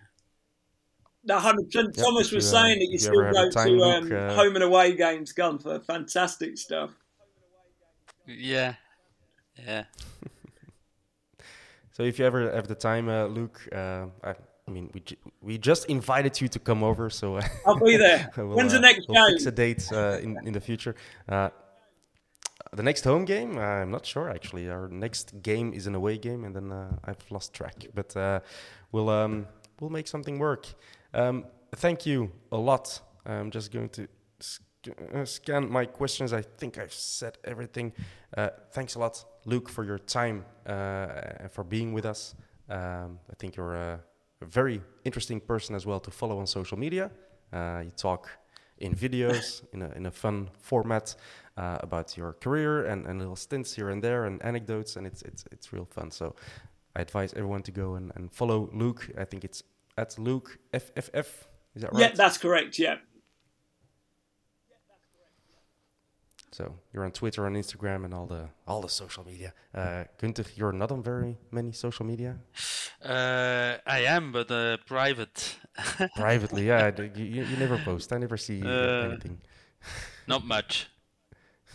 No, 1.24 1.40
hundred 1.40 1.66
percent. 1.72 1.96
Thomas 1.98 2.32
was 2.32 2.46
you, 2.46 2.50
uh, 2.50 2.52
saying 2.52 2.80
that 2.80 2.88
you 2.92 3.00
still 3.00 3.24
go 3.24 3.50
time, 3.50 3.70
to 3.70 3.70
Luke, 3.80 4.12
um, 4.12 4.12
uh, 4.12 4.34
home 4.34 4.56
and 4.56 4.64
away 4.64 4.96
games, 4.96 5.32
Gunter. 5.32 5.80
Fantastic 5.80 6.58
stuff. 6.58 6.92
Yeah, 8.26 8.76
yeah. 9.58 9.86
So 11.92 12.04
if 12.04 12.18
you 12.20 12.26
ever 12.26 12.52
have 12.52 12.68
the 12.68 12.76
time, 12.76 13.08
uh, 13.08 13.26
Luke, 13.28 13.68
uh, 13.72 14.08
I, 14.24 14.36
I 14.68 14.72
mean, 14.72 14.90
we 14.94 15.02
ju- 15.02 15.18
we 15.42 15.58
just 15.58 15.86
invited 15.86 16.40
you 16.40 16.48
to 16.48 16.60
come 16.60 16.84
over, 16.84 17.10
so 17.10 17.40
I'll 17.66 17.80
be 17.80 17.98
there. 17.98 18.32
we'll, 18.38 18.56
When's 18.58 18.72
the 18.72 18.78
uh, 18.78 18.82
next 18.82 19.08
we'll 19.08 19.16
game? 19.28 19.34
fix 19.38 19.46
a 19.46 19.52
date 19.52 19.92
uh, 19.92 20.20
in 20.22 20.38
in 20.48 20.54
the 20.54 20.62
future. 20.62 20.96
Uh, 21.28 21.50
the 22.72 22.84
next 22.84 23.04
home 23.04 23.26
game, 23.26 23.58
I'm 23.58 23.92
not 23.92 24.06
sure 24.06 24.30
actually. 24.30 24.70
Our 24.70 24.88
next 24.88 25.42
game 25.42 25.74
is 25.74 25.86
an 25.88 25.96
away 25.96 26.18
game, 26.18 26.46
and 26.46 26.56
then 26.56 26.72
uh, 26.72 26.96
I've 27.06 27.24
lost 27.30 27.54
track. 27.54 27.86
But 27.94 28.16
uh, 28.16 28.40
we'll 28.92 29.10
um, 29.10 29.48
we'll 29.80 29.92
make 29.92 30.08
something 30.08 30.40
work. 30.40 30.66
Um, 31.14 31.46
thank 31.76 32.06
you 32.06 32.32
a 32.52 32.58
lot. 32.58 33.02
I'm 33.26 33.52
just 33.52 33.72
going 33.72 33.90
to 33.90 34.08
sc- 34.40 34.62
uh, 35.14 35.26
scan 35.26 35.70
my 35.70 35.86
questions. 35.86 36.34
I 36.34 36.42
think 36.42 36.78
I've 36.78 36.94
said 36.94 37.38
everything. 37.44 37.94
Uh, 38.36 38.50
thanks 38.72 38.96
a 38.96 39.00
lot, 39.00 39.24
Luke, 39.46 39.70
for 39.70 39.84
your 39.84 40.00
time 40.00 40.46
uh, 40.68 40.72
and 41.42 41.52
for 41.52 41.64
being 41.64 41.94
with 41.94 42.06
us. 42.06 42.36
Um, 42.70 43.20
I 43.30 43.36
think 43.38 43.56
you're 43.56 43.76
a, 43.76 44.00
a 44.44 44.46
very 44.46 44.82
interesting 45.04 45.40
person 45.40 45.76
as 45.76 45.86
well 45.86 46.00
to 46.00 46.12
follow 46.12 46.38
on 46.40 46.48
social 46.48 46.78
media. 46.78 47.10
Uh, 47.52 47.82
you 47.86 47.92
talk 47.92 48.30
in 48.78 48.94
videos 48.96 49.64
in 49.74 49.82
a, 49.82 49.90
in 49.92 50.06
a 50.06 50.12
fun 50.12 50.50
format 50.60 51.16
uh, 51.58 51.78
about 51.80 52.18
your 52.18 52.34
career 52.34 52.86
and, 52.86 53.06
and 53.08 53.20
little 53.20 53.36
stints 53.36 53.74
here 53.74 53.90
and 53.90 54.04
there 54.04 54.26
and 54.26 54.44
anecdotes, 54.44 54.96
and 54.98 55.08
it's 55.08 55.22
it's 55.24 55.46
it's 55.52 55.74
real 55.74 55.86
fun. 55.86 56.12
So 56.12 56.36
I 56.96 57.02
advise 57.02 57.34
everyone 57.34 57.64
to 57.64 57.72
go 57.72 57.96
and, 57.96 58.12
and 58.16 58.32
follow 58.32 58.70
Luke. 58.74 59.10
I 59.18 59.26
think 59.26 59.44
it's 59.44 59.64
at 59.98 60.18
Luke 60.18 60.60
FFF. 60.74 61.28
Is 61.76 61.82
that 61.82 61.94
right? 61.94 62.02
Yeah, 62.02 62.12
that's 62.16 62.38
correct. 62.38 62.80
Yeah. 62.80 62.98
So 66.54 66.76
you're 66.94 67.04
on 67.04 67.12
Twitter, 67.12 67.48
on 67.48 67.56
Instagram, 67.56 68.06
and 68.06 68.14
all 68.14 68.28
the 68.28 68.48
all 68.68 68.82
the 68.82 68.90
social 68.90 69.26
media. 69.26 69.54
Uh, 69.74 70.04
Gunter, 70.22 70.46
you're 70.56 70.72
not 70.72 70.92
on 70.92 71.02
very 71.02 71.38
many 71.52 71.72
social 71.72 72.06
media. 72.06 72.38
Uh, 73.04 73.78
I 73.88 74.00
am, 74.06 74.32
but 74.32 74.52
uh, 74.52 74.78
private. 74.86 75.58
Privately, 76.16 76.68
yeah, 76.68 76.92
you, 77.16 77.26
you 77.26 77.44
you 77.44 77.58
never 77.58 77.80
post. 77.80 78.14
I 78.14 78.20
never 78.20 78.38
see 78.38 78.62
uh, 78.62 78.70
Uh, 78.70 79.10
anything. 79.10 79.42
Not 80.28 80.46
much. 80.46 80.88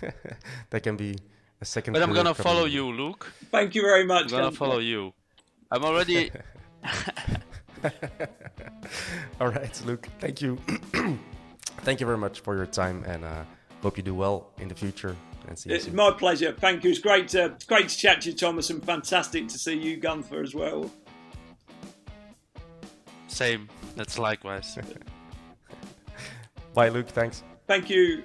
that 0.70 0.82
can 0.82 0.96
be 0.96 1.16
a 1.60 1.64
second. 1.64 1.92
But 1.94 2.02
I'm 2.02 2.14
gonna 2.14 2.32
coming 2.34 2.44
follow 2.44 2.66
you, 2.66 2.84
Luke. 2.92 3.26
Thank 3.50 3.74
you 3.74 3.82
very 3.82 4.04
much. 4.06 4.24
I'm 4.26 4.30
gonna 4.30 4.42
Gunter. 4.44 4.56
follow 4.58 4.78
you. 4.78 5.12
I'm 5.72 5.84
already. 5.84 6.30
All 9.40 9.48
right, 9.48 9.82
Luke. 9.84 10.08
Thank 10.20 10.40
you. 10.40 10.56
thank 11.84 12.00
you 12.00 12.06
very 12.06 12.18
much 12.18 12.40
for 12.40 12.54
your 12.54 12.66
time, 12.66 13.02
and 13.06 13.24
uh, 13.24 13.44
hope 13.82 13.96
you 13.96 14.02
do 14.02 14.14
well 14.14 14.50
in 14.58 14.68
the 14.68 14.74
future. 14.74 15.16
And 15.48 15.58
see 15.58 15.70
It's 15.70 15.84
soon. 15.86 15.94
my 15.96 16.10
pleasure. 16.10 16.52
Thank 16.52 16.84
you. 16.84 16.90
It's 16.90 16.98
great 16.98 17.28
to 17.28 17.46
it's 17.46 17.64
great 17.64 17.88
to 17.88 17.96
chat 17.96 18.20
to 18.22 18.30
you, 18.30 18.36
Thomas, 18.36 18.68
and 18.70 18.84
fantastic 18.84 19.48
to 19.48 19.58
see 19.58 19.74
you, 19.78 19.96
Gunter, 19.96 20.42
as 20.42 20.54
well. 20.54 20.90
Same. 23.28 23.68
That's 23.96 24.18
likewise. 24.18 24.76
Bye, 26.74 26.88
Luke. 26.90 27.08
Thanks. 27.08 27.42
Thank 27.66 27.88
you. 27.88 28.24